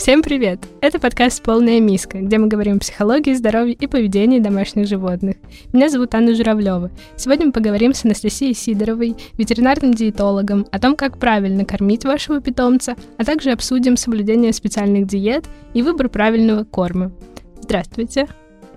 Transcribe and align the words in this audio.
Всем 0.00 0.22
привет! 0.22 0.58
Это 0.80 0.98
подкаст 0.98 1.42
«Полная 1.42 1.78
миска», 1.78 2.18
где 2.18 2.38
мы 2.38 2.48
говорим 2.48 2.76
о 2.76 2.80
психологии, 2.80 3.34
здоровье 3.34 3.74
и 3.74 3.86
поведении 3.86 4.40
домашних 4.40 4.88
животных. 4.88 5.36
Меня 5.72 5.88
зовут 5.88 6.14
Анна 6.14 6.34
Журавлева. 6.34 6.90
Сегодня 7.16 7.46
мы 7.46 7.52
поговорим 7.52 7.94
с 7.94 8.04
Анастасией 8.04 8.54
Сидоровой, 8.54 9.14
ветеринарным 9.34 9.94
диетологом, 9.94 10.66
о 10.72 10.80
том, 10.80 10.96
как 10.96 11.18
правильно 11.18 11.64
кормить 11.64 12.04
вашего 12.04 12.40
питомца, 12.40 12.96
а 13.18 13.24
также 13.24 13.52
обсудим 13.52 13.96
соблюдение 13.96 14.52
специальных 14.52 15.06
диет 15.06 15.44
и 15.74 15.82
выбор 15.82 16.08
правильного 16.08 16.64
корма. 16.64 17.12
Здравствуйте! 17.60 18.26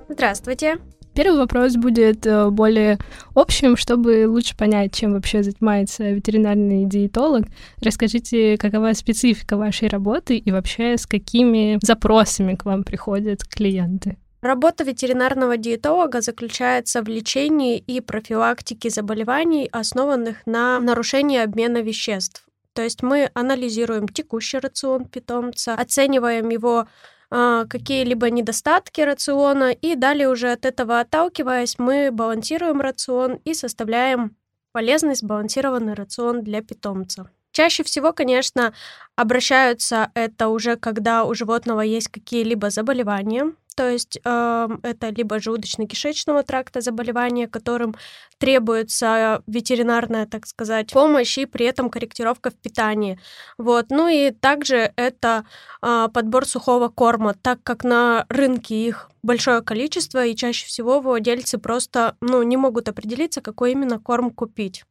Здравствуйте! 0.10 0.78
Первый 1.14 1.38
вопрос 1.38 1.75
будет 1.75 2.25
э, 2.25 2.50
более 2.50 2.98
общим, 3.36 3.77
чтобы 3.77 4.27
лучше 4.27 4.57
понять, 4.57 4.95
чем 4.95 5.13
вообще 5.13 5.43
занимается 5.43 6.09
ветеринарный 6.09 6.85
диетолог. 6.85 7.45
Расскажите, 7.81 8.58
какова 8.58 8.94
специфика 8.94 9.57
вашей 9.57 9.90
работы 9.90 10.38
и 10.38 10.52
вообще 10.52 10.98
с 10.98 11.05
какими 11.05 11.77
запросами 11.84 12.55
к 12.55 12.66
вам 12.66 12.84
приходят 12.84 13.44
клиенты? 13.44 14.18
Работа 14.41 14.84
ветеринарного 14.84 15.55
диетолога 15.55 16.20
заключается 16.20 17.02
в 17.02 17.07
лечении 17.07 17.77
и 17.77 18.02
профилактике 18.02 18.90
заболеваний, 18.90 19.70
основанных 19.71 20.45
на 20.45 20.80
нарушении 20.82 21.38
обмена 21.38 21.82
веществ. 21.82 22.43
То 22.73 22.82
есть 22.82 23.04
мы 23.04 23.30
анализируем 23.35 24.07
текущий 24.07 24.57
рацион 24.57 25.05
питомца, 25.05 25.76
оцениваем 25.76 26.49
его 26.49 26.88
какие-либо 27.34 28.30
недостатки 28.30 29.02
рациона, 29.02 29.72
и 29.72 29.96
далее 29.96 30.30
уже 30.30 30.52
от 30.52 30.66
этого 30.66 31.00
отталкиваясь, 31.00 31.80
мы 31.80 32.12
балансируем 32.12 32.80
рацион 32.80 33.40
и 33.44 33.54
составляем 33.54 34.36
полезный 34.72 35.16
сбалансированный 35.16 35.94
рацион 35.94 36.44
для 36.44 36.62
питомца. 36.62 37.30
Чаще 37.52 37.84
всего, 37.84 38.14
конечно, 38.14 38.74
обращаются 39.16 40.12
это 40.16 40.48
уже, 40.49 40.76
когда 40.76 41.24
у 41.24 41.34
животного 41.35 41.82
есть 41.82 42.07
какие-либо 42.07 42.72
заболевания, 42.72 43.54
то 43.76 43.90
есть 43.90 44.20
э, 44.24 44.70
это 44.84 45.10
либо 45.10 45.38
желудочно-кишечного 45.38 46.43
тракта 46.43 46.82
заболевания, 46.82 47.48
которым 47.48 47.96
требуется 48.38 49.41
ветеринарная, 49.48 50.26
так 50.26 50.46
сказать, 50.46 50.91
помощь 50.91 51.38
и 51.38 51.46
при 51.46 51.66
этом 51.66 51.90
корректировка 51.90 52.49
в 52.49 52.55
питании. 52.55 53.20
Вот. 53.57 53.88
Ну 53.90 54.07
и 54.07 54.32
также 54.32 54.91
это 54.96 55.46
э, 55.82 56.07
подбор 56.13 56.46
сухого 56.46 56.90
корма, 56.90 57.34
так 57.34 57.60
как 57.63 57.84
на 57.84 58.26
рынке 58.29 58.76
их 58.76 59.10
большое 59.24 59.62
количество, 59.62 60.26
и 60.26 60.35
чаще 60.35 60.66
всего 60.66 60.99
владельцы 60.99 61.57
просто 61.57 62.16
ну, 62.21 62.44
не 62.44 62.57
могут 62.57 62.90
определиться, 62.90 63.41
какой 63.41 63.71
именно 63.71 63.99
корм 63.99 64.29
купить. 64.29 64.84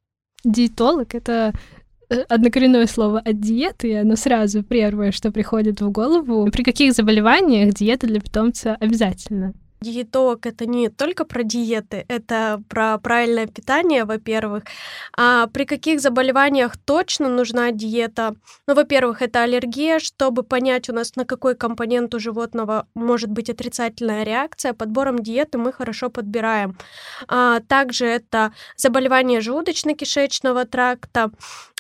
Диетолог— 0.45 1.15
это 1.15 1.53
однокоренное 2.29 2.87
слово 2.87 3.21
от 3.21 3.41
диеты, 3.41 3.89
и 3.89 3.95
оно 3.95 4.17
сразу 4.17 4.63
первое, 4.63 5.13
что 5.13 5.31
приходит 5.33 5.81
в 5.81 5.91
голову. 5.91 6.51
При 6.51 6.63
каких 6.63 6.93
заболеваниях 6.93 7.75
диета 7.75 8.07
для 8.07 8.21
питомца 8.21 8.77
обязательно? 8.81 9.55
Диетолог 9.83 10.47
это 10.47 10.65
не 10.67 10.89
только 10.89 11.25
про 11.25 11.43
диеты, 11.43 12.05
это 12.09 12.63
про 12.69 12.99
правильное 12.99 13.47
питание, 13.47 14.05
во-первых. 14.05 14.65
А 15.17 15.49
при 15.49 15.65
каких 15.65 16.01
заболеваниях 16.01 16.77
точно 16.77 17.29
нужна 17.29 17.73
диета? 17.73 18.35
Ну, 18.69 18.75
во-первых, 18.75 19.23
это 19.23 19.43
аллергия, 19.43 19.99
чтобы 19.99 20.45
понять 20.45 20.89
у 20.89 20.93
нас, 20.93 21.17
на 21.17 21.25
какой 21.25 21.57
компонент 21.57 22.15
у 22.15 22.21
животного 22.21 22.87
может 22.95 23.31
быть 23.31 23.51
отрицательная 23.51 24.23
реакция. 24.23 24.73
Подбором 24.73 25.19
диеты 25.19 25.59
мы 25.59 25.73
хорошо 25.73 26.11
подбираем. 26.11 26.79
А 27.29 27.61
также 27.61 28.07
это 28.07 28.53
заболевание 28.77 29.41
желудочно-кишечного 29.41 30.65
тракта, 30.65 31.33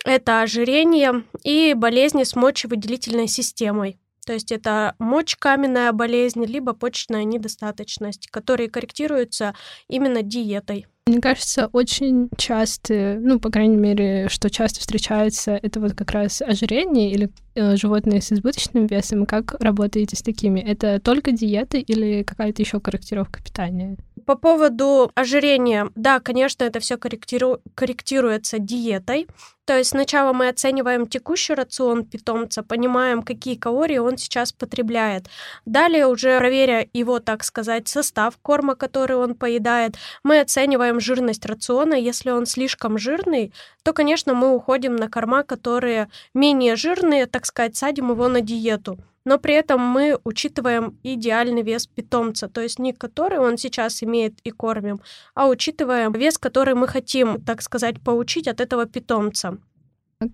это 0.05 0.43
ожирение 0.43 1.23
и 1.45 1.75
болезни 1.75 2.25
с 2.25 2.35
мочевыделительной 2.35 3.29
системой. 3.29 3.99
То 4.25 4.33
есть 4.33 4.53
это 4.53 4.95
мочекаменная 4.99 5.93
болезнь, 5.93 6.45
либо 6.45 6.75
почечная 6.75 7.25
недостаточность, 7.25 8.29
которые 8.31 8.71
корректируются 8.71 9.55
именно 9.89 10.23
диетой. 10.23 10.87
Мне 11.09 11.21
кажется, 11.21 11.69
очень 11.73 12.29
часто, 12.37 13.19
ну, 13.21 13.41
по 13.41 13.51
крайней 13.51 13.77
мере, 13.77 14.29
что 14.29 14.49
часто 14.51 14.79
встречается, 14.79 15.59
это 15.61 15.81
вот 15.81 15.95
как 15.95 16.13
раз 16.13 16.41
ожирение 16.41 17.11
или 17.11 17.31
животные 17.55 18.21
с 18.21 18.33
избыточным 18.33 18.87
весом. 18.87 19.27
Как 19.27 19.55
работаете 19.61 20.17
с 20.17 20.23
такими? 20.23 20.61
Это 20.61 21.01
только 21.01 21.33
диеты 21.33 21.81
или 21.81 22.23
какая-то 22.23 22.63
еще 22.63 22.81
корректировка 22.81 23.43
питания? 23.43 23.97
По 24.27 24.37
поводу 24.37 25.11
ожирения, 25.15 25.91
да, 25.97 26.21
конечно, 26.21 26.65
это 26.65 26.81
все 26.81 26.97
корректиру... 26.97 27.59
корректируется 27.75 28.59
диетой. 28.59 29.27
То 29.65 29.79
есть 29.79 29.91
сначала 29.91 30.33
мы 30.33 30.49
оцениваем 30.49 31.07
текущий 31.07 31.55
рацион 31.55 32.05
питомца, 32.05 32.65
понимаем, 32.65 33.23
какие 33.23 33.55
калории 33.55 33.99
он 33.99 34.19
сейчас 34.19 34.53
потребляет. 34.53 35.29
Далее, 35.67 36.09
уже 36.09 36.37
проверя 36.39 36.89
его, 36.93 37.21
так 37.21 37.45
сказать, 37.45 37.87
состав 37.87 38.37
корма, 38.43 38.75
который 38.75 39.17
он 39.17 39.37
поедает, 39.37 39.95
мы 40.25 40.41
оцениваем 40.41 40.99
жирность 40.99 41.47
рациона. 41.47 41.95
Если 41.95 42.31
он 42.31 42.47
слишком 42.47 42.99
жирный, 42.99 43.53
то, 43.85 43.93
конечно, 43.93 44.35
мы 44.35 44.53
уходим 44.53 44.97
на 44.97 45.09
корма, 45.09 45.45
которые 45.45 46.09
менее 46.35 46.75
жирные, 46.75 47.27
так 47.27 47.42
сказать, 47.47 47.77
садим 47.77 48.11
его 48.11 48.29
на 48.29 48.41
диету 48.41 48.99
но 49.25 49.39
при 49.39 49.55
этом 49.55 49.81
мы 49.81 50.19
учитываем 50.25 50.99
идеальный 51.03 51.63
вес 51.63 51.87
питомца, 51.87 52.49
то 52.49 52.61
есть 52.61 52.79
не 52.79 52.93
который 52.93 53.39
он 53.39 53.59
сейчас 53.59 54.03
имеет 54.03 54.41
и 54.45 54.51
кормим, 54.51 55.01
а 55.35 55.49
учитываем 55.49 56.13
вес, 56.13 56.39
который 56.39 56.75
мы 56.75 56.89
хотим, 56.89 57.41
так 57.41 57.63
сказать, 57.63 58.01
получить 58.01 58.49
от 58.49 58.61
этого 58.61 58.87
питомца. 58.87 59.59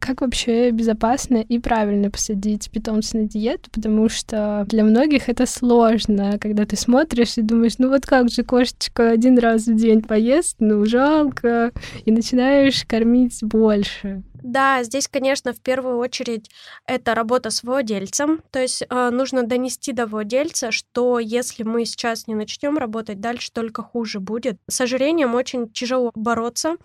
Как 0.00 0.20
вообще 0.20 0.70
безопасно 0.70 1.36
и 1.36 1.58
правильно 1.58 2.10
посадить 2.10 2.70
питомца 2.70 3.16
на 3.16 3.24
диету, 3.24 3.70
потому 3.70 4.08
что 4.08 4.64
для 4.68 4.84
многих 4.84 5.28
это 5.28 5.46
сложно, 5.46 6.38
когда 6.38 6.64
ты 6.66 6.76
смотришь 6.76 7.38
и 7.38 7.42
думаешь, 7.42 7.78
ну 7.78 7.88
вот 7.88 8.06
как 8.06 8.30
же 8.30 8.42
кошечка 8.42 9.10
один 9.10 9.38
раз 9.38 9.66
в 9.66 9.74
день 9.74 10.02
поест, 10.02 10.56
ну 10.60 10.84
жалко, 10.84 11.72
и 12.04 12.12
начинаешь 12.12 12.84
кормить 12.86 13.38
больше. 13.42 14.22
Да, 14.42 14.82
здесь, 14.82 15.08
конечно, 15.08 15.52
в 15.52 15.60
первую 15.60 15.98
очередь 15.98 16.50
это 16.86 17.14
работа 17.14 17.50
с 17.50 17.62
владельцем. 17.62 18.42
То 18.50 18.60
есть 18.60 18.82
э, 18.88 19.10
нужно 19.10 19.42
донести 19.42 19.92
до 19.92 20.06
владельца, 20.06 20.70
что 20.70 21.18
если 21.18 21.62
мы 21.64 21.84
сейчас 21.84 22.26
не 22.26 22.34
начнем 22.34 22.78
работать, 22.78 23.20
дальше 23.20 23.50
только 23.52 23.82
хуже 23.82 24.20
будет. 24.20 24.58
С 24.68 24.80
ожирением 24.80 25.34
очень 25.34 25.68
тяжело 25.68 26.12
бороться. 26.14 26.76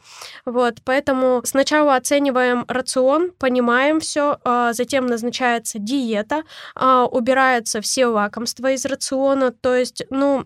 Вот, 0.46 0.80
поэтому 0.84 1.42
сначала 1.46 1.96
оцениваем 1.96 2.66
рацион, 2.68 2.93
понимаем 3.40 4.00
все, 4.00 4.40
э, 4.44 4.70
затем 4.74 5.06
назначается 5.08 5.80
диета, 5.80 6.44
э, 6.76 7.06
убираются 7.12 7.82
все 7.82 8.06
лакомства 8.08 8.72
из 8.72 8.86
рациона. 8.86 9.52
То 9.52 9.76
есть, 9.76 10.04
ну, 10.10 10.46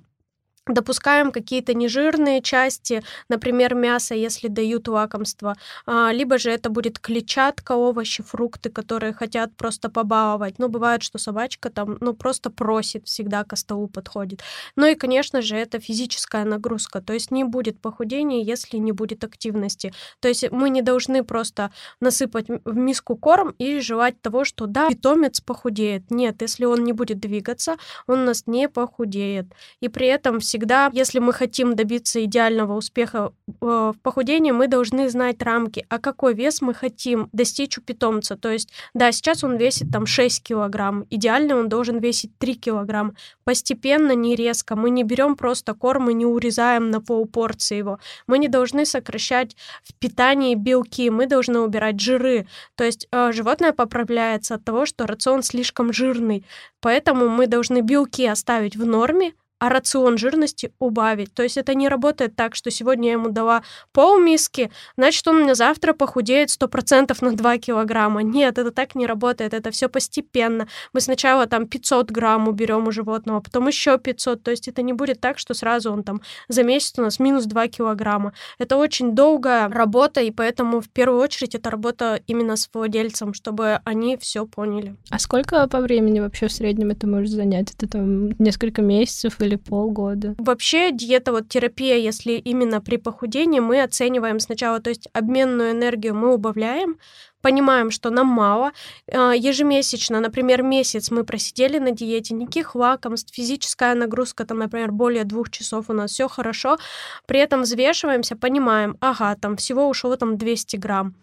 допускаем 0.68 1.32
какие-то 1.32 1.74
нежирные 1.74 2.42
части, 2.42 3.04
например, 3.30 3.76
мясо, 3.76 4.16
если 4.16 4.48
дают 4.48 4.88
лакомство, 4.88 5.56
а, 5.86 6.12
либо 6.12 6.38
же 6.38 6.52
это 6.52 6.70
будет 6.70 7.00
клетчатка, 7.00 7.74
овощи, 7.74 8.24
фрукты, 8.24 8.70
которые 8.70 9.14
хотят 9.14 9.56
просто 9.56 9.90
побаловать. 9.90 10.60
Ну, 10.60 10.68
бывает, 10.68 11.04
что 11.04 11.18
собачка 11.18 11.70
там, 11.70 11.98
ну, 12.02 12.14
просто 12.14 12.50
просит, 12.50 13.08
всегда 13.08 13.44
к 13.44 13.56
столу 13.56 13.88
подходит. 13.88 14.42
Ну 14.76 14.86
и, 14.86 14.96
конечно 14.96 15.42
же, 15.42 15.56
это 15.56 15.80
физическая 15.80 16.46
нагрузка, 16.46 17.02
то 17.02 17.14
есть 17.14 17.32
не 17.32 17.44
будет 17.44 17.80
похудения, 17.82 18.44
если 18.44 18.78
не 18.78 18.92
будет 18.92 19.24
активности. 19.24 19.94
То 20.20 20.28
есть 20.28 20.52
мы 20.52 20.70
не 20.70 20.82
должны 20.82 21.24
просто 21.24 21.72
насыпать 22.02 22.48
в 22.48 22.76
миску 22.76 23.16
корм 23.16 23.56
и 23.58 23.80
желать 23.80 24.22
того, 24.22 24.44
что 24.44 24.66
да, 24.66 24.90
питомец 24.90 25.42
похудеет. 25.42 26.12
Нет, 26.12 26.42
если 26.42 26.66
он 26.66 26.84
не 26.84 26.94
будет 26.94 27.20
двигаться, 27.20 27.78
он 28.08 28.20
у 28.20 28.26
нас 28.26 28.44
не 28.48 28.70
похудеет. 28.70 29.46
И 29.82 29.90
при 29.90 30.08
этом 30.08 30.40
всегда 30.40 30.57
всегда, 30.58 30.90
если 30.92 31.20
мы 31.20 31.34
хотим 31.34 31.76
добиться 31.76 32.24
идеального 32.26 32.74
успеха 32.74 33.32
э, 33.48 33.54
в 33.62 33.96
похудении, 34.02 34.52
мы 34.52 34.68
должны 34.68 35.08
знать 35.08 35.44
рамки, 35.44 35.86
а 35.88 36.00
какой 36.00 36.34
вес 36.34 36.62
мы 36.62 36.74
хотим 36.74 37.30
достичь 37.32 37.78
у 37.78 37.82
питомца. 37.82 38.36
То 38.36 38.50
есть, 38.50 38.70
да, 38.96 39.12
сейчас 39.12 39.44
он 39.44 39.58
весит 39.58 39.92
там 39.92 40.08
6 40.08 40.42
килограмм, 40.42 41.06
идеально 41.12 41.58
он 41.58 41.70
должен 41.70 42.00
весить 42.00 42.32
3 42.40 42.56
килограмм. 42.56 43.16
Постепенно, 43.44 44.14
не 44.14 44.36
резко. 44.36 44.76
Мы 44.76 44.90
не 44.90 45.04
берем 45.04 45.36
просто 45.36 45.76
корм 45.76 46.10
и 46.10 46.14
не 46.16 46.26
урезаем 46.26 46.90
на 46.90 47.02
полпорции 47.02 47.78
его. 47.78 48.00
Мы 48.26 48.40
не 48.40 48.48
должны 48.48 48.86
сокращать 48.86 49.56
в 49.84 49.94
питании 49.94 50.56
белки, 50.56 51.12
мы 51.12 51.28
должны 51.28 51.60
убирать 51.60 52.00
жиры. 52.00 52.48
То 52.76 52.84
есть 52.84 53.08
э, 53.12 53.32
животное 53.32 53.74
поправляется 53.74 54.56
от 54.56 54.66
того, 54.66 54.88
что 54.88 55.06
рацион 55.06 55.44
слишком 55.44 55.94
жирный. 55.94 56.44
Поэтому 56.82 57.30
мы 57.30 57.46
должны 57.46 57.82
белки 57.82 58.26
оставить 58.26 58.76
в 58.76 58.86
норме, 58.86 59.34
а 59.60 59.70
рацион 59.70 60.18
жирности 60.18 60.72
убавить. 60.80 61.34
То 61.34 61.44
есть 61.44 61.58
это 61.58 61.74
не 61.74 61.90
работает 61.90 62.36
так, 62.36 62.56
что 62.56 62.72
сегодня 62.72 63.08
я 63.08 63.14
ему 63.14 63.30
дала 63.30 63.64
полмиски, 63.92 64.72
значит, 64.98 65.28
он 65.28 65.44
мне 65.44 65.56
завтра 65.56 65.94
похудеет 65.94 66.50
100% 66.50 67.18
на 67.22 67.36
2 67.36 67.58
килограмма. 67.58 68.22
Нет, 68.24 68.58
это 68.58 68.72
так 68.72 68.96
не 68.96 69.08
работает, 69.08 69.54
это 69.54 69.72
все 69.72 69.90
постепенно. 69.90 70.68
Мы 70.94 71.02
сначала 71.02 71.48
там 71.48 71.68
500 71.68 72.12
грамм 72.12 72.48
уберем 72.48 72.88
у 72.88 72.92
животного, 72.92 73.40
потом 73.40 73.68
еще 73.68 73.98
500. 73.98 74.44
То 74.44 74.52
есть 74.52 74.68
это 74.68 74.82
не 74.82 74.94
будет 74.94 75.20
так, 75.20 75.40
что 75.40 75.54
сразу 75.54 75.92
он 75.92 76.04
там 76.04 76.22
за 76.48 76.64
месяц 76.64 76.94
у 76.98 77.02
нас 77.02 77.20
минус 77.20 77.46
2 77.46 77.68
килограмма. 77.68 78.34
Это 78.60 78.78
очень 78.78 79.16
долгая 79.16 79.70
работа, 79.70 80.22
и 80.22 80.32
поэтому 80.32 80.82
в 80.82 80.90
первую 80.90 81.22
очередь 81.22 81.56
это 81.56 81.70
работа 81.70 82.22
именно 82.28 82.56
с 82.56 82.70
владельцем, 82.74 83.34
чтобы 83.34 83.80
они 83.86 84.18
все 84.18 84.46
поняли. 84.46 84.96
А 85.10 85.20
сколько 85.20 85.68
по 85.68 85.82
времени 85.82 86.20
вообще 86.20 86.48
в 86.48 86.52
среднем 86.52 86.92
это 86.92 87.08
может 87.08 87.32
занять? 87.32 87.74
Это 87.74 87.88
там 87.88 88.30
несколько 88.40 88.82
месяцев 88.82 89.40
полгода? 89.56 90.36
Вообще 90.38 90.92
диета, 90.92 91.32
вот 91.32 91.50
терапия, 91.50 91.96
если 91.98 92.34
именно 92.34 92.82
при 92.82 92.98
похудении, 92.98 93.60
мы 93.60 93.82
оцениваем 93.82 94.40
сначала, 94.40 94.80
то 94.80 94.90
есть 94.90 95.08
обменную 95.14 95.72
энергию 95.72 96.16
мы 96.16 96.34
убавляем, 96.34 96.98
понимаем, 97.42 97.92
что 97.92 98.10
нам 98.10 98.28
мало. 98.28 98.72
А, 99.12 99.34
ежемесячно, 99.34 100.20
например, 100.20 100.64
месяц 100.64 101.12
мы 101.12 101.24
просидели 101.24 101.80
на 101.80 101.92
диете, 101.92 102.34
никаких 102.34 102.76
лакомств, 102.76 103.34
физическая 103.34 103.96
нагрузка, 103.96 104.46
там, 104.46 104.60
например, 104.60 104.92
более 104.92 105.24
двух 105.24 105.50
часов 105.50 105.90
у 105.90 105.94
нас 105.94 106.12
все 106.12 106.28
хорошо. 106.28 106.78
При 107.26 107.40
этом 107.40 107.62
взвешиваемся, 107.62 108.36
понимаем, 108.36 108.98
ага, 109.00 109.36
там 109.36 109.56
всего 109.56 109.88
ушло 109.88 110.16
там 110.16 110.38
200 110.38 110.78
грамм 110.78 111.16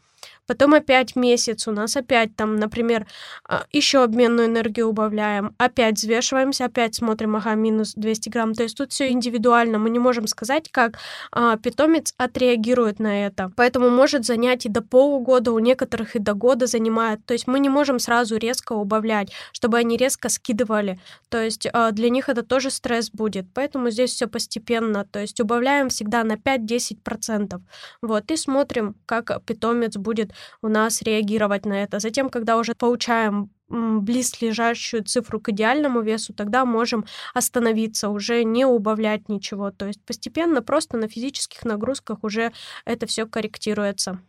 потом 0.46 0.74
опять 0.74 1.16
месяц 1.16 1.66
у 1.68 1.72
нас, 1.72 1.96
опять 1.96 2.36
там, 2.36 2.56
например, 2.56 3.06
а, 3.48 3.64
еще 3.72 4.02
обменную 4.02 4.46
энергию 4.48 4.88
убавляем, 4.88 5.54
опять 5.58 5.96
взвешиваемся, 5.96 6.66
опять 6.66 6.94
смотрим, 6.94 7.36
ага, 7.36 7.54
минус 7.54 7.94
200 7.96 8.28
грамм. 8.28 8.54
То 8.54 8.62
есть 8.62 8.76
тут 8.76 8.92
все 8.92 9.10
индивидуально, 9.10 9.78
мы 9.78 9.90
не 9.90 9.98
можем 9.98 10.26
сказать, 10.26 10.70
как 10.70 10.98
а, 11.32 11.56
питомец 11.56 12.14
отреагирует 12.18 12.98
на 12.98 13.26
это. 13.26 13.52
Поэтому 13.56 13.90
может 13.90 14.24
занять 14.24 14.66
и 14.66 14.68
до 14.68 14.82
полугода, 14.82 15.52
у 15.52 15.58
некоторых 15.58 16.16
и 16.16 16.18
до 16.18 16.34
года 16.34 16.66
занимает. 16.66 17.24
То 17.26 17.32
есть 17.32 17.46
мы 17.46 17.58
не 17.58 17.68
можем 17.68 17.98
сразу 17.98 18.36
резко 18.36 18.72
убавлять, 18.72 19.32
чтобы 19.52 19.78
они 19.78 19.96
резко 19.96 20.28
скидывали. 20.28 20.98
То 21.28 21.42
есть 21.42 21.66
а, 21.72 21.90
для 21.90 22.10
них 22.10 22.28
это 22.28 22.42
тоже 22.42 22.70
стресс 22.70 23.10
будет. 23.10 23.46
Поэтому 23.54 23.90
здесь 23.90 24.12
все 24.12 24.26
постепенно. 24.26 25.04
То 25.04 25.20
есть 25.20 25.40
убавляем 25.40 25.88
всегда 25.88 26.24
на 26.24 26.34
5-10%. 26.34 27.60
Вот, 28.02 28.30
и 28.30 28.36
смотрим, 28.36 28.96
как 29.06 29.42
питомец 29.44 29.96
будет 29.96 30.33
у 30.62 30.68
нас 30.68 31.02
реагировать 31.02 31.66
на 31.66 31.82
это. 31.82 31.98
Затем, 31.98 32.30
когда 32.30 32.56
уже 32.56 32.74
получаем 32.74 33.50
близлежащую 33.68 35.04
цифру 35.04 35.40
к 35.40 35.48
идеальному 35.48 36.02
весу, 36.02 36.32
тогда 36.32 36.64
можем 36.64 37.06
остановиться, 37.32 38.08
уже 38.08 38.44
не 38.44 38.64
убавлять 38.66 39.28
ничего. 39.28 39.70
То 39.70 39.86
есть 39.86 40.04
постепенно 40.04 40.62
просто 40.62 40.96
на 40.96 41.08
физических 41.08 41.64
нагрузках 41.64 42.18
уже 42.22 42.52
это 42.84 43.06
все 43.06 43.26
корректируется. 43.26 44.20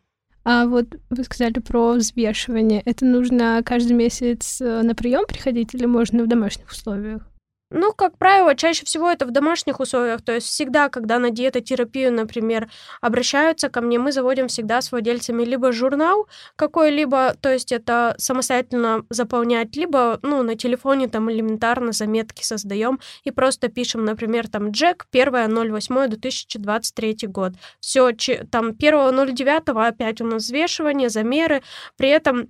А 0.44 0.68
вот 0.68 0.86
вы 1.10 1.24
сказали 1.24 1.54
про 1.54 1.94
взвешивание. 1.94 2.82
Это 2.86 3.04
нужно 3.04 3.62
каждый 3.66 3.94
месяц 3.94 4.62
э, 4.62 4.84
на 4.84 4.94
прием 4.94 5.26
приходить 5.26 5.74
или 5.74 5.86
можно 5.86 6.24
в 6.24 6.28
домашних 6.28 6.70
условиях? 6.70 7.24
Ну, 7.72 7.94
как 7.94 8.20
правило, 8.20 8.56
чаще 8.56 8.86
всего 8.86 9.10
это 9.10 9.26
в 9.26 9.32
домашних 9.32 9.80
условиях. 9.80 10.22
То 10.22 10.34
есть 10.34 10.46
всегда, 10.48 10.88
когда 10.90 11.18
на 11.18 11.32
диетотерапию, 11.32 12.14
например, 12.14 12.70
обращаются 13.02 13.70
ко 13.70 13.82
мне, 13.82 13.98
мы 13.98 14.12
заводим 14.12 14.48
всегда 14.48 14.82
с 14.82 14.92
владельцами 14.92 15.44
либо 15.44 15.72
журнал 15.72 16.28
какой-либо, 16.56 17.34
то 17.42 17.52
есть 17.52 17.72
это 17.72 18.14
самостоятельно 18.20 19.04
заполнять, 19.10 19.76
либо, 19.76 20.20
ну, 20.22 20.44
на 20.44 20.56
телефоне 20.56 21.08
там 21.08 21.32
элементарно 21.32 21.92
заметки 21.92 22.44
создаем 22.44 23.00
и 23.24 23.32
просто 23.32 23.68
пишем, 23.68 24.06
например, 24.06 24.48
там 24.48 24.70
Джек 24.70 25.08
1.08.2023 25.12 27.28
год. 27.28 27.54
Все, 27.80 28.12
там 28.52 28.74
1.09 28.74 29.88
опять 29.88 30.22
у 30.22 30.26
нас 30.26 30.44
взвешивание, 30.44 31.10
замеры, 31.10 31.64
при 31.98 32.10
этом 32.10 32.50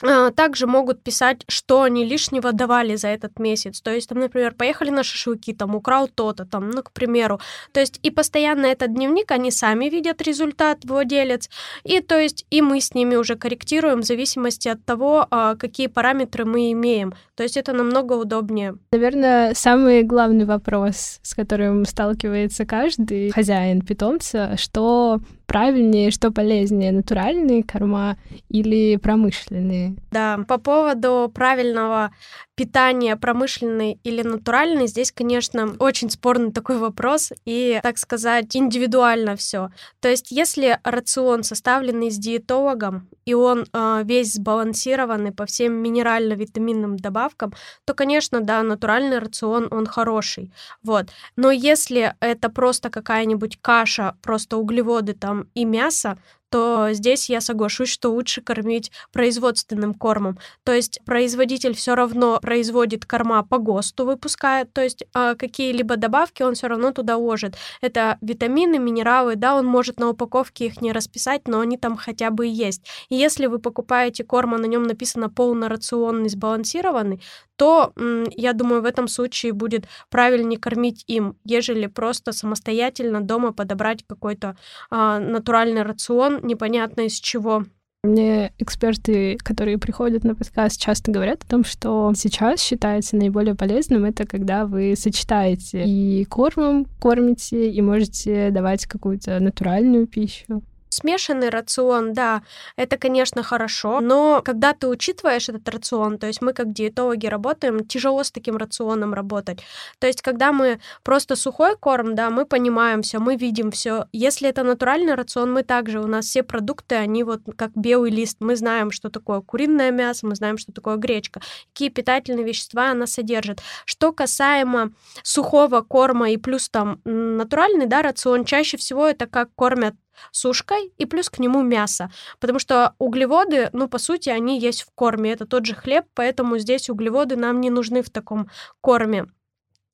также 0.00 0.66
могут 0.66 1.02
писать, 1.02 1.44
что 1.48 1.82
они 1.82 2.04
лишнего 2.04 2.52
давали 2.52 2.96
за 2.96 3.08
этот 3.08 3.38
месяц. 3.38 3.80
То 3.80 3.92
есть, 3.92 4.08
там, 4.08 4.18
например, 4.18 4.54
поехали 4.54 4.90
на 4.90 5.02
шашлыки, 5.02 5.54
там, 5.54 5.74
украл 5.74 6.08
то-то, 6.08 6.44
там, 6.44 6.70
ну, 6.70 6.82
к 6.82 6.92
примеру. 6.92 7.40
То 7.72 7.80
есть, 7.80 8.00
и 8.02 8.10
постоянно 8.10 8.66
этот 8.66 8.92
дневник, 8.92 9.30
они 9.30 9.50
сами 9.50 9.88
видят 9.88 10.22
результат, 10.22 10.84
владелец, 10.84 11.48
и, 11.84 12.00
то 12.00 12.18
есть, 12.18 12.46
и 12.50 12.62
мы 12.62 12.80
с 12.80 12.94
ними 12.94 13.16
уже 13.16 13.36
корректируем 13.36 14.00
в 14.00 14.04
зависимости 14.04 14.68
от 14.68 14.84
того, 14.84 15.26
а, 15.30 15.54
какие 15.54 15.86
параметры 15.86 16.44
мы 16.44 16.72
имеем. 16.72 17.14
То 17.36 17.42
есть, 17.42 17.56
это 17.56 17.72
намного 17.72 18.14
удобнее. 18.14 18.76
Наверное, 18.92 19.54
самый 19.54 20.02
главный 20.02 20.44
вопрос, 20.44 21.20
с 21.22 21.34
которым 21.34 21.84
сталкивается 21.84 22.66
каждый 22.66 23.30
хозяин 23.30 23.80
питомца, 23.80 24.56
что 24.56 25.20
правильнее, 25.54 26.10
что 26.10 26.32
полезнее, 26.32 26.90
натуральные 26.90 27.62
корма 27.62 28.16
или 28.48 28.96
промышленные? 28.96 29.94
Да, 30.10 30.40
по 30.48 30.58
поводу 30.58 31.30
правильного 31.32 32.10
питания 32.54 33.16
промышленный 33.16 33.98
или 34.04 34.22
натуральный, 34.22 34.86
здесь, 34.86 35.12
конечно, 35.12 35.74
очень 35.78 36.10
спорный 36.10 36.52
такой 36.52 36.78
вопрос 36.78 37.32
и, 37.44 37.80
так 37.82 37.98
сказать, 37.98 38.54
индивидуально 38.56 39.36
все. 39.36 39.70
То 40.00 40.08
есть, 40.08 40.30
если 40.30 40.78
рацион 40.84 41.42
составленный 41.42 42.10
с 42.10 42.16
диетологом, 42.16 43.08
и 43.24 43.34
он 43.34 43.66
э, 43.72 44.02
весь 44.04 44.34
сбалансированный 44.34 45.32
по 45.32 45.46
всем 45.46 45.74
минерально-витаминным 45.74 46.96
добавкам, 46.96 47.52
то, 47.84 47.94
конечно, 47.94 48.40
да, 48.40 48.62
натуральный 48.62 49.18
рацион, 49.18 49.68
он 49.70 49.86
хороший. 49.86 50.52
Вот. 50.82 51.06
Но 51.36 51.50
если 51.50 52.14
это 52.20 52.50
просто 52.50 52.90
какая-нибудь 52.90 53.58
каша, 53.60 54.16
просто 54.22 54.56
углеводы 54.56 55.14
там 55.14 55.48
и 55.54 55.64
мясо, 55.64 56.18
то 56.54 56.90
здесь 56.92 57.28
я 57.30 57.40
соглашусь, 57.40 57.88
что 57.88 58.10
лучше 58.10 58.40
кормить 58.40 58.92
производственным 59.12 59.92
кормом. 59.92 60.38
То 60.62 60.72
есть 60.72 61.00
производитель 61.04 61.74
все 61.74 61.96
равно 61.96 62.38
производит 62.40 63.04
корма 63.04 63.42
по 63.42 63.58
ГОСТу, 63.58 64.04
выпускает, 64.04 64.72
то 64.72 64.80
есть 64.80 65.02
э, 65.16 65.34
какие-либо 65.36 65.96
добавки 65.96 66.44
он 66.44 66.54
все 66.54 66.68
равно 66.68 66.92
туда 66.92 67.16
ложит. 67.16 67.56
Это 67.80 68.18
витамины, 68.20 68.78
минералы, 68.78 69.34
да, 69.34 69.56
он 69.56 69.66
может 69.66 69.98
на 69.98 70.08
упаковке 70.10 70.66
их 70.66 70.80
не 70.80 70.92
расписать, 70.92 71.48
но 71.48 71.58
они 71.58 71.76
там 71.76 71.96
хотя 71.96 72.30
бы 72.30 72.46
есть. 72.46 72.82
И 73.08 73.16
если 73.16 73.46
вы 73.46 73.58
покупаете 73.58 74.22
корм, 74.22 74.54
а 74.54 74.58
на 74.58 74.66
нем 74.66 74.84
написано 74.84 75.30
полнорационный, 75.30 76.28
сбалансированный, 76.28 77.20
то, 77.56 77.92
я 78.36 78.52
думаю, 78.52 78.82
в 78.82 78.86
этом 78.86 79.08
случае 79.08 79.52
будет 79.52 79.86
правильнее 80.10 80.58
кормить 80.58 81.04
им, 81.06 81.36
ежели 81.44 81.86
просто 81.86 82.32
самостоятельно 82.32 83.20
дома 83.20 83.52
подобрать 83.52 84.04
какой-то 84.06 84.56
а, 84.90 85.18
натуральный 85.18 85.82
рацион, 85.82 86.40
непонятно 86.42 87.02
из 87.02 87.14
чего. 87.14 87.64
Мне 88.04 88.52
эксперты, 88.58 89.38
которые 89.38 89.78
приходят 89.78 90.24
на 90.24 90.34
подкаст, 90.34 90.78
часто 90.78 91.10
говорят 91.10 91.42
о 91.42 91.48
том, 91.48 91.64
что 91.64 92.12
сейчас 92.14 92.60
считается 92.60 93.16
наиболее 93.16 93.54
полезным 93.54 94.04
это 94.04 94.26
когда 94.26 94.66
вы 94.66 94.94
сочетаете 94.94 95.84
и 95.86 96.26
кормом 96.26 96.84
кормите, 97.00 97.70
и 97.70 97.80
можете 97.80 98.50
давать 98.50 98.84
какую-то 98.84 99.40
натуральную 99.40 100.06
пищу. 100.06 100.62
Смешанный 100.94 101.48
рацион, 101.48 102.12
да, 102.12 102.42
это, 102.76 102.96
конечно, 102.96 103.42
хорошо, 103.42 104.00
но 104.00 104.42
когда 104.44 104.72
ты 104.74 104.86
учитываешь 104.86 105.48
этот 105.48 105.68
рацион, 105.68 106.18
то 106.18 106.28
есть 106.28 106.40
мы 106.40 106.52
как 106.52 106.72
диетологи 106.72 107.26
работаем, 107.26 107.84
тяжело 107.84 108.22
с 108.22 108.30
таким 108.30 108.56
рационом 108.56 109.12
работать. 109.12 109.58
То 109.98 110.06
есть 110.06 110.22
когда 110.22 110.52
мы 110.52 110.78
просто 111.02 111.34
сухой 111.34 111.76
корм, 111.76 112.14
да, 112.14 112.30
мы 112.30 112.46
понимаем 112.46 113.02
все, 113.02 113.18
мы 113.18 113.34
видим 113.34 113.72
все. 113.72 114.06
Если 114.12 114.48
это 114.48 114.62
натуральный 114.62 115.16
рацион, 115.16 115.52
мы 115.52 115.64
также, 115.64 115.98
у 115.98 116.06
нас 116.06 116.26
все 116.26 116.44
продукты, 116.44 116.94
они 116.94 117.24
вот 117.24 117.40
как 117.56 117.72
белый 117.74 118.12
лист, 118.12 118.36
мы 118.38 118.54
знаем, 118.54 118.92
что 118.92 119.10
такое 119.10 119.40
куриное 119.40 119.90
мясо, 119.90 120.28
мы 120.28 120.36
знаем, 120.36 120.58
что 120.58 120.70
такое 120.70 120.94
гречка, 120.94 121.40
какие 121.72 121.88
питательные 121.88 122.46
вещества 122.46 122.92
она 122.92 123.08
содержит. 123.08 123.60
Что 123.84 124.12
касаемо 124.12 124.92
сухого 125.24 125.80
корма 125.80 126.30
и 126.30 126.36
плюс 126.36 126.68
там 126.68 127.00
натуральный, 127.04 127.86
да, 127.86 128.02
рацион, 128.02 128.44
чаще 128.44 128.76
всего 128.76 129.08
это 129.08 129.26
как 129.26 129.48
кормят 129.56 129.96
сушкой 130.30 130.92
и 130.98 131.06
плюс 131.06 131.30
к 131.30 131.38
нему 131.38 131.62
мясо. 131.62 132.10
Потому 132.40 132.58
что 132.58 132.94
углеводы, 132.98 133.70
ну, 133.72 133.88
по 133.88 133.98
сути, 133.98 134.28
они 134.28 134.58
есть 134.58 134.82
в 134.82 134.90
корме. 134.94 135.32
Это 135.32 135.46
тот 135.46 135.66
же 135.66 135.74
хлеб, 135.74 136.06
поэтому 136.14 136.58
здесь 136.58 136.90
углеводы 136.90 137.36
нам 137.36 137.60
не 137.60 137.70
нужны 137.70 138.02
в 138.02 138.10
таком 138.10 138.48
корме. 138.80 139.26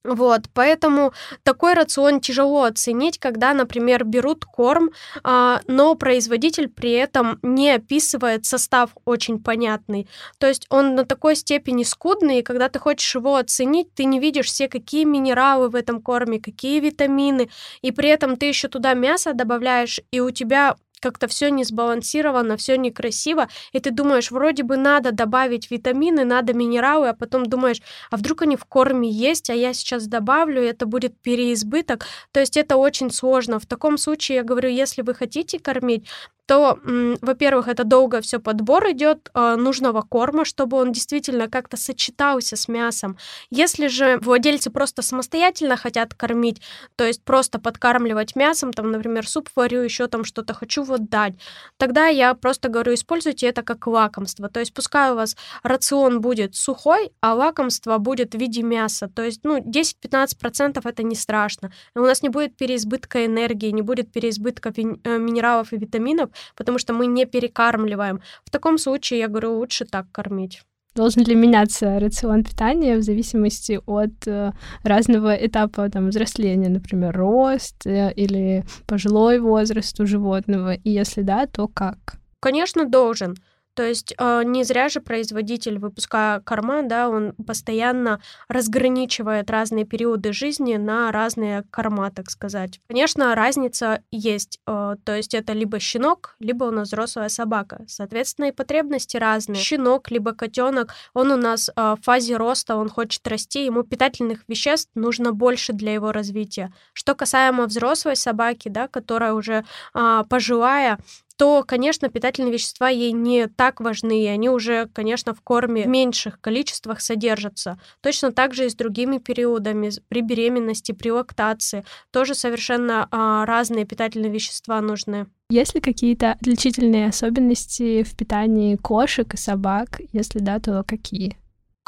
Вот, 0.03 0.43
поэтому 0.55 1.13
такой 1.43 1.75
рацион 1.75 2.21
тяжело 2.21 2.65
оценить, 2.65 3.19
когда, 3.19 3.53
например, 3.53 4.05
берут 4.05 4.47
корм, 4.47 4.93
а, 5.23 5.61
но 5.67 5.95
производитель 5.95 6.69
при 6.69 6.93
этом 6.93 7.39
не 7.43 7.71
описывает 7.71 8.47
состав 8.47 8.91
очень 9.05 9.43
понятный. 9.43 10.09
То 10.39 10.47
есть 10.47 10.67
он 10.71 10.95
на 10.95 11.05
такой 11.05 11.37
степени 11.37 11.83
скудный, 11.83 12.39
и 12.39 12.43
когда 12.43 12.71
ты 12.71 12.79
хочешь 12.79 13.15
его 13.15 13.37
оценить, 13.37 13.95
ты 13.95 14.05
не 14.05 14.21
видишь 14.21 14.47
все, 14.47 14.69
какие 14.69 15.05
минералы 15.05 15.69
в 15.69 15.75
этом 15.75 16.01
корме, 16.01 16.41
какие 16.41 16.81
витамины, 16.81 17.51
и 17.83 17.93
при 17.93 18.09
этом 18.09 18.39
ты 18.39 18.47
еще 18.47 18.69
туда 18.69 18.95
мясо 18.95 19.35
добавляешь, 19.35 20.01
и 20.11 20.21
у 20.21 20.31
тебя 20.31 20.77
как-то 21.01 21.27
все 21.27 21.51
не 21.51 21.65
сбалансировано, 21.65 22.57
все 22.57 22.77
некрасиво, 22.77 23.49
и 23.73 23.81
ты 23.81 23.91
думаешь, 23.91 24.31
вроде 24.31 24.63
бы 24.63 24.77
надо 24.77 25.13
добавить 25.13 25.71
витамины, 25.71 26.25
надо 26.25 26.53
минералы, 26.55 27.09
а 27.09 27.15
потом 27.15 27.47
думаешь, 27.47 27.83
а 28.11 28.17
вдруг 28.17 28.43
они 28.43 28.57
в 28.57 28.65
корме 28.65 29.11
есть, 29.11 29.51
а 29.51 29.55
я 29.55 29.73
сейчас 29.73 30.07
добавлю, 30.07 30.63
и 30.63 30.67
это 30.67 30.87
будет 30.87 31.19
переизбыток. 31.21 32.07
То 32.33 32.41
есть 32.41 32.57
это 32.57 32.77
очень 32.77 33.11
сложно. 33.11 33.59
В 33.59 33.67
таком 33.67 33.99
случае 33.99 34.37
я 34.37 34.45
говорю, 34.45 34.69
если 34.69 35.03
вы 35.03 35.15
хотите 35.15 35.59
кормить, 35.59 36.07
то, 36.51 36.81
во-первых, 37.21 37.69
это 37.69 37.85
долго 37.85 38.21
все 38.21 38.41
подбор 38.41 38.91
идет 38.91 39.31
э, 39.35 39.55
нужного 39.55 40.03
корма, 40.03 40.45
чтобы 40.45 40.79
он 40.79 40.91
действительно 40.91 41.49
как-то 41.49 41.77
сочетался 41.77 42.57
с 42.57 42.67
мясом. 42.67 43.17
Если 43.51 43.87
же 43.87 44.19
владельцы 44.21 44.69
просто 44.71 45.03
самостоятельно 45.03 45.77
хотят 45.77 46.13
кормить, 46.13 46.61
то 46.97 47.07
есть 47.07 47.23
просто 47.23 47.61
подкармливать 47.61 48.35
мясом, 48.35 48.73
там, 48.73 48.91
например, 48.91 49.29
суп 49.29 49.49
варю, 49.55 49.83
еще 49.83 50.09
там 50.09 50.25
что-то 50.25 50.53
хочу 50.53 50.83
вот 50.83 51.09
дать, 51.09 51.35
тогда 51.77 52.09
я 52.09 52.35
просто 52.35 52.69
говорю, 52.69 52.95
используйте 52.95 53.47
это 53.47 53.63
как 53.63 53.87
лакомство. 53.87 54.49
То 54.49 54.59
есть 54.59 54.75
пускай 54.75 55.13
у 55.13 55.15
вас 55.15 55.37
рацион 55.63 56.21
будет 56.21 56.57
сухой, 56.57 57.13
а 57.21 57.35
лакомство 57.35 57.99
будет 57.99 58.35
в 58.35 58.39
виде 58.39 58.65
мяса. 58.65 59.07
То 59.07 59.23
есть, 59.23 59.45
ну, 59.45 59.59
10-15% 59.59 60.81
это 60.83 61.03
не 61.05 61.15
страшно. 61.15 61.71
У 61.95 62.01
нас 62.01 62.25
не 62.25 62.29
будет 62.29 62.57
переизбытка 62.57 63.25
энергии, 63.25 63.71
не 63.71 63.83
будет 63.83 64.11
переизбытка 64.11 64.73
э, 64.77 65.19
минералов 65.19 65.73
и 65.73 65.77
витаминов, 65.77 66.31
потому 66.57 66.79
что 66.79 66.93
мы 66.93 67.07
не 67.07 67.27
перекармливаем. 67.27 68.21
В 68.45 68.51
таком 68.51 68.79
случае, 68.79 69.21
я 69.21 69.29
говорю, 69.29 69.59
лучше 69.59 69.85
так 69.85 70.07
кормить. 70.13 70.63
Должен 70.97 71.25
ли 71.25 71.37
меняться 71.37 72.01
рацион 72.01 72.43
питания 72.43 72.97
в 72.97 73.03
зависимости 73.03 73.81
от 73.87 74.27
э, 74.27 74.53
разного 74.83 75.35
этапа 75.35 75.89
там, 75.89 76.09
взросления, 76.09 76.69
например, 76.69 77.17
рост 77.17 77.87
э, 77.87 78.13
или 78.17 78.65
пожилой 78.87 79.39
возраст 79.39 80.01
у 80.01 80.07
животного? 80.07 80.75
И 80.75 80.91
если 80.91 81.23
да, 81.23 81.47
то 81.47 81.69
как? 81.69 82.17
Конечно, 82.41 82.87
должен. 82.87 83.37
То 83.81 83.87
есть 83.87 84.13
э, 84.19 84.43
не 84.45 84.63
зря 84.63 84.91
же 84.91 85.01
производитель, 85.01 85.79
выпуская 85.79 86.41
корма, 86.41 86.83
да, 86.83 87.09
он 87.09 87.33
постоянно 87.33 88.21
разграничивает 88.47 89.51
разные 89.51 89.87
периоды 89.87 90.35
жизни 90.35 90.77
на 90.77 91.11
разные 91.11 91.65
корма, 91.71 92.11
так 92.11 92.31
сказать. 92.31 92.79
Конечно, 92.89 93.35
разница 93.35 94.03
есть. 94.11 94.61
Э, 94.67 94.97
то 95.03 95.17
есть 95.17 95.33
это 95.33 95.55
либо 95.55 95.81
щенок, 95.81 96.37
либо 96.41 96.65
у 96.65 96.71
нас 96.71 96.89
взрослая 96.89 97.31
собака. 97.31 97.87
Соответственно, 97.89 98.49
и 98.49 98.53
потребности 98.53 99.17
разные. 99.17 99.59
Щенок, 99.59 100.11
либо 100.11 100.33
котенок, 100.33 100.93
он 101.15 101.33
у 101.33 101.37
нас 101.37 101.71
э, 101.75 101.97
в 101.99 102.05
фазе 102.05 102.37
роста, 102.37 102.77
он 102.77 102.91
хочет 102.91 103.27
расти, 103.27 103.65
ему 103.65 103.83
питательных 103.83 104.41
веществ 104.47 104.91
нужно 104.95 105.33
больше 105.33 105.73
для 105.73 105.95
его 105.95 106.13
развития. 106.13 106.71
Что 106.93 107.15
касаемо 107.15 107.65
взрослой 107.65 108.17
собаки, 108.17 108.69
да, 108.69 108.89
которая 108.89 109.33
уже 109.33 109.65
э, 109.95 110.25
пожилая, 110.29 110.99
то, 111.41 111.65
конечно, 111.67 112.11
питательные 112.11 112.53
вещества 112.53 112.91
ей 112.91 113.13
не 113.13 113.47
так 113.47 113.81
важны, 113.81 114.25
и 114.25 114.27
они 114.27 114.51
уже, 114.51 114.91
конечно, 114.93 115.33
в 115.33 115.41
корме 115.41 115.85
в 115.85 115.87
меньших 115.87 116.39
количествах 116.39 117.01
содержатся. 117.01 117.81
Точно 118.03 118.31
так 118.31 118.53
же 118.53 118.67
и 118.67 118.69
с 118.69 118.75
другими 118.75 119.17
периодами, 119.17 119.91
при 120.09 120.21
беременности, 120.21 120.93
при 120.93 121.09
лактации. 121.11 121.83
Тоже 122.11 122.35
совершенно 122.35 123.09
а, 123.11 123.47
разные 123.47 123.87
питательные 123.87 124.31
вещества 124.31 124.83
нужны. 124.83 125.29
Есть 125.49 125.75
ли 125.75 125.81
какие-то 125.81 126.33
отличительные 126.33 127.09
особенности 127.09 128.03
в 128.03 128.15
питании 128.15 128.77
кошек 128.77 129.33
и 129.33 129.39
собак? 129.39 130.03
Если 130.13 130.41
да, 130.41 130.59
то 130.59 130.85
какие? 130.87 131.39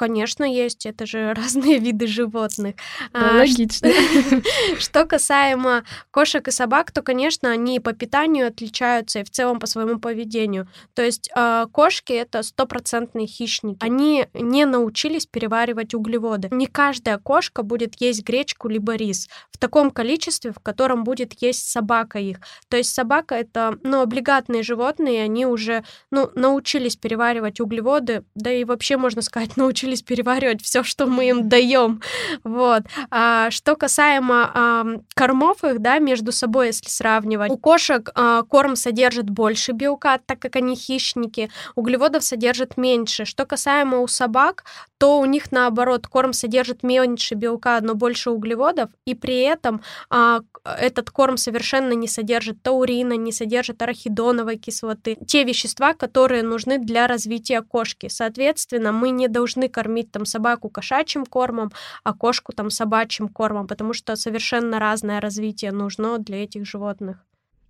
Конечно, 0.02 0.42
есть. 0.42 0.84
Это 0.84 1.06
же 1.06 1.32
разные 1.36 1.78
виды 1.78 2.08
животных. 2.08 2.74
Да, 3.12 3.34
а, 3.34 3.38
логично. 3.38 3.88
Что 4.80 5.04
касаемо 5.04 5.84
кошек 6.10 6.48
и 6.48 6.50
собак, 6.50 6.90
то, 6.90 7.02
конечно, 7.02 7.52
они 7.52 7.78
по 7.78 7.92
питанию 7.92 8.48
отличаются 8.48 9.20
и 9.20 9.24
в 9.24 9.30
целом 9.30 9.60
по 9.60 9.68
своему 9.68 10.00
поведению. 10.00 10.66
То 10.94 11.02
есть 11.04 11.30
э, 11.32 11.66
кошки 11.70 12.12
это 12.12 12.42
стопроцентные 12.42 13.28
хищники. 13.28 13.78
Они 13.80 14.26
не 14.34 14.64
научились 14.64 15.26
переваривать 15.26 15.94
углеводы. 15.94 16.48
Не 16.50 16.66
каждая 16.66 17.18
кошка 17.18 17.62
будет 17.62 18.00
есть 18.00 18.24
гречку 18.24 18.68
либо 18.68 18.96
рис 18.96 19.28
в 19.52 19.58
таком 19.58 19.92
количестве, 19.92 20.50
в 20.50 20.58
котором 20.58 21.04
будет 21.04 21.40
есть 21.40 21.70
собака 21.70 22.18
их. 22.18 22.38
То 22.68 22.76
есть 22.76 22.92
собака 22.92 23.36
это, 23.36 23.78
ну, 23.84 24.00
облигатные 24.00 24.64
животные, 24.64 25.22
они 25.22 25.46
уже, 25.46 25.84
ну, 26.10 26.28
научились 26.34 26.96
переваривать 26.96 27.60
углеводы, 27.60 28.24
да 28.34 28.50
и 28.50 28.64
вообще 28.64 28.96
можно 28.96 29.22
сказать 29.22 29.56
научились 29.56 29.91
научились 29.92 30.02
переваривать 30.02 30.62
все, 30.62 30.82
что 30.82 31.06
мы 31.06 31.28
им 31.28 31.48
даем. 31.48 32.00
Вот. 32.44 32.82
А, 33.10 33.50
что 33.50 33.76
касаемо 33.76 34.50
а, 34.54 34.86
кормов 35.14 35.64
их, 35.64 35.80
да, 35.80 35.98
между 35.98 36.32
собой, 36.32 36.68
если 36.68 36.88
сравнивать, 36.88 37.50
у 37.50 37.58
кошек 37.58 38.10
а, 38.14 38.42
корм 38.42 38.76
содержит 38.76 39.30
больше 39.30 39.72
белка, 39.72 40.18
так 40.18 40.38
как 40.38 40.56
они 40.56 40.74
хищники, 40.74 41.50
углеводов 41.74 42.24
содержит 42.24 42.76
меньше. 42.76 43.24
Что 43.24 43.44
касаемо 43.44 44.00
у 44.00 44.06
собак, 44.06 44.64
то 44.98 45.18
у 45.18 45.24
них 45.24 45.52
наоборот 45.52 46.06
корм 46.06 46.32
содержит 46.32 46.82
меньше 46.82 47.34
белка, 47.34 47.80
но 47.80 47.94
больше 47.94 48.30
углеводов, 48.30 48.90
и 49.06 49.14
при 49.14 49.40
этом 49.40 49.80
а, 50.10 50.40
этот 50.64 51.10
корм 51.10 51.36
совершенно 51.36 51.92
не 51.92 52.08
содержит 52.08 52.62
таурина, 52.62 53.16
не 53.16 53.32
содержит 53.32 53.82
арахидоновой 53.82 54.56
кислоты, 54.56 55.16
те 55.26 55.44
вещества, 55.44 55.94
которые 55.94 56.42
нужны 56.42 56.78
для 56.78 57.06
развития 57.06 57.62
кошки. 57.62 58.08
Соответственно, 58.08 58.92
мы 58.92 59.10
не 59.10 59.28
должны 59.28 59.68
кормить 59.72 60.12
там 60.12 60.24
собаку 60.24 60.68
кошачьим 60.68 61.26
кормом, 61.26 61.72
а 62.04 62.14
кошку 62.14 62.52
там 62.52 62.70
собачьим 62.70 63.28
кормом, 63.28 63.66
потому 63.66 63.92
что 63.92 64.14
совершенно 64.14 64.78
разное 64.78 65.20
развитие 65.20 65.72
нужно 65.72 66.18
для 66.18 66.44
этих 66.44 66.66
животных. 66.66 67.16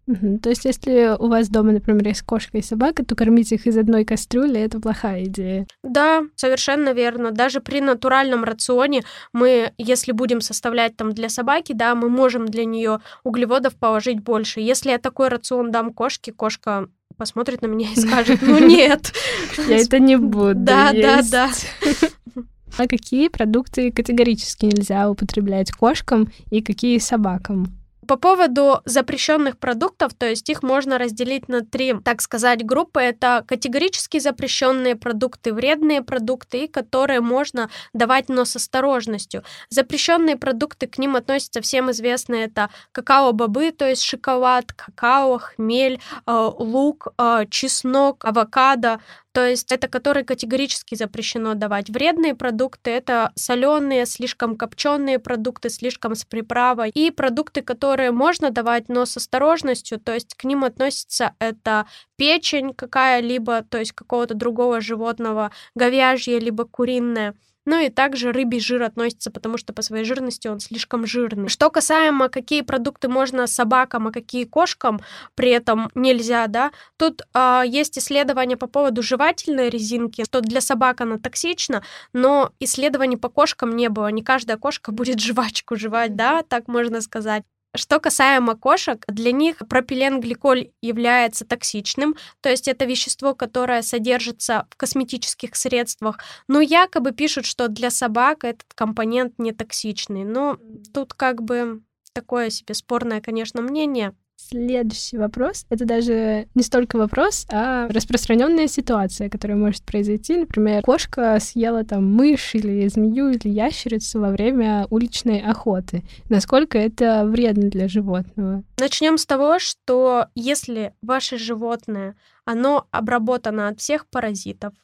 Угу. 0.06 0.38
То 0.38 0.50
есть, 0.50 0.64
если 0.64 1.16
у 1.18 1.28
вас 1.28 1.48
дома, 1.48 1.72
например, 1.72 2.06
есть 2.08 2.22
кошка 2.22 2.58
и 2.58 2.62
собака, 2.62 3.04
то 3.04 3.14
кормить 3.14 3.52
их 3.52 3.66
из 3.66 3.76
одной 3.76 4.04
кастрюли 4.04 4.60
это 4.60 4.80
плохая 4.80 5.24
идея. 5.24 5.66
Да, 5.84 6.24
совершенно 6.34 6.92
верно. 6.92 7.30
Даже 7.30 7.60
при 7.60 7.80
натуральном 7.80 8.42
рационе 8.42 9.02
мы, 9.32 9.72
если 9.78 10.12
будем 10.12 10.40
составлять 10.40 10.96
там 10.96 11.12
для 11.12 11.28
собаки, 11.28 11.72
да, 11.72 11.94
мы 11.94 12.08
можем 12.08 12.46
для 12.46 12.64
нее 12.64 13.00
углеводов 13.22 13.76
положить 13.76 14.20
больше. 14.20 14.60
Если 14.60 14.90
я 14.90 14.98
такой 14.98 15.28
рацион 15.28 15.70
дам 15.70 15.92
кошке, 15.92 16.32
кошка 16.32 16.88
посмотрит 17.16 17.62
на 17.62 17.66
меня 17.66 17.88
и 17.92 18.00
скажет, 18.00 18.40
ну 18.42 18.58
нет. 18.58 19.12
Я 19.68 19.78
это 19.78 19.98
не 19.98 20.16
буду 20.16 20.54
Да, 20.54 20.92
да, 20.92 21.22
да. 21.22 21.50
А 22.78 22.86
какие 22.86 23.28
продукты 23.28 23.92
категорически 23.92 24.64
нельзя 24.64 25.10
употреблять 25.10 25.70
кошкам 25.70 26.32
и 26.50 26.62
какие 26.62 26.98
собакам? 26.98 27.66
По 28.12 28.18
поводу 28.18 28.82
запрещенных 28.84 29.56
продуктов, 29.56 30.12
то 30.12 30.28
есть 30.28 30.46
их 30.50 30.62
можно 30.62 30.98
разделить 30.98 31.48
на 31.48 31.64
три, 31.64 31.94
так 31.94 32.20
сказать, 32.20 32.62
группы. 32.62 33.00
Это 33.00 33.42
категорически 33.48 34.18
запрещенные 34.18 34.96
продукты, 34.96 35.54
вредные 35.54 36.02
продукты, 36.02 36.68
которые 36.68 37.22
можно 37.22 37.70
давать, 37.94 38.28
но 38.28 38.44
с 38.44 38.54
осторожностью. 38.54 39.44
Запрещенные 39.70 40.36
продукты, 40.36 40.88
к 40.88 40.98
ним 40.98 41.16
относятся 41.16 41.62
всем 41.62 41.90
известные, 41.90 42.44
это 42.44 42.68
какао-бобы, 42.92 43.72
то 43.72 43.88
есть 43.88 44.02
шоколад, 44.02 44.74
какао, 44.74 45.38
хмель, 45.38 45.98
э, 46.26 46.50
лук, 46.58 47.14
э, 47.16 47.46
чеснок, 47.48 48.26
авокадо, 48.26 49.00
то 49.32 49.46
есть 49.46 49.72
это 49.72 49.88
которые 49.88 50.24
категорически 50.24 50.94
запрещено 50.94 51.54
давать. 51.54 51.90
Вредные 51.90 52.34
продукты 52.34 52.90
это 52.90 53.32
соленые, 53.34 54.06
слишком 54.06 54.56
копченые 54.56 55.18
продукты, 55.18 55.70
слишком 55.70 56.14
с 56.14 56.24
приправой. 56.24 56.90
И 56.90 57.10
продукты, 57.10 57.62
которые 57.62 58.10
можно 58.10 58.50
давать, 58.50 58.88
но 58.88 59.06
с 59.06 59.16
осторожностью, 59.16 59.98
то 59.98 60.12
есть 60.14 60.34
к 60.34 60.44
ним 60.44 60.64
относится 60.64 61.34
это 61.38 61.86
печень 62.16 62.74
какая-либо, 62.74 63.62
то 63.62 63.78
есть 63.78 63.92
какого-то 63.92 64.34
другого 64.34 64.80
животного, 64.80 65.50
говяжье 65.74 66.38
либо 66.38 66.64
куриное. 66.64 67.34
Ну 67.64 67.78
и 67.80 67.90
также 67.90 68.32
рыбий 68.32 68.60
жир 68.60 68.82
относится, 68.82 69.30
потому 69.30 69.56
что 69.56 69.72
по 69.72 69.82
своей 69.82 70.04
жирности 70.04 70.48
он 70.48 70.58
слишком 70.58 71.06
жирный. 71.06 71.48
Что 71.48 71.70
касаемо, 71.70 72.28
какие 72.28 72.62
продукты 72.62 73.08
можно 73.08 73.46
собакам, 73.46 74.08
а 74.08 74.12
какие 74.12 74.44
кошкам 74.44 75.00
при 75.34 75.50
этом 75.50 75.90
нельзя, 75.94 76.46
да, 76.48 76.72
тут 76.96 77.22
э, 77.34 77.62
есть 77.66 77.98
исследования 77.98 78.56
по 78.56 78.66
поводу 78.66 79.02
жевательной 79.02 79.68
резинки, 79.68 80.24
что 80.24 80.40
для 80.40 80.60
собак 80.60 81.00
она 81.00 81.18
токсична, 81.18 81.84
но 82.12 82.52
исследований 82.58 83.16
по 83.16 83.28
кошкам 83.28 83.76
не 83.76 83.88
было. 83.88 84.08
Не 84.08 84.22
каждая 84.22 84.56
кошка 84.56 84.90
будет 84.92 85.20
жвачку 85.20 85.76
жевать, 85.76 86.16
да, 86.16 86.42
так 86.42 86.68
можно 86.68 87.00
сказать. 87.00 87.44
Что 87.74 88.00
касаемо 88.00 88.54
кошек, 88.54 89.02
для 89.08 89.32
них 89.32 89.56
пропиленгликоль 89.66 90.72
является 90.82 91.46
токсичным, 91.46 92.16
то 92.42 92.50
есть 92.50 92.68
это 92.68 92.84
вещество, 92.84 93.34
которое 93.34 93.80
содержится 93.80 94.66
в 94.70 94.76
косметических 94.76 95.56
средствах, 95.56 96.18
но 96.48 96.60
якобы 96.60 97.12
пишут, 97.12 97.46
что 97.46 97.68
для 97.68 97.90
собак 97.90 98.44
этот 98.44 98.74
компонент 98.74 99.38
не 99.38 99.52
токсичный. 99.52 100.24
Но 100.24 100.58
тут 100.92 101.14
как 101.14 101.42
бы 101.42 101.80
такое 102.12 102.50
себе 102.50 102.74
спорное, 102.74 103.22
конечно, 103.22 103.62
мнение. 103.62 104.14
Следующий 104.36 105.18
вопрос— 105.18 105.64
это 105.70 105.84
даже 105.84 106.46
не 106.54 106.62
столько 106.62 106.96
вопрос, 106.96 107.46
а 107.50 107.88
распространенная 107.88 108.66
ситуация, 108.66 109.30
которая 109.30 109.56
может 109.56 109.82
произойти. 109.82 110.36
Например, 110.36 110.82
кошка 110.82 111.38
съела 111.40 111.84
там 111.84 112.12
мышь 112.12 112.54
или 112.54 112.86
змею 112.88 113.30
или 113.30 113.48
ящерицу 113.48 114.20
во 114.20 114.30
время 114.30 114.86
уличной 114.90 115.40
охоты. 115.40 116.02
Насколько 116.28 116.78
это 116.78 117.24
вредно 117.24 117.70
для 117.70 117.88
животного? 117.88 118.62
Начнем 118.78 119.16
с 119.16 119.26
того, 119.26 119.58
что 119.58 120.26
если 120.34 120.92
ваше 121.02 121.38
животное, 121.38 122.16
оно 122.44 122.86
обработано 122.90 123.68
от 123.68 123.80
всех 123.80 124.06
паразитов, 124.08 124.74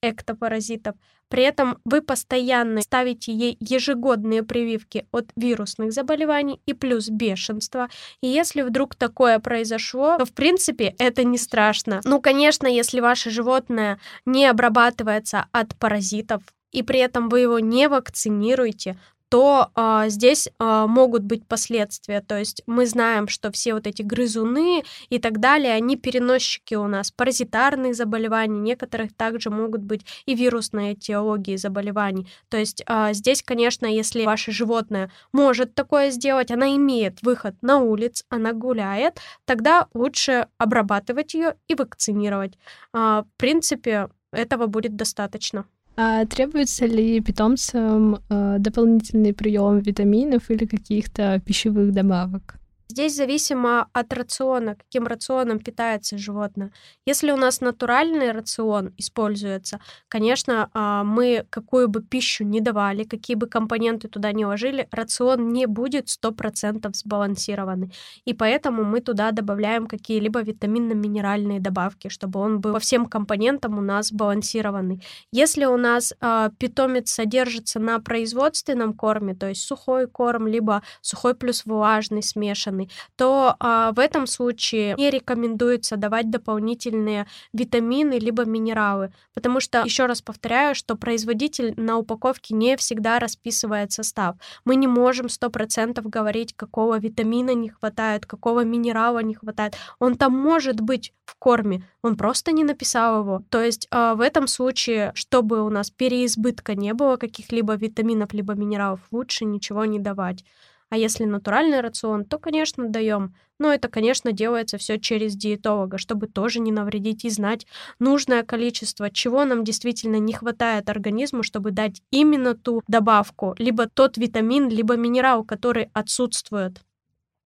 эктопаразитов, 0.00 0.96
при 1.32 1.44
этом 1.44 1.78
вы 1.86 2.02
постоянно 2.02 2.82
ставите 2.82 3.32
ей 3.32 3.56
ежегодные 3.58 4.42
прививки 4.42 5.06
от 5.12 5.30
вирусных 5.34 5.90
заболеваний 5.90 6.60
и 6.66 6.74
плюс 6.74 7.08
бешенства. 7.08 7.88
И 8.20 8.26
если 8.26 8.60
вдруг 8.60 8.94
такое 8.96 9.38
произошло, 9.38 10.18
то 10.18 10.26
в 10.26 10.32
принципе 10.34 10.94
это 10.98 11.24
не 11.24 11.38
страшно. 11.38 12.02
Ну, 12.04 12.20
конечно, 12.20 12.66
если 12.66 13.00
ваше 13.00 13.30
животное 13.30 13.98
не 14.26 14.44
обрабатывается 14.44 15.46
от 15.52 15.74
паразитов, 15.78 16.42
и 16.70 16.82
при 16.82 17.00
этом 17.00 17.30
вы 17.30 17.40
его 17.40 17.58
не 17.60 17.88
вакцинируете, 17.88 18.98
то 19.32 19.70
а, 19.74 20.10
здесь 20.10 20.50
а, 20.58 20.86
могут 20.86 21.22
быть 21.22 21.46
последствия. 21.46 22.20
То 22.20 22.38
есть 22.38 22.62
мы 22.66 22.84
знаем, 22.84 23.28
что 23.28 23.50
все 23.50 23.72
вот 23.72 23.86
эти 23.86 24.02
грызуны 24.02 24.84
и 25.08 25.18
так 25.18 25.40
далее, 25.40 25.72
они 25.72 25.96
переносчики 25.96 26.74
у 26.74 26.86
нас 26.86 27.10
паразитарных 27.10 27.94
заболеваний, 27.94 28.60
некоторых 28.60 29.16
также 29.16 29.48
могут 29.48 29.80
быть 29.80 30.04
и 30.26 30.34
вирусные 30.34 30.92
этиологии 30.92 31.56
заболеваний. 31.56 32.28
То 32.50 32.58
есть 32.58 32.82
а, 32.86 33.14
здесь, 33.14 33.42
конечно, 33.42 33.86
если 33.86 34.26
ваше 34.26 34.52
животное 34.52 35.10
может 35.32 35.74
такое 35.74 36.10
сделать, 36.10 36.50
она 36.50 36.76
имеет 36.76 37.22
выход 37.22 37.54
на 37.62 37.78
улиц, 37.78 38.26
она 38.28 38.52
гуляет, 38.52 39.18
тогда 39.46 39.86
лучше 39.94 40.48
обрабатывать 40.58 41.32
ее 41.32 41.54
и 41.68 41.74
вакцинировать. 41.74 42.58
А, 42.92 43.22
в 43.22 43.38
принципе, 43.38 44.10
этого 44.30 44.66
будет 44.66 44.94
достаточно. 44.94 45.64
А 45.96 46.24
требуется 46.26 46.86
ли 46.86 47.20
питомцам 47.20 48.20
э, 48.28 48.56
дополнительный 48.58 49.34
прием 49.34 49.78
витаминов 49.80 50.50
или 50.50 50.64
каких-то 50.66 51.40
пищевых 51.44 51.92
добавок? 51.92 52.61
Здесь 52.92 53.16
зависимо 53.16 53.88
от 53.94 54.12
рациона, 54.12 54.74
каким 54.74 55.06
рационом 55.06 55.60
питается 55.60 56.18
животное. 56.18 56.72
Если 57.06 57.30
у 57.30 57.36
нас 57.36 57.62
натуральный 57.62 58.32
рацион 58.32 58.92
используется, 58.98 59.80
конечно, 60.08 60.68
а, 60.74 61.02
мы 61.02 61.46
какую 61.48 61.88
бы 61.88 62.02
пищу 62.02 62.44
не 62.44 62.60
давали, 62.60 63.04
какие 63.04 63.34
бы 63.34 63.46
компоненты 63.46 64.08
туда 64.08 64.32
не 64.32 64.44
ложили, 64.44 64.88
рацион 64.90 65.54
не 65.54 65.64
будет 65.64 66.10
100% 66.10 66.94
сбалансированный. 66.94 67.94
И 68.26 68.34
поэтому 68.34 68.84
мы 68.84 69.00
туда 69.00 69.30
добавляем 69.30 69.86
какие-либо 69.86 70.42
витаминно-минеральные 70.42 71.60
добавки, 71.60 72.08
чтобы 72.08 72.40
он 72.40 72.60
был 72.60 72.74
по 72.74 72.78
всем 72.78 73.06
компонентам 73.06 73.78
у 73.78 73.80
нас 73.80 74.08
сбалансированный. 74.08 75.02
Если 75.32 75.64
у 75.64 75.78
нас 75.78 76.12
э, 76.20 76.50
питомец 76.58 77.10
содержится 77.10 77.80
на 77.80 78.00
производственном 78.00 78.92
корме, 78.92 79.34
то 79.34 79.48
есть 79.48 79.62
сухой 79.62 80.06
корм, 80.06 80.46
либо 80.46 80.82
сухой 81.00 81.34
плюс 81.34 81.64
влажный 81.64 82.22
смешанный, 82.22 82.81
витамины, 82.82 82.88
то 83.16 83.56
а, 83.60 83.92
в 83.92 83.98
этом 83.98 84.26
случае 84.26 84.94
не 84.96 85.10
рекомендуется 85.10 85.96
давать 85.96 86.30
дополнительные 86.30 87.26
витамины 87.52 88.18
либо 88.18 88.44
минералы, 88.44 89.12
потому 89.34 89.60
что, 89.60 89.82
еще 89.84 90.06
раз 90.06 90.22
повторяю, 90.22 90.74
что 90.74 90.96
производитель 90.96 91.74
на 91.76 91.98
упаковке 91.98 92.54
не 92.54 92.76
всегда 92.76 93.18
расписывает 93.18 93.92
состав. 93.92 94.36
Мы 94.64 94.76
не 94.76 94.86
можем 94.86 95.26
100% 95.26 96.00
говорить, 96.08 96.54
какого 96.56 96.98
витамина 96.98 97.54
не 97.54 97.68
хватает, 97.68 98.26
какого 98.26 98.64
минерала 98.64 99.22
не 99.22 99.34
хватает. 99.34 99.76
Он 99.98 100.16
там 100.16 100.32
может 100.32 100.80
быть 100.80 101.12
в 101.24 101.36
корме, 101.38 101.82
он 102.02 102.16
просто 102.16 102.52
не 102.52 102.64
написал 102.64 103.20
его. 103.20 103.42
То 103.48 103.62
есть 103.62 103.86
а, 103.90 104.14
в 104.14 104.20
этом 104.20 104.46
случае, 104.46 105.12
чтобы 105.14 105.62
у 105.62 105.70
нас 105.70 105.90
переизбытка 105.90 106.74
не 106.74 106.94
было 106.94 107.16
каких-либо 107.16 107.74
витаминов 107.74 108.32
либо 108.32 108.54
минералов, 108.54 109.00
лучше 109.10 109.44
ничего 109.44 109.84
не 109.84 109.98
давать. 109.98 110.44
А 110.92 110.98
если 110.98 111.24
натуральный 111.24 111.80
рацион, 111.80 112.26
то, 112.26 112.38
конечно, 112.38 112.86
даем. 112.86 113.34
Но 113.58 113.72
это, 113.72 113.88
конечно, 113.88 114.30
делается 114.30 114.76
все 114.76 114.98
через 114.98 115.34
диетолога, 115.34 115.96
чтобы 115.96 116.26
тоже 116.26 116.60
не 116.60 116.70
навредить 116.70 117.24
и 117.24 117.30
знать 117.30 117.66
нужное 117.98 118.42
количество, 118.42 119.10
чего 119.10 119.46
нам 119.46 119.64
действительно 119.64 120.16
не 120.16 120.34
хватает 120.34 120.90
организму, 120.90 121.44
чтобы 121.44 121.70
дать 121.70 122.02
именно 122.10 122.54
ту 122.54 122.82
добавку, 122.88 123.54
либо 123.56 123.88
тот 123.88 124.18
витамин, 124.18 124.68
либо 124.68 124.96
минерал, 124.96 125.44
который 125.44 125.88
отсутствует. 125.94 126.82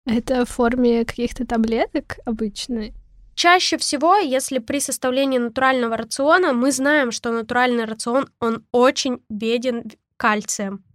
Это 0.05 0.45
в 0.45 0.49
форме 0.49 1.03
каких-то 1.03 1.45
таблеток 1.45 2.19
обычно? 2.23 2.93
Чаще 3.35 3.77
всего, 3.77 4.15
если 4.15 4.59
при 4.59 4.79
составлении 4.79 5.37
натурального 5.37 5.97
рациона, 5.97 6.53
мы 6.53 6.71
знаем, 6.71 7.11
что 7.11 7.33
натуральный 7.33 7.83
рацион, 7.83 8.29
он 8.39 8.63
очень 8.71 9.21
беден 9.27 9.83
кальцием 10.15 10.85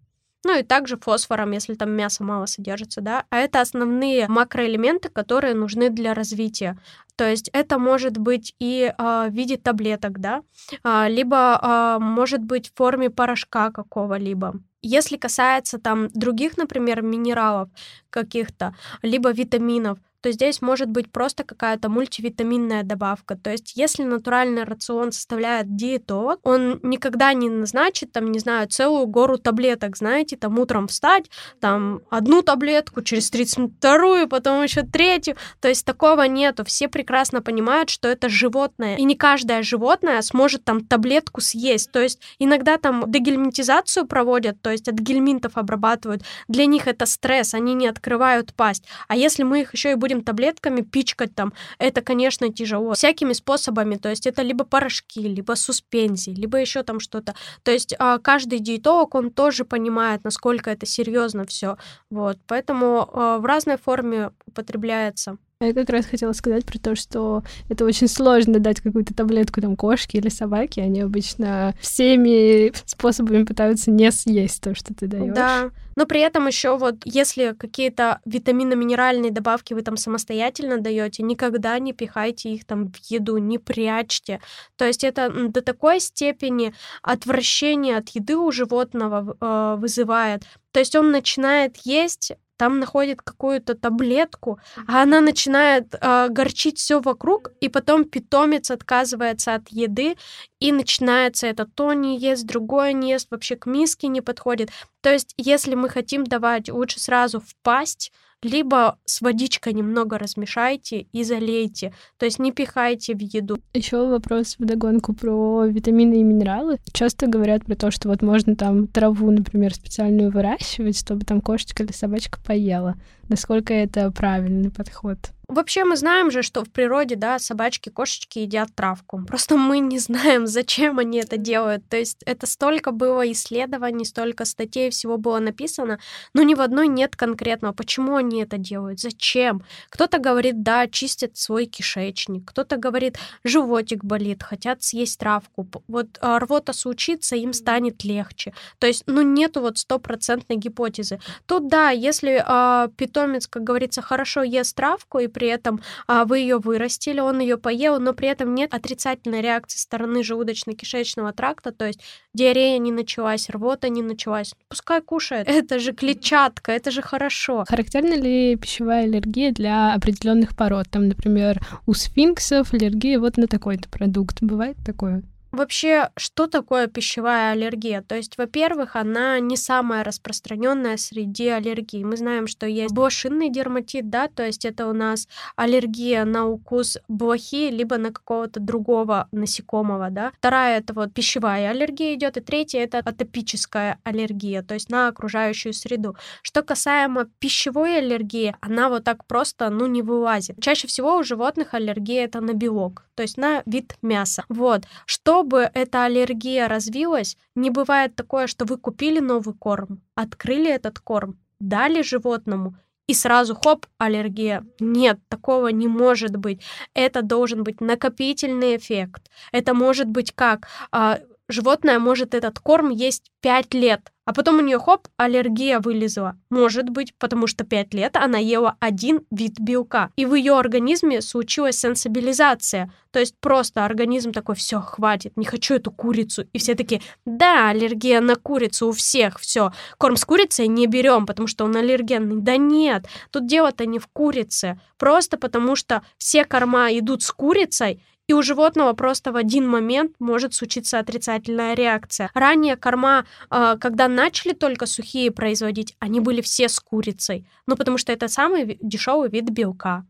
ну 0.48 0.58
и 0.58 0.62
также 0.62 0.96
фосфором, 0.96 1.50
если 1.50 1.74
там 1.74 1.90
мясо 1.90 2.24
мало 2.24 2.46
содержится, 2.46 3.02
да. 3.02 3.24
А 3.28 3.36
это 3.36 3.60
основные 3.60 4.26
макроэлементы, 4.28 5.10
которые 5.10 5.52
нужны 5.54 5.90
для 5.90 6.14
развития. 6.14 6.78
То 7.16 7.28
есть 7.28 7.50
это 7.52 7.78
может 7.78 8.16
быть 8.16 8.54
и 8.58 8.90
э, 8.96 9.28
в 9.28 9.30
виде 9.30 9.58
таблеток, 9.58 10.20
да, 10.20 10.42
э, 10.82 11.08
либо 11.10 11.60
э, 11.62 12.02
может 12.02 12.42
быть 12.42 12.70
в 12.70 12.78
форме 12.78 13.10
порошка 13.10 13.70
какого-либо. 13.70 14.54
Если 14.80 15.18
касается 15.18 15.78
там 15.78 16.08
других, 16.14 16.56
например, 16.56 17.02
минералов 17.02 17.68
каких-то, 18.08 18.74
либо 19.02 19.30
витаминов, 19.32 19.98
то 20.20 20.32
здесь 20.32 20.60
может 20.60 20.88
быть 20.88 21.10
просто 21.10 21.44
какая-то 21.44 21.88
мультивитаминная 21.88 22.82
добавка. 22.82 23.36
То 23.36 23.50
есть 23.50 23.76
если 23.76 24.02
натуральный 24.02 24.64
рацион 24.64 25.12
составляет 25.12 25.76
диетолог, 25.76 26.40
он 26.42 26.80
никогда 26.82 27.32
не 27.32 27.48
назначит, 27.48 28.12
там, 28.12 28.30
не 28.32 28.38
знаю, 28.38 28.68
целую 28.68 29.06
гору 29.06 29.38
таблеток, 29.38 29.96
знаете, 29.96 30.36
там 30.36 30.58
утром 30.58 30.88
встать, 30.88 31.30
там 31.60 32.00
одну 32.10 32.42
таблетку, 32.42 33.02
через 33.02 33.30
30 33.30 33.58
минут 33.58 33.72
вторую, 33.78 34.28
потом 34.28 34.62
еще 34.62 34.82
третью. 34.82 35.36
То 35.60 35.68
есть 35.68 35.84
такого 35.84 36.22
нету. 36.22 36.64
Все 36.64 36.88
прекрасно 36.88 37.42
понимают, 37.42 37.90
что 37.90 38.08
это 38.08 38.28
животное. 38.28 38.96
И 38.96 39.04
не 39.04 39.14
каждое 39.14 39.62
животное 39.62 40.20
сможет 40.22 40.64
там 40.64 40.84
таблетку 40.84 41.40
съесть. 41.40 41.92
То 41.92 42.00
есть 42.00 42.20
иногда 42.38 42.76
там 42.78 43.04
дегельминтизацию 43.10 44.06
проводят, 44.06 44.60
то 44.62 44.70
есть 44.70 44.88
от 44.88 44.96
гельминтов 44.96 45.56
обрабатывают. 45.56 46.22
Для 46.48 46.66
них 46.66 46.88
это 46.88 47.06
стресс, 47.06 47.54
они 47.54 47.74
не 47.74 47.86
открывают 47.86 48.54
пасть. 48.54 48.84
А 49.06 49.16
если 49.16 49.42
мы 49.42 49.60
их 49.60 49.74
еще 49.74 49.92
и 49.92 49.94
будем 49.94 50.07
будем 50.08 50.22
таблетками 50.24 50.80
пичкать 50.80 51.34
там, 51.34 51.52
это, 51.78 52.00
конечно, 52.00 52.52
тяжело. 52.52 52.94
Всякими 52.94 53.34
способами, 53.34 53.96
то 53.96 54.08
есть 54.08 54.26
это 54.26 54.42
либо 54.42 54.64
порошки, 54.64 55.20
либо 55.20 55.54
суспензии, 55.54 56.30
либо 56.30 56.58
еще 56.58 56.82
там 56.82 57.00
что-то. 57.00 57.34
То 57.62 57.70
есть 57.70 57.94
а, 57.98 58.18
каждый 58.18 58.60
диетолог, 58.60 59.14
он 59.14 59.30
тоже 59.30 59.64
понимает, 59.64 60.24
насколько 60.24 60.70
это 60.70 60.86
серьезно 60.86 61.44
все. 61.44 61.76
Вот, 62.10 62.38
поэтому 62.46 63.10
а, 63.12 63.38
в 63.38 63.44
разной 63.44 63.76
форме 63.76 64.30
употребляется. 64.46 65.36
Я 65.60 65.74
как 65.74 65.90
раз 65.90 66.06
хотела 66.06 66.30
сказать 66.34 66.64
про 66.64 66.78
то, 66.78 66.94
что 66.94 67.42
это 67.68 67.84
очень 67.84 68.06
сложно 68.06 68.60
дать 68.60 68.80
какую-то 68.80 69.12
таблетку 69.12 69.60
там 69.60 69.74
кошке 69.74 70.18
или 70.18 70.28
собаке. 70.28 70.82
Они 70.82 71.00
обычно 71.00 71.74
всеми 71.80 72.72
способами 72.86 73.42
пытаются 73.42 73.90
не 73.90 74.12
съесть 74.12 74.62
то, 74.62 74.76
что 74.76 74.94
ты 74.94 75.08
даешь. 75.08 75.34
Да. 75.34 75.72
Но 75.96 76.06
при 76.06 76.20
этом 76.20 76.46
еще 76.46 76.78
вот, 76.78 76.98
если 77.04 77.56
какие-то 77.58 78.20
витаминно-минеральные 78.24 79.32
добавки 79.32 79.74
вы 79.74 79.82
там 79.82 79.96
самостоятельно 79.96 80.78
даете, 80.78 81.24
никогда 81.24 81.76
не 81.80 81.92
пихайте 81.92 82.50
их 82.50 82.64
там 82.64 82.92
в 82.92 83.10
еду, 83.10 83.38
не 83.38 83.58
прячьте. 83.58 84.40
То 84.76 84.84
есть 84.84 85.02
это 85.02 85.28
до 85.28 85.60
такой 85.60 85.98
степени 85.98 86.72
отвращение 87.02 87.96
от 87.96 88.10
еды 88.10 88.36
у 88.36 88.52
животного 88.52 89.36
э, 89.40 89.76
вызывает. 89.80 90.44
То 90.70 90.78
есть 90.78 90.94
он 90.94 91.10
начинает 91.10 91.78
есть 91.78 92.34
там 92.58 92.80
находит 92.80 93.22
какую-то 93.22 93.74
таблетку, 93.74 94.58
а 94.86 95.02
она 95.02 95.20
начинает 95.20 95.94
э, 95.94 96.28
горчить 96.28 96.78
все 96.78 97.00
вокруг, 97.00 97.52
и 97.60 97.68
потом 97.68 98.04
питомец 98.04 98.70
отказывается 98.70 99.54
от 99.54 99.68
еды, 99.68 100.16
и 100.60 100.72
начинается 100.72 101.46
это 101.46 101.66
то 101.66 101.92
не 101.92 102.18
ест, 102.18 102.44
другое 102.44 102.92
не 102.92 103.12
ест, 103.12 103.28
вообще 103.30 103.56
к 103.56 103.66
миске 103.66 104.08
не 104.08 104.20
подходит. 104.20 104.70
То 105.00 105.12
есть, 105.12 105.34
если 105.36 105.74
мы 105.74 105.88
хотим 105.88 106.24
давать, 106.24 106.68
лучше 106.68 107.00
сразу 107.00 107.40
в 107.40 107.54
пасть, 107.62 108.12
либо 108.42 108.98
с 109.04 109.20
водичкой 109.20 109.72
немного 109.72 110.18
размешайте 110.18 111.06
и 111.12 111.24
залейте, 111.24 111.92
то 112.18 112.26
есть 112.26 112.38
не 112.38 112.52
пихайте 112.52 113.14
в 113.14 113.20
еду. 113.20 113.58
Еще 113.74 114.08
вопрос 114.08 114.56
в 114.58 114.64
догонку 114.64 115.12
про 115.12 115.66
витамины 115.66 116.20
и 116.20 116.22
минералы. 116.22 116.78
Часто 116.92 117.26
говорят 117.26 117.64
про 117.64 117.74
то, 117.74 117.90
что 117.90 118.08
вот 118.08 118.22
можно 118.22 118.56
там 118.56 118.86
траву, 118.86 119.30
например, 119.30 119.74
специальную 119.74 120.30
выращивать, 120.30 120.98
чтобы 120.98 121.24
там 121.24 121.40
кошечка 121.40 121.82
или 121.82 121.92
собачка 121.92 122.38
поела. 122.44 122.94
Насколько 123.28 123.74
это 123.74 124.10
правильный 124.10 124.70
подход? 124.70 125.18
Вообще 125.48 125.84
мы 125.84 125.96
знаем 125.96 126.30
же, 126.30 126.42
что 126.42 126.62
в 126.62 126.70
природе, 126.70 127.16
да, 127.16 127.38
собачки, 127.38 127.88
кошечки 127.88 128.40
едят 128.40 128.68
травку. 128.74 129.24
Просто 129.26 129.56
мы 129.56 129.78
не 129.78 129.98
знаем, 129.98 130.46
зачем 130.46 130.98
они 130.98 131.20
это 131.20 131.38
делают. 131.38 131.88
То 131.88 131.96
есть 131.96 132.22
это 132.26 132.46
столько 132.46 132.90
было 132.90 133.30
исследований, 133.32 134.04
столько 134.04 134.44
статей, 134.44 134.90
всего 134.90 135.16
было 135.16 135.38
написано, 135.38 136.00
но 136.34 136.42
ни 136.42 136.52
в 136.52 136.60
одной 136.60 136.86
нет 136.86 137.16
конкретного, 137.16 137.72
почему 137.72 138.16
они 138.16 138.42
это 138.42 138.58
делают, 138.58 139.00
зачем. 139.00 139.62
Кто-то 139.88 140.18
говорит, 140.18 140.62
да, 140.62 140.86
чистят 140.86 141.38
свой 141.38 141.64
кишечник, 141.64 142.44
кто-то 142.44 142.76
говорит, 142.76 143.18
животик 143.42 144.04
болит, 144.04 144.42
хотят 144.42 144.82
съесть 144.82 145.18
травку. 145.18 145.66
Вот 145.88 146.18
а, 146.20 146.38
рвота 146.40 146.74
случится, 146.74 147.36
им 147.36 147.54
станет 147.54 148.04
легче. 148.04 148.52
То 148.78 148.86
есть, 148.86 149.04
ну, 149.06 149.22
нету 149.22 149.62
вот 149.62 149.78
стопроцентной 149.78 150.56
гипотезы. 150.56 151.20
Тут, 151.46 151.68
да, 151.68 151.88
если 151.88 152.44
э, 152.46 152.88
питомец, 152.96 153.46
как 153.46 153.64
говорится, 153.64 154.02
хорошо 154.02 154.42
ест 154.42 154.76
травку 154.76 155.20
и 155.20 155.37
при 155.38 155.46
этом 155.46 155.80
а, 156.08 156.24
вы 156.24 156.40
ее 156.40 156.58
вырастили, 156.58 157.20
он 157.20 157.38
ее 157.38 157.58
поел, 157.58 158.00
но 158.00 158.12
при 158.12 158.26
этом 158.26 158.56
нет 158.56 158.74
отрицательной 158.74 159.40
реакции 159.40 159.78
стороны 159.78 160.22
желудочно-кишечного 160.22 161.32
тракта, 161.32 161.70
то 161.70 161.86
есть 161.86 162.00
диарея 162.34 162.76
не 162.78 162.90
началась, 162.90 163.48
рвота 163.48 163.88
не 163.88 164.02
началась. 164.02 164.52
Пускай 164.68 165.00
кушает. 165.00 165.46
Это 165.68 165.78
же 165.78 165.92
клетчатка, 165.92 166.72
это 166.72 166.90
же 166.90 167.02
хорошо. 167.02 167.64
Характерна 167.68 168.14
ли 168.14 168.56
пищевая 168.56 169.04
аллергия 169.04 169.52
для 169.52 169.94
определенных 169.94 170.56
пород? 170.56 170.88
Там, 170.90 171.06
например, 171.06 171.60
у 171.86 171.94
сфинксов 171.94 172.74
аллергия 172.74 173.20
вот 173.20 173.36
на 173.36 173.46
такой-то 173.46 173.88
продукт. 173.88 174.38
Бывает 174.40 174.76
такое? 174.84 175.22
Вообще, 175.50 176.10
что 176.16 176.46
такое 176.46 176.88
пищевая 176.88 177.52
аллергия? 177.52 178.02
То 178.02 178.14
есть, 178.14 178.36
во-первых, 178.36 178.96
она 178.96 179.40
не 179.40 179.56
самая 179.56 180.04
распространенная 180.04 180.98
среди 180.98 181.48
аллергий. 181.48 182.04
Мы 182.04 182.16
знаем, 182.16 182.46
что 182.46 182.66
есть 182.66 182.94
блошинный 182.94 183.48
дерматит, 183.48 184.10
да, 184.10 184.28
то 184.28 184.44
есть 184.44 184.64
это 184.66 184.86
у 184.88 184.92
нас 184.92 185.26
аллергия 185.56 186.24
на 186.24 186.46
укус 186.46 186.98
блохи, 187.08 187.70
либо 187.70 187.96
на 187.96 188.12
какого-то 188.12 188.60
другого 188.60 189.28
насекомого, 189.32 190.10
да. 190.10 190.32
Вторая 190.38 190.78
это 190.78 190.92
вот 190.92 191.14
пищевая 191.14 191.70
аллергия 191.70 192.14
идет, 192.14 192.36
и 192.36 192.40
третья 192.40 192.80
это 192.80 192.98
атопическая 192.98 193.98
аллергия, 194.04 194.62
то 194.62 194.74
есть 194.74 194.90
на 194.90 195.08
окружающую 195.08 195.72
среду. 195.72 196.16
Что 196.42 196.62
касаемо 196.62 197.26
пищевой 197.38 197.98
аллергии, 197.98 198.54
она 198.60 198.90
вот 198.90 199.04
так 199.04 199.24
просто, 199.24 199.70
ну, 199.70 199.86
не 199.86 200.02
вылазит. 200.02 200.56
Чаще 200.60 200.86
всего 200.86 201.16
у 201.16 201.22
животных 201.22 201.72
аллергия 201.72 202.24
это 202.24 202.40
на 202.40 202.52
белок, 202.52 203.04
то 203.14 203.22
есть 203.22 203.38
на 203.38 203.62
вид 203.64 203.96
мяса. 204.02 204.44
Вот. 204.48 204.84
Что 205.06 205.37
чтобы 205.38 205.70
эта 205.72 206.04
аллергия 206.04 206.66
развилась, 206.66 207.36
не 207.54 207.70
бывает 207.70 208.16
такое, 208.16 208.48
что 208.48 208.64
вы 208.64 208.76
купили 208.76 209.20
новый 209.20 209.54
корм, 209.54 210.00
открыли 210.16 210.68
этот 210.68 210.98
корм, 210.98 211.38
дали 211.60 212.02
животному, 212.02 212.74
и 213.06 213.14
сразу 213.14 213.54
хоп, 213.54 213.86
аллергия. 213.98 214.66
Нет, 214.80 215.20
такого 215.28 215.68
не 215.68 215.86
может 215.86 216.36
быть. 216.36 216.60
Это 216.92 217.22
должен 217.22 217.62
быть 217.62 217.80
накопительный 217.80 218.76
эффект. 218.76 219.30
Это 219.52 219.74
может 219.74 220.08
быть 220.08 220.32
как 220.32 220.66
а, 220.90 221.20
животное 221.48 221.98
может 221.98 222.34
этот 222.34 222.58
корм 222.58 222.90
есть 222.90 223.30
5 223.40 223.74
лет, 223.74 224.12
а 224.28 224.34
потом 224.34 224.58
у 224.58 224.60
нее 224.60 224.78
хоп, 224.78 225.08
аллергия 225.16 225.80
вылезла. 225.80 226.36
Может 226.50 226.90
быть, 226.90 227.14
потому 227.18 227.46
что 227.46 227.64
5 227.64 227.94
лет 227.94 228.14
она 228.16 228.36
ела 228.36 228.76
один 228.78 229.22
вид 229.30 229.58
белка. 229.58 230.10
И 230.16 230.26
в 230.26 230.34
ее 230.34 230.58
организме 230.58 231.22
случилась 231.22 231.78
сенсибилизация. 231.78 232.92
То 233.10 233.20
есть 233.20 233.36
просто 233.40 233.86
организм 233.86 234.32
такой, 234.32 234.54
все, 234.54 234.82
хватит, 234.82 235.32
не 235.36 235.46
хочу 235.46 235.76
эту 235.76 235.90
курицу. 235.90 236.46
И 236.52 236.58
все 236.58 236.74
такие, 236.74 237.00
да, 237.24 237.70
аллергия 237.70 238.20
на 238.20 238.36
курицу 238.36 238.88
у 238.88 238.92
всех, 238.92 239.40
все. 239.40 239.72
Корм 239.96 240.16
с 240.16 240.26
курицей 240.26 240.66
не 240.66 240.86
берем, 240.86 241.24
потому 241.24 241.48
что 241.48 241.64
он 241.64 241.74
аллергенный. 241.74 242.42
Да 242.42 242.58
нет, 242.58 243.06
тут 243.30 243.46
дело-то 243.46 243.86
не 243.86 243.98
в 243.98 244.08
курице. 244.08 244.78
Просто 244.98 245.38
потому 245.38 245.74
что 245.74 246.02
все 246.18 246.44
корма 246.44 246.90
идут 246.90 247.22
с 247.22 247.32
курицей, 247.32 248.02
и 248.28 248.34
у 248.34 248.42
животного 248.42 248.92
просто 248.92 249.32
в 249.32 249.36
один 249.36 249.66
момент 249.66 250.12
может 250.18 250.54
случиться 250.54 250.98
отрицательная 250.98 251.74
реакция. 251.74 252.30
Ранее 252.34 252.76
корма, 252.76 253.24
а, 253.48 253.76
когда 253.76 254.06
начали 254.06 254.52
только 254.52 254.86
сухие 254.86 255.30
производить, 255.30 255.96
они 255.98 256.20
были 256.20 256.42
все 256.42 256.68
с 256.68 256.78
курицей. 256.78 257.48
Ну, 257.66 257.74
потому 257.74 257.96
что 257.96 258.12
это 258.12 258.28
самый 258.28 258.78
дешевый 258.82 259.30
вид 259.30 259.48
белка. 259.50 260.04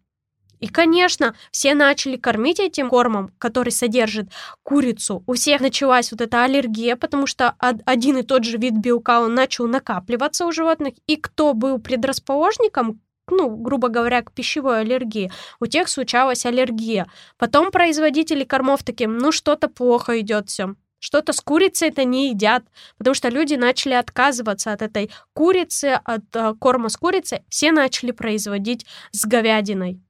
И, 0.59 0.67
конечно, 0.67 1.37
все 1.53 1.75
начали 1.75 2.17
кормить 2.17 2.59
этим 2.59 2.89
кормом, 2.89 3.31
который 3.39 3.71
содержит 3.71 4.31
курицу. 4.65 5.23
У 5.29 5.35
всех 5.35 5.61
началась 5.61 6.11
вот 6.11 6.21
эта 6.21 6.43
аллергия, 6.43 6.97
потому 6.97 7.29
что 7.29 7.55
один 7.61 8.19
и 8.19 8.23
тот 8.23 8.43
же 8.43 8.59
вид 8.59 8.75
белка, 8.75 9.21
он 9.21 9.35
начал 9.35 9.69
накапливаться 9.69 10.47
у 10.47 10.51
животных. 10.51 10.95
И 11.07 11.15
кто 11.15 11.55
был 11.55 11.79
предрасположником 11.79 13.01
ну, 13.31 13.55
грубо 13.57 13.89
говоря, 13.89 14.23
к 14.23 14.33
пищевой 14.33 14.81
аллергии, 14.81 15.31
у 15.61 15.67
тех 15.67 15.89
случалась 15.89 16.47
аллергия. 16.47 17.07
Потом 17.37 17.71
производители 17.71 18.45
кормов 18.45 18.83
таким, 18.83 19.19
ну, 19.19 19.33
что-то 19.33 19.69
плохо 19.69 20.21
идет 20.21 20.49
все. 20.49 20.75
Что-то 21.01 21.33
с 21.33 21.41
курицей 21.41 21.89
это 21.89 22.05
не 22.05 22.31
едят, 22.31 22.65
потому 22.97 23.15
что 23.15 23.29
люди 23.29 23.55
начали 23.55 23.95
отказываться 23.95 24.73
от 24.73 24.83
этой 24.83 25.11
курицы, 25.33 26.01
от 26.05 26.25
э, 26.35 26.55
корма 26.59 26.89
с 26.89 26.97
курицей. 26.97 27.45
Все 27.49 27.71
начали 27.71 28.11
производить 28.11 28.85
с 29.13 29.25
говядиной. 29.25 30.01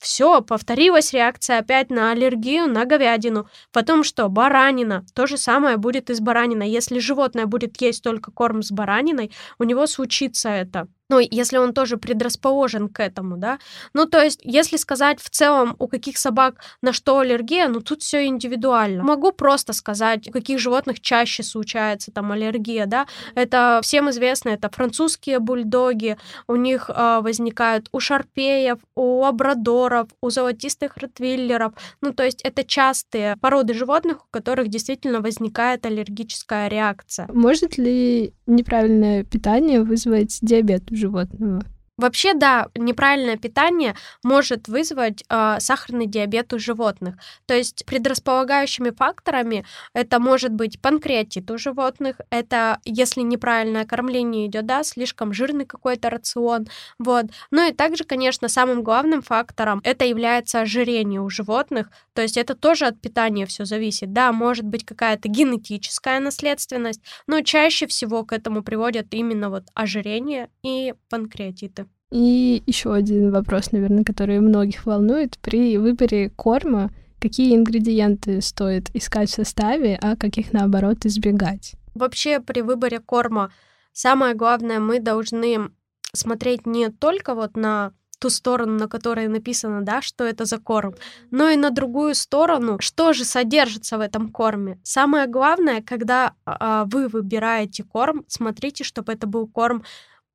Все, 0.00 0.40
повторилась 0.40 1.12
реакция 1.12 1.58
опять 1.58 1.90
на 1.90 2.10
аллергию 2.10 2.66
на 2.66 2.86
говядину. 2.86 3.48
Потом 3.70 4.02
что? 4.02 4.28
Баранина. 4.28 5.04
То 5.14 5.26
же 5.26 5.36
самое 5.36 5.76
будет 5.76 6.08
и 6.08 6.14
с 6.14 6.20
бараниной. 6.20 6.70
Если 6.70 6.98
животное 6.98 7.44
будет 7.44 7.78
есть 7.82 8.02
только 8.02 8.30
корм 8.30 8.62
с 8.62 8.72
бараниной, 8.72 9.30
у 9.58 9.64
него 9.64 9.86
случится 9.86 10.48
это. 10.48 10.88
Ну, 11.10 11.18
если 11.18 11.58
он 11.58 11.72
тоже 11.74 11.96
предрасположен 11.96 12.88
к 12.88 13.00
этому, 13.00 13.36
да. 13.36 13.58
Ну, 13.94 14.06
то 14.06 14.22
есть, 14.22 14.40
если 14.44 14.76
сказать 14.76 15.20
в 15.20 15.28
целом, 15.28 15.74
у 15.80 15.88
каких 15.88 16.16
собак 16.16 16.54
на 16.82 16.92
что 16.92 17.18
аллергия, 17.18 17.66
ну, 17.66 17.80
тут 17.80 18.02
все 18.02 18.26
индивидуально. 18.26 19.02
Могу 19.02 19.32
просто 19.32 19.72
сказать, 19.72 20.28
у 20.28 20.30
каких 20.30 20.60
животных 20.60 21.00
чаще 21.00 21.42
случается 21.42 22.12
там 22.12 22.30
аллергия, 22.30 22.86
да. 22.86 23.08
Это 23.34 23.80
всем 23.82 24.08
известно, 24.10 24.50
это 24.50 24.70
французские 24.70 25.40
бульдоги, 25.40 26.16
у 26.46 26.54
них 26.54 26.88
э, 26.88 27.20
возникают 27.22 27.88
у 27.90 27.98
шарпеев, 27.98 28.78
у 28.94 29.18
лабрадоров, 29.22 30.06
у 30.22 30.30
золотистых 30.30 30.96
ротвиллеров. 30.96 31.72
Ну, 32.00 32.12
то 32.12 32.22
есть, 32.22 32.40
это 32.42 32.62
частые 32.62 33.36
породы 33.40 33.74
животных, 33.74 34.18
у 34.18 34.30
которых 34.30 34.68
действительно 34.68 35.20
возникает 35.20 35.84
аллергическая 35.86 36.68
реакция. 36.68 37.28
Может 37.32 37.78
ли 37.78 38.32
неправильное 38.46 39.24
питание 39.24 39.82
вызвать 39.82 40.38
диабет 40.40 40.84
животного? 41.00 41.60
Вообще, 42.00 42.32
да, 42.32 42.68
неправильное 42.74 43.36
питание 43.36 43.94
может 44.24 44.68
вызвать 44.68 45.22
э, 45.28 45.56
сахарный 45.60 46.06
диабет 46.06 46.50
у 46.54 46.58
животных. 46.58 47.16
То 47.44 47.52
есть 47.52 47.84
предрасполагающими 47.84 48.88
факторами 48.90 49.66
это 49.92 50.18
может 50.18 50.50
быть 50.52 50.80
панкреатит 50.80 51.50
у 51.50 51.58
животных, 51.58 52.16
это 52.30 52.78
если 52.86 53.20
неправильное 53.20 53.84
кормление 53.84 54.46
идет, 54.46 54.64
да, 54.64 54.82
слишком 54.82 55.34
жирный 55.34 55.66
какой-то 55.66 56.08
рацион, 56.08 56.68
вот. 56.98 57.26
Ну 57.50 57.68
и 57.68 57.72
также, 57.74 58.04
конечно, 58.04 58.48
самым 58.48 58.82
главным 58.82 59.20
фактором 59.20 59.82
это 59.84 60.06
является 60.06 60.62
ожирение 60.62 61.20
у 61.20 61.28
животных, 61.28 61.90
то 62.14 62.22
есть 62.22 62.38
это 62.38 62.54
тоже 62.54 62.86
от 62.86 62.98
питания 63.02 63.44
все 63.44 63.66
зависит. 63.66 64.14
Да, 64.14 64.32
может 64.32 64.64
быть 64.64 64.86
какая-то 64.86 65.28
генетическая 65.28 66.18
наследственность, 66.18 67.02
но 67.26 67.42
чаще 67.42 67.86
всего 67.86 68.24
к 68.24 68.32
этому 68.32 68.62
приводят 68.62 69.08
именно 69.10 69.50
вот 69.50 69.64
ожирение 69.74 70.48
и 70.62 70.94
панкреатиты. 71.10 71.89
И 72.10 72.62
еще 72.66 72.92
один 72.92 73.30
вопрос, 73.30 73.72
наверное, 73.72 74.04
который 74.04 74.40
многих 74.40 74.86
волнует. 74.86 75.38
При 75.38 75.78
выборе 75.78 76.30
корма 76.30 76.90
какие 77.20 77.54
ингредиенты 77.54 78.40
стоит 78.40 78.90
искать 78.94 79.30
в 79.30 79.34
составе, 79.34 79.98
а 80.00 80.16
каких, 80.16 80.52
наоборот, 80.52 81.04
избегать? 81.04 81.74
Вообще 81.94 82.40
при 82.40 82.62
выборе 82.62 82.98
корма 82.98 83.52
самое 83.92 84.34
главное, 84.34 84.80
мы 84.80 85.00
должны 85.00 85.70
смотреть 86.12 86.66
не 86.66 86.88
только 86.88 87.34
вот 87.34 87.56
на 87.56 87.92
ту 88.18 88.30
сторону, 88.30 88.78
на 88.78 88.88
которой 88.88 89.28
написано, 89.28 89.82
да, 89.82 90.02
что 90.02 90.24
это 90.24 90.44
за 90.44 90.58
корм, 90.58 90.94
но 91.30 91.48
и 91.48 91.56
на 91.56 91.70
другую 91.70 92.14
сторону, 92.14 92.78
что 92.80 93.12
же 93.12 93.24
содержится 93.24 93.96
в 93.96 94.00
этом 94.00 94.28
корме. 94.28 94.78
Самое 94.82 95.26
главное, 95.26 95.80
когда 95.80 96.34
а, 96.44 96.84
вы 96.84 97.08
выбираете 97.08 97.82
корм, 97.82 98.24
смотрите, 98.28 98.84
чтобы 98.84 99.12
это 99.12 99.26
был 99.26 99.46
корм 99.46 99.84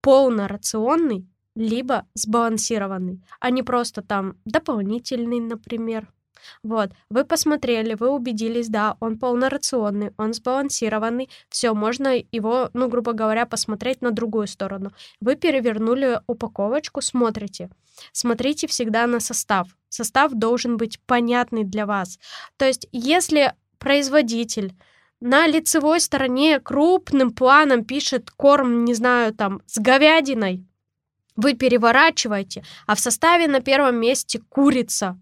полнорационный, 0.02 1.28
либо 1.56 2.06
сбалансированный, 2.13 3.22
а 3.39 3.50
не 3.50 3.63
просто 3.63 4.02
там 4.02 4.38
дополнительный, 4.46 5.39
например. 5.39 6.12
Вот, 6.63 6.91
вы 7.10 7.26
посмотрели, 7.26 7.96
вы 7.96 8.10
убедились, 8.10 8.68
да, 8.68 8.98
он 9.00 9.18
полнорационный, 9.18 10.12
он 10.18 10.34
сбалансированный, 10.34 11.30
все, 11.50 11.74
можно 11.74 12.15
его, 12.32 12.70
ну, 12.74 12.88
грубо 12.88 13.13
говоря, 13.13 13.46
посмотреть 13.46 14.02
на 14.02 14.12
другую 14.12 14.48
сторону. 14.48 14.94
Вы 15.20 15.36
перевернули 15.36 16.20
упаковочку, 16.28 17.02
смотрите. 17.02 17.70
Смотрите 18.12 18.68
всегда 18.68 19.08
на 19.08 19.20
состав. 19.20 19.70
Состав 19.89 20.34
должен 20.34 20.78
быть 20.78 21.00
понятный 21.06 21.63
для 21.63 21.86
вас. 21.86 22.20
То 22.58 22.65
есть, 22.65 22.88
если 22.91 23.54
производитель 23.80 24.76
на 25.22 25.48
лицевой 25.48 26.00
стороне 26.00 26.60
крупным 26.60 27.32
планом 27.32 27.86
пишет 27.86 28.30
корм, 28.32 28.84
не 28.84 28.94
знаю, 28.94 29.34
там, 29.34 29.62
с 29.65 29.80
говядиной, 29.80 30.65
вы 31.36 31.54
переворачиваете, 31.54 32.63
а 32.88 32.95
в 32.95 33.00
составе 33.00 33.48
на 33.48 33.60
первом 33.60 33.95
месте 33.98 34.39
курица. 34.50 35.17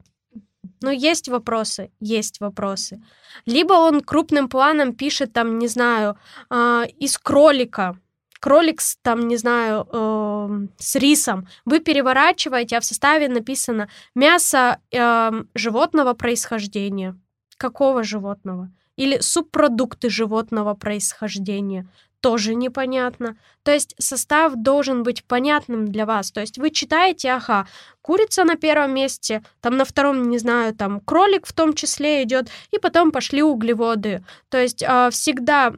Ну, 0.82 0.92
есть 0.92 1.30
вопросы, 1.30 1.92
есть 2.00 2.42
вопросы. 2.42 3.02
Либо 3.46 3.74
он 3.74 4.02
крупным 4.02 4.50
планом 4.50 4.94
пишет, 4.94 5.34
там, 5.34 5.58
не 5.58 5.68
знаю, 5.68 6.18
э, 6.50 6.84
из 7.00 7.18
кролика, 7.18 7.98
кролик 8.40 8.82
с, 8.82 8.98
там, 9.02 9.28
не 9.30 9.38
знаю, 9.38 9.88
э, 9.90 10.68
с 10.78 10.96
рисом. 10.98 11.48
Вы 11.64 11.80
переворачиваете, 11.80 12.78
а 12.78 12.80
в 12.82 12.86
составе 12.86 13.30
написано 13.30 13.88
мясо 14.16 14.80
э, 14.92 15.32
животного 15.56 16.14
происхождения. 16.14 17.16
Какого 17.58 18.04
животного? 18.04 18.70
Или 18.98 19.20
субпродукты 19.20 20.10
животного 20.10 20.74
происхождения 20.74 21.88
тоже 22.24 22.56
непонятно. 22.56 23.36
То 23.64 23.74
есть 23.74 23.96
состав 24.00 24.54
должен 24.56 25.04
быть 25.04 25.26
понятным 25.26 25.92
для 25.92 26.06
вас. 26.06 26.32
То 26.32 26.40
есть 26.40 26.58
вы 26.58 26.70
читаете, 26.70 27.34
ага, 27.34 27.68
курица 28.02 28.46
на 28.46 28.56
первом 28.56 28.94
месте, 28.94 29.44
там 29.60 29.76
на 29.76 29.84
втором, 29.84 30.30
не 30.30 30.38
знаю, 30.38 30.74
там 30.74 31.02
кролик 31.02 31.46
в 31.46 31.52
том 31.52 31.74
числе 31.74 32.24
идет, 32.24 32.48
и 32.72 32.80
потом 32.80 33.12
пошли 33.12 33.44
углеводы. 33.44 34.24
То 34.50 34.58
есть 34.58 34.82
э, 34.82 35.10
всегда 35.12 35.74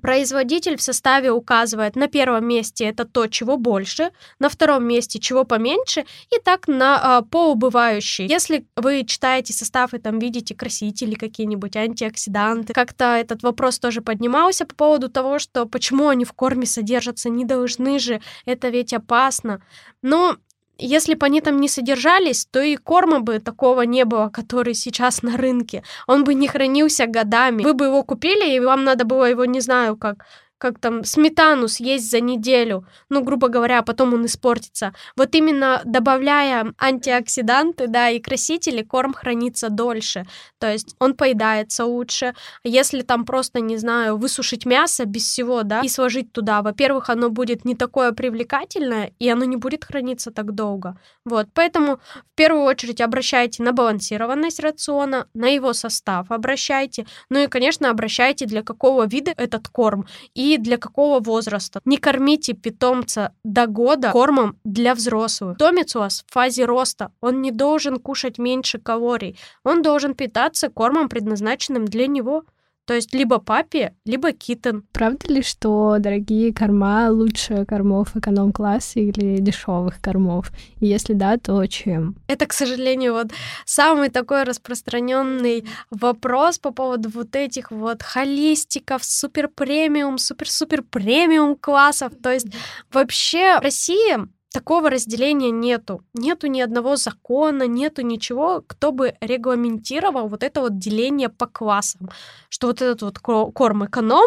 Производитель 0.00 0.76
в 0.76 0.82
составе 0.82 1.30
указывает 1.32 1.96
на 1.96 2.08
первом 2.08 2.48
месте 2.48 2.86
это 2.86 3.04
то, 3.04 3.26
чего 3.26 3.58
больше, 3.58 4.10
на 4.38 4.48
втором 4.48 4.84
месте 4.84 5.18
чего 5.18 5.44
поменьше, 5.44 6.06
и 6.34 6.40
так 6.42 6.66
на 6.66 7.18
а, 7.18 7.22
по 7.22 7.52
убывающей. 7.52 8.26
Если 8.26 8.66
вы 8.74 9.04
читаете 9.04 9.52
состав 9.52 9.92
и 9.92 9.98
там 9.98 10.18
видите 10.18 10.54
красители 10.54 11.14
какие-нибудь, 11.14 11.76
антиоксиданты, 11.76 12.72
как-то 12.72 13.16
этот 13.16 13.42
вопрос 13.42 13.78
тоже 13.78 14.00
поднимался 14.00 14.64
по 14.64 14.74
поводу 14.74 15.10
того, 15.10 15.38
что 15.38 15.66
почему 15.66 16.08
они 16.08 16.24
в 16.24 16.32
корме 16.32 16.64
содержатся, 16.64 17.28
не 17.28 17.44
должны 17.44 17.98
же, 17.98 18.22
это 18.46 18.70
ведь 18.70 18.94
опасно. 18.94 19.62
Но 20.00 20.38
если 20.86 21.14
бы 21.14 21.26
они 21.26 21.40
там 21.40 21.60
не 21.60 21.68
содержались, 21.68 22.46
то 22.50 22.60
и 22.60 22.76
корма 22.76 23.20
бы 23.20 23.38
такого 23.38 23.82
не 23.82 24.04
было, 24.04 24.28
который 24.28 24.74
сейчас 24.74 25.22
на 25.22 25.36
рынке. 25.36 25.82
Он 26.06 26.24
бы 26.24 26.34
не 26.34 26.48
хранился 26.48 27.06
годами. 27.06 27.62
Вы 27.62 27.74
бы 27.74 27.86
его 27.86 28.02
купили, 28.02 28.54
и 28.54 28.60
вам 28.60 28.84
надо 28.84 29.04
было 29.04 29.24
его, 29.24 29.44
не 29.44 29.60
знаю, 29.60 29.96
как 29.96 30.26
как 30.62 30.78
там 30.78 31.02
сметану 31.02 31.66
съесть 31.66 32.08
за 32.08 32.20
неделю, 32.20 32.86
ну, 33.08 33.24
грубо 33.24 33.48
говоря, 33.48 33.80
а 33.80 33.82
потом 33.82 34.14
он 34.14 34.26
испортится. 34.26 34.94
Вот 35.16 35.34
именно 35.34 35.80
добавляя 35.84 36.72
антиоксиданты, 36.78 37.88
да, 37.88 38.10
и 38.10 38.20
красители, 38.20 38.82
корм 38.82 39.12
хранится 39.12 39.70
дольше, 39.70 40.24
то 40.60 40.70
есть 40.70 40.94
он 41.00 41.14
поедается 41.14 41.84
лучше. 41.84 42.34
Если 42.62 43.02
там 43.02 43.24
просто, 43.24 43.58
не 43.58 43.76
знаю, 43.76 44.16
высушить 44.16 44.64
мясо 44.64 45.04
без 45.04 45.24
всего, 45.24 45.64
да, 45.64 45.80
и 45.80 45.88
сложить 45.88 46.32
туда, 46.32 46.62
во-первых, 46.62 47.10
оно 47.10 47.28
будет 47.28 47.64
не 47.64 47.74
такое 47.74 48.12
привлекательное, 48.12 49.10
и 49.18 49.28
оно 49.28 49.44
не 49.44 49.56
будет 49.56 49.84
храниться 49.84 50.30
так 50.30 50.54
долго. 50.54 50.96
Вот, 51.24 51.48
поэтому 51.54 51.96
в 51.96 52.36
первую 52.36 52.62
очередь 52.62 53.00
обращайте 53.00 53.64
на 53.64 53.72
балансированность 53.72 54.60
рациона, 54.60 55.26
на 55.34 55.48
его 55.48 55.72
состав 55.72 56.30
обращайте, 56.30 57.04
ну 57.30 57.40
и, 57.40 57.48
конечно, 57.48 57.90
обращайте, 57.90 58.46
для 58.46 58.62
какого 58.62 59.06
вида 59.06 59.32
этот 59.36 59.66
корм, 59.66 60.06
и 60.34 60.51
для 60.58 60.76
какого 60.76 61.20
возраста. 61.20 61.80
Не 61.84 61.96
кормите 61.96 62.52
питомца 62.52 63.32
до 63.44 63.66
года 63.66 64.10
кормом 64.10 64.56
для 64.64 64.94
взрослых. 64.94 65.56
Питомец 65.58 65.96
у 65.96 66.00
вас 66.00 66.24
в 66.26 66.32
фазе 66.32 66.64
роста, 66.64 67.12
он 67.20 67.40
не 67.40 67.50
должен 67.50 67.98
кушать 67.98 68.38
меньше 68.38 68.78
калорий, 68.78 69.38
он 69.64 69.82
должен 69.82 70.14
питаться 70.14 70.68
кормом, 70.68 71.08
предназначенным 71.08 71.84
для 71.84 72.06
него. 72.06 72.44
То 72.84 72.94
есть 72.94 73.14
либо 73.14 73.38
папе, 73.38 73.94
либо 74.04 74.32
китен. 74.32 74.84
Правда 74.92 75.32
ли, 75.32 75.42
что 75.42 75.96
дорогие 75.98 76.52
корма 76.52 77.10
лучше 77.10 77.64
кормов 77.64 78.16
эконом-класса 78.16 78.98
или 78.98 79.38
дешевых 79.38 80.00
кормов? 80.00 80.50
И 80.80 80.86
если 80.86 81.12
да, 81.12 81.38
то 81.38 81.64
чем? 81.66 82.16
Это, 82.26 82.46
к 82.46 82.52
сожалению, 82.52 83.12
вот 83.12 83.28
самый 83.64 84.08
такой 84.08 84.42
распространенный 84.42 85.64
вопрос 85.90 86.58
по 86.58 86.72
поводу 86.72 87.08
вот 87.08 87.36
этих 87.36 87.70
вот 87.70 88.02
холистиков, 88.02 89.04
супер 89.04 89.48
премиум, 89.48 90.18
супер-супер 90.18 90.82
премиум 90.82 91.56
классов. 91.56 92.12
То 92.20 92.32
есть 92.32 92.48
вообще 92.92 93.60
в 93.60 93.62
России 93.62 94.16
такого 94.52 94.90
разделения 94.90 95.50
нету. 95.50 96.02
Нету 96.14 96.46
ни 96.46 96.60
одного 96.60 96.96
закона, 96.96 97.66
нету 97.66 98.02
ничего, 98.02 98.62
кто 98.66 98.92
бы 98.92 99.14
регламентировал 99.20 100.28
вот 100.28 100.42
это 100.42 100.60
вот 100.60 100.78
деление 100.78 101.28
по 101.28 101.46
классам. 101.46 102.10
Что 102.48 102.68
вот 102.68 102.82
этот 102.82 103.02
вот 103.02 103.18
корм 103.18 103.86
эконом, 103.86 104.26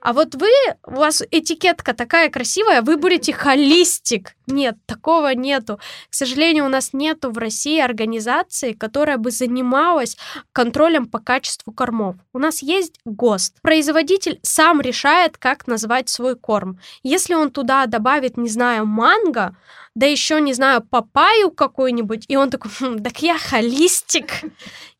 а 0.00 0.12
вот 0.12 0.34
вы, 0.34 0.48
у 0.86 0.94
вас 0.94 1.22
этикетка 1.30 1.92
такая 1.92 2.30
красивая, 2.30 2.82
вы 2.82 2.96
будете 2.96 3.32
холистик. 3.32 4.34
Нет, 4.46 4.76
такого 4.86 5.34
нету. 5.34 5.80
К 6.10 6.14
сожалению, 6.14 6.66
у 6.66 6.68
нас 6.68 6.92
нету 6.92 7.30
в 7.32 7.38
России 7.38 7.80
организации, 7.80 8.72
которая 8.72 9.16
бы 9.16 9.30
занималась 9.30 10.16
контролем 10.52 11.06
по 11.06 11.18
качеству 11.18 11.72
кормов. 11.72 12.16
У 12.32 12.38
нас 12.38 12.62
есть 12.62 13.00
ГОСТ. 13.04 13.60
Производитель 13.62 14.38
сам 14.42 14.80
решает, 14.80 15.38
как 15.38 15.66
назвать 15.66 16.08
свой 16.08 16.36
корм. 16.36 16.78
Если 17.02 17.34
он 17.34 17.50
туда 17.50 17.86
добавит, 17.86 18.36
не 18.36 18.48
знаю, 18.48 18.86
манго, 18.86 19.56
да 19.94 20.06
еще, 20.06 20.40
не 20.40 20.52
знаю, 20.52 20.82
папаю 20.82 21.50
какую-нибудь, 21.50 22.24
и 22.28 22.36
он 22.36 22.50
такой, 22.50 22.70
хм, 22.78 23.02
так 23.02 23.22
я 23.22 23.38
холистик, 23.38 24.26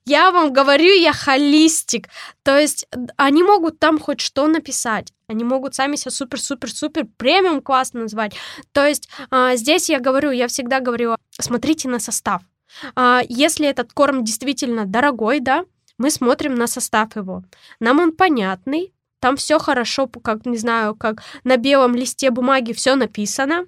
я 0.06 0.30
вам 0.30 0.52
говорю, 0.52 0.94
я 0.94 1.12
холистик. 1.12 2.08
То 2.44 2.56
есть 2.58 2.86
они 3.16 3.42
могут 3.42 3.80
там 3.80 3.98
хоть 3.98 4.20
что 4.20 4.46
написать. 4.46 5.12
Они 5.28 5.42
могут 5.42 5.74
сами 5.74 5.96
себя 5.96 6.12
супер-супер-супер 6.12 7.06
премиум 7.16 7.60
классно 7.60 8.02
назвать. 8.02 8.36
То 8.72 8.86
есть 8.86 9.08
а, 9.30 9.56
здесь 9.56 9.90
я 9.90 9.98
говорю, 9.98 10.30
я 10.30 10.46
всегда 10.46 10.78
говорю, 10.78 11.16
смотрите 11.30 11.88
на 11.88 11.98
состав. 11.98 12.42
А, 12.94 13.22
если 13.28 13.66
этот 13.66 13.92
корм 13.92 14.22
действительно 14.22 14.86
дорогой, 14.86 15.40
да, 15.40 15.64
мы 15.98 16.10
смотрим 16.10 16.54
на 16.54 16.68
состав 16.68 17.16
его. 17.16 17.42
Нам 17.80 17.98
он 17.98 18.12
понятный, 18.12 18.92
там 19.18 19.36
все 19.36 19.58
хорошо, 19.58 20.06
как, 20.06 20.46
не 20.46 20.56
знаю, 20.56 20.94
как 20.94 21.22
на 21.42 21.56
белом 21.56 21.96
листе 21.96 22.30
бумаги 22.30 22.72
все 22.72 22.94
написано. 22.94 23.66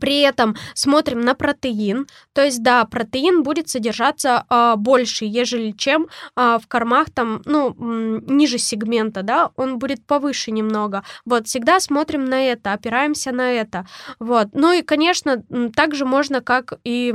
При 0.00 0.20
этом 0.20 0.56
смотрим 0.74 1.20
на 1.20 1.34
протеин, 1.34 2.06
то 2.32 2.42
есть 2.44 2.62
да, 2.62 2.84
протеин 2.84 3.42
будет 3.42 3.68
содержаться 3.68 4.44
э, 4.48 4.74
больше, 4.76 5.24
ежели 5.24 5.72
чем 5.72 6.08
э, 6.36 6.58
в 6.62 6.66
кормах 6.68 7.10
там, 7.10 7.42
ну, 7.44 7.74
ниже 7.78 8.58
сегмента, 8.58 9.22
да, 9.22 9.50
он 9.56 9.78
будет 9.78 10.04
повыше 10.06 10.50
немного. 10.50 11.02
Вот, 11.24 11.46
всегда 11.46 11.80
смотрим 11.80 12.24
на 12.24 12.42
это, 12.42 12.72
опираемся 12.72 13.32
на 13.32 13.52
это. 13.52 13.86
Вот. 14.18 14.48
Ну 14.52 14.72
и, 14.72 14.82
конечно, 14.82 15.42
также 15.74 16.04
можно, 16.04 16.40
как 16.40 16.74
и 16.84 17.14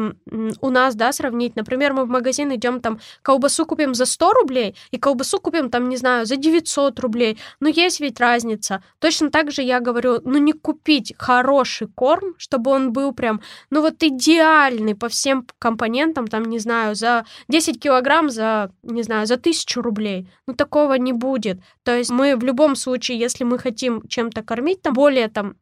у 0.62 0.70
нас, 0.70 0.96
да, 0.96 1.12
сравнить. 1.12 1.56
Например, 1.56 1.94
мы 1.94 2.06
в 2.06 2.10
магазин 2.10 2.54
идем 2.54 2.82
там, 2.82 3.00
колбасу 3.22 3.66
купим 3.66 3.94
за 3.94 4.06
100 4.06 4.34
рублей, 4.34 4.76
и 4.92 4.98
колбасу 4.98 5.40
купим 5.40 5.70
там, 5.70 5.90
не 5.90 5.98
знаю, 5.98 6.26
за 6.26 6.36
900 6.36 7.00
рублей. 7.00 7.38
Но 7.60 7.70
есть 7.70 8.00
ведь 8.00 8.20
разница. 8.20 8.84
Точно 9.00 9.30
так 9.30 9.52
же 9.52 9.62
я 9.62 9.80
говорю, 9.80 10.20
ну 10.24 10.38
не 10.38 10.54
купить 10.54 11.14
хороший 11.18 11.88
корм, 11.88 12.36
чтобы 12.38 12.67
чтобы 12.68 12.76
он 12.76 12.94
был 12.94 13.14
прям, 13.14 13.42
ну 13.72 13.82
вот 13.82 14.04
идеальный 14.04 14.96
по 14.96 15.08
всем 15.08 15.46
компонентам, 15.60 16.28
там, 16.28 16.44
не 16.44 16.60
знаю, 16.60 16.96
за 16.96 17.26
10 17.50 17.80
килограмм, 17.80 18.30
за, 18.30 18.70
не 18.84 19.04
знаю, 19.04 19.26
за 19.26 19.38
тысячу 19.38 19.82
рублей. 19.82 20.28
Ну, 20.48 20.54
такого 20.54 20.98
не 20.98 21.14
будет. 21.14 21.60
То 21.84 21.96
есть 21.96 22.12
мы 22.12 22.36
в 22.36 22.44
любом 22.44 22.76
случае, 22.76 23.20
если 23.20 23.46
мы 23.46 23.60
хотим 23.60 24.02
чем-то 24.08 24.42
кормить, 24.42 24.82
там, 24.82 24.94
более 24.94 25.28
там 25.28 25.56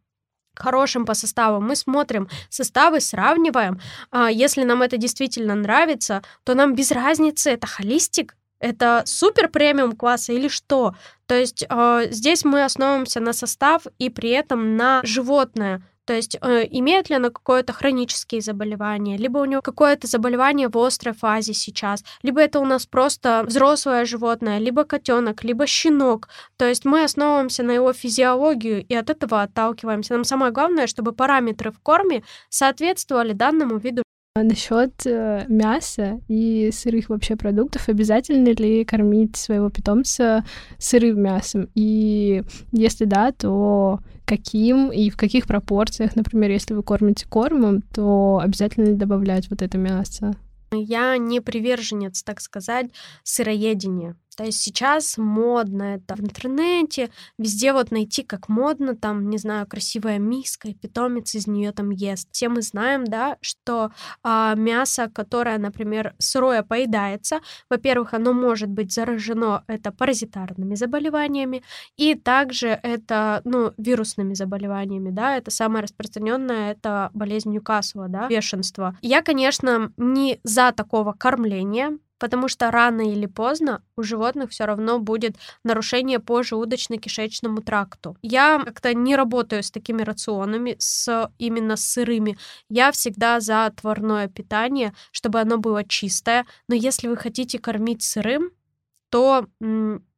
хорошим 0.55 1.05
по 1.05 1.13
составу. 1.13 1.61
Мы 1.61 1.75
смотрим 1.75 2.27
составы, 2.49 2.99
сравниваем. 2.99 3.79
А 4.11 4.31
если 4.31 4.65
нам 4.65 4.81
это 4.81 4.97
действительно 4.97 5.55
нравится, 5.55 6.21
то 6.43 6.55
нам 6.55 6.75
без 6.75 6.91
разницы, 6.91 7.51
это 7.51 7.67
холистик, 7.67 8.35
это 8.59 9.03
супер 9.05 9.49
премиум 9.49 9.91
класса 9.91 10.33
или 10.33 10.47
что? 10.47 10.93
То 11.27 11.35
есть 11.35 11.65
э, 11.69 12.07
здесь 12.09 12.45
мы 12.45 12.63
основываемся 12.63 13.19
на 13.19 13.33
состав 13.33 13.81
и 13.99 14.09
при 14.09 14.29
этом 14.29 14.77
на 14.77 15.01
животное. 15.03 15.81
То 16.05 16.13
есть 16.13 16.37
э, 16.41 16.67
имеет 16.69 17.09
ли 17.09 17.15
она 17.15 17.29
какое-то 17.29 17.73
хронические 17.73 18.41
заболевания, 18.41 19.17
либо 19.17 19.39
у 19.39 19.45
него 19.45 19.61
какое-то 19.61 20.07
заболевание 20.07 20.69
в 20.69 20.77
острой 20.77 21.13
фазе 21.13 21.53
сейчас, 21.53 22.03
либо 22.23 22.41
это 22.41 22.59
у 22.59 22.65
нас 22.65 22.85
просто 22.85 23.43
взрослое 23.45 24.05
животное, 24.05 24.59
либо 24.59 24.83
котенок, 24.83 25.43
либо 25.43 25.67
щенок. 25.67 26.29
То 26.57 26.67
есть 26.67 26.85
мы 26.85 27.03
основываемся 27.03 27.63
на 27.63 27.71
его 27.71 27.93
физиологию 27.93 28.85
и 28.85 28.95
от 28.95 29.09
этого 29.09 29.41
отталкиваемся. 29.41 30.13
Нам 30.13 30.23
самое 30.23 30.51
главное, 30.51 30.87
чтобы 30.87 31.11
параметры 31.11 31.71
в 31.71 31.79
корме 31.79 32.23
соответствовали 32.49 33.33
данному 33.33 33.77
виду 33.77 34.03
а 34.37 34.43
насчет 34.43 34.91
э, 35.05 35.45
мяса 35.47 36.19
и 36.27 36.69
сырых 36.73 37.07
вообще 37.07 37.37
продуктов, 37.37 37.87
обязательно 37.87 38.49
ли 38.49 38.83
кормить 38.83 39.37
своего 39.37 39.69
питомца 39.69 40.43
сырым 40.77 41.21
мясом? 41.21 41.69
И 41.73 42.43
если 42.73 43.05
да, 43.05 43.31
то 43.31 43.99
каким 44.25 44.91
и 44.91 45.09
в 45.09 45.15
каких 45.15 45.47
пропорциях, 45.47 46.17
например, 46.17 46.51
если 46.51 46.73
вы 46.73 46.83
кормите 46.83 47.25
кормом, 47.29 47.81
то 47.81 48.41
обязательно 48.43 48.87
ли 48.87 48.95
добавлять 48.95 49.49
вот 49.49 49.61
это 49.61 49.77
мясо? 49.77 50.35
Я 50.73 51.17
не 51.17 51.39
приверженец, 51.39 52.21
так 52.21 52.41
сказать, 52.41 52.87
сыроедения. 53.23 54.17
То 54.35 54.43
есть 54.43 54.61
сейчас 54.61 55.17
модно 55.17 55.95
это 55.95 56.15
в 56.15 56.19
интернете, 56.19 57.09
везде 57.37 57.73
вот 57.73 57.91
найти 57.91 58.23
как 58.23 58.49
модно, 58.49 58.95
там, 58.95 59.29
не 59.29 59.37
знаю, 59.37 59.65
красивая 59.67 60.19
миска, 60.19 60.67
и 60.67 60.73
питомец 60.73 61.35
из 61.35 61.47
нее 61.47 61.71
там 61.71 61.89
ест. 61.89 62.27
Все 62.31 62.49
мы 62.49 62.61
знаем, 62.61 63.05
да, 63.05 63.37
что 63.41 63.91
а, 64.23 64.55
мясо, 64.55 65.09
которое, 65.13 65.57
например, 65.57 66.15
сырое 66.19 66.63
поедается, 66.63 67.39
во-первых, 67.69 68.13
оно 68.13 68.33
может 68.33 68.69
быть 68.69 68.93
заражено 68.93 69.63
это 69.67 69.91
паразитарными 69.91 70.75
заболеваниями, 70.75 71.63
и 71.97 72.15
также 72.15 72.67
это, 72.67 73.41
ну, 73.45 73.73
вирусными 73.77 74.33
заболеваниями, 74.33 75.11
да, 75.11 75.37
это 75.37 75.51
самое 75.51 75.83
распространенное, 75.83 76.71
это 76.71 77.09
болезнь 77.13 77.51
Ньюкасла, 77.51 78.07
да, 78.09 78.27
бешенство. 78.27 78.97
Я, 79.01 79.21
конечно, 79.21 79.91
не 79.97 80.39
за 80.43 80.71
такого 80.71 81.13
кормления, 81.13 81.97
потому 82.19 82.47
что 82.47 82.71
рано 82.71 83.01
или 83.11 83.25
поздно 83.25 83.83
у 83.97 84.03
животных 84.03 84.51
все 84.51 84.65
равно 84.65 84.99
будет 84.99 85.35
нарушение 85.63 86.19
по 86.19 86.41
желудочно-кишечному 86.41 87.61
тракту. 87.61 88.17
Я 88.21 88.61
как-то 88.63 88.93
не 88.93 89.15
работаю 89.15 89.63
с 89.63 89.71
такими 89.71 90.01
рационами, 90.01 90.75
с 90.79 91.29
именно 91.37 91.75
сырыми. 91.75 92.37
Я 92.69 92.91
всегда 92.91 93.39
за 93.39 93.65
отварное 93.65 94.27
питание, 94.27 94.93
чтобы 95.11 95.39
оно 95.39 95.57
было 95.57 95.83
чистое. 95.83 96.45
Но 96.67 96.75
если 96.75 97.07
вы 97.07 97.17
хотите 97.17 97.59
кормить 97.59 98.03
сырым, 98.03 98.51
то 99.09 99.47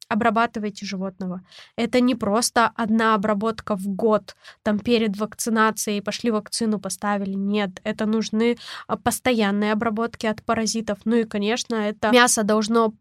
обрабатывайте 0.09 0.85
животного. 0.85 1.41
Это 1.75 1.99
не 1.99 2.15
просто 2.15 2.71
одна 2.75 3.15
обработка 3.15 3.75
в 3.75 3.87
год, 3.87 4.35
там 4.63 4.79
перед 4.79 5.17
вакцинацией 5.17 6.01
пошли 6.01 6.31
вакцину 6.31 6.79
поставили. 6.79 7.33
Нет, 7.33 7.81
это 7.83 8.05
нужны 8.05 8.57
а, 8.87 8.97
постоянные 8.97 9.73
обработки 9.73 10.25
от 10.25 10.43
паразитов. 10.43 10.99
Ну 11.05 11.17
и, 11.17 11.23
конечно, 11.23 11.75
это 11.75 12.11
мясо 12.11 12.43
должно 12.43 12.93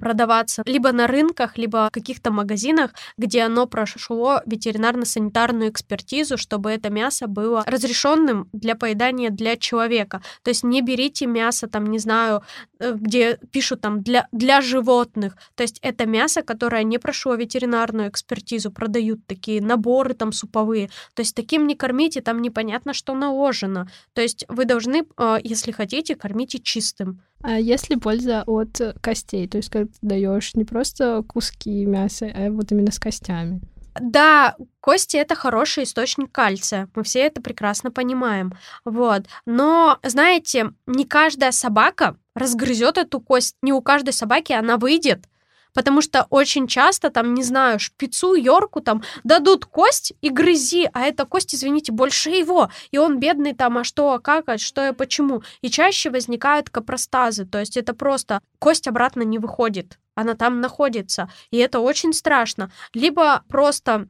продаваться 0.00 0.62
либо 0.66 0.92
на 0.92 1.06
рынках, 1.06 1.58
либо 1.58 1.88
в 1.88 1.90
каких-то 1.90 2.30
магазинах, 2.30 2.90
где 3.18 3.42
оно 3.42 3.66
прошло 3.66 4.40
ветеринарно-санитарную 4.46 5.70
экспертизу, 5.70 6.36
чтобы 6.36 6.70
это 6.70 6.90
мясо 6.90 7.26
было 7.26 7.64
разрешенным 7.66 8.48
для 8.52 8.74
поедания 8.74 9.30
для 9.30 9.56
человека. 9.56 10.22
То 10.42 10.50
есть 10.50 10.64
не 10.64 10.82
берите 10.82 11.26
мясо, 11.26 11.68
там, 11.68 11.86
не 11.86 11.98
знаю, 11.98 12.42
э, 12.78 12.92
где 12.94 13.38
пишут 13.50 13.80
там 13.80 14.02
для, 14.02 14.28
для 14.32 14.60
животных. 14.60 15.36
То 15.54 15.62
есть 15.62 15.78
это 15.82 16.06
мясо, 16.06 16.42
которое 16.42 16.84
не 16.84 16.98
прошло 16.98 17.34
ветеринарную 17.34 18.08
экспертизу, 18.08 18.70
продают 18.70 19.26
такие 19.26 19.60
наборы 19.60 20.14
там 20.14 20.32
суповые. 20.32 20.88
То 21.14 21.22
есть 21.22 21.34
таким 21.34 21.66
не 21.66 21.74
кормите, 21.74 22.20
там 22.20 22.42
непонятно, 22.42 22.94
что 22.94 23.14
наложено. 23.14 23.88
То 24.12 24.22
есть 24.22 24.44
вы 24.48 24.64
должны, 24.64 25.04
э, 25.16 25.38
если 25.42 25.72
хотите, 25.72 26.14
кормите 26.14 26.58
чистым. 26.58 27.22
А 27.42 27.58
есть 27.58 27.90
ли 27.90 27.96
польза 27.96 28.44
от 28.46 28.80
костей? 29.00 29.48
То 29.48 29.58
есть, 29.58 29.70
как 29.70 29.88
ты 29.88 29.98
даешь 30.00 30.54
не 30.54 30.64
просто 30.64 31.22
куски 31.26 31.84
мяса, 31.84 32.30
а 32.34 32.50
вот 32.50 32.70
именно 32.72 32.92
с 32.92 32.98
костями? 32.98 33.60
Да, 34.00 34.56
кости 34.80 35.16
это 35.16 35.34
хороший 35.34 35.84
источник 35.84 36.32
кальция. 36.32 36.88
Мы 36.94 37.02
все 37.02 37.20
это 37.20 37.42
прекрасно 37.42 37.90
понимаем. 37.90 38.52
Вот. 38.84 39.26
Но, 39.44 39.98
знаете, 40.02 40.72
не 40.86 41.04
каждая 41.04 41.52
собака 41.52 42.16
разгрызет 42.34 42.96
эту 42.96 43.20
кость. 43.20 43.56
Не 43.60 43.72
у 43.72 43.82
каждой 43.82 44.14
собаки 44.14 44.52
она 44.52 44.78
выйдет 44.78 45.26
потому 45.74 46.00
что 46.00 46.26
очень 46.30 46.66
часто 46.66 47.10
там, 47.10 47.34
не 47.34 47.42
знаю, 47.42 47.78
шпицу, 47.78 48.34
Йорку 48.34 48.80
там 48.80 49.02
дадут 49.24 49.64
кость 49.64 50.12
и 50.20 50.30
грызи, 50.30 50.88
а 50.92 51.02
эта 51.02 51.24
кость, 51.24 51.54
извините, 51.54 51.92
больше 51.92 52.30
его, 52.30 52.70
и 52.90 52.98
он 52.98 53.18
бедный 53.18 53.54
там, 53.54 53.78
а 53.78 53.84
что, 53.84 54.12
а 54.12 54.20
как, 54.20 54.48
а 54.48 54.58
что 54.58 54.88
и 54.88 54.92
почему. 54.92 55.42
И 55.60 55.70
чаще 55.70 56.10
возникают 56.10 56.70
капростазы, 56.70 57.44
то 57.44 57.58
есть 57.58 57.76
это 57.76 57.94
просто 57.94 58.40
кость 58.58 58.88
обратно 58.88 59.22
не 59.22 59.38
выходит, 59.38 59.98
она 60.14 60.34
там 60.34 60.60
находится, 60.60 61.30
и 61.50 61.58
это 61.58 61.80
очень 61.80 62.12
страшно. 62.12 62.70
Либо 62.94 63.42
просто 63.48 64.08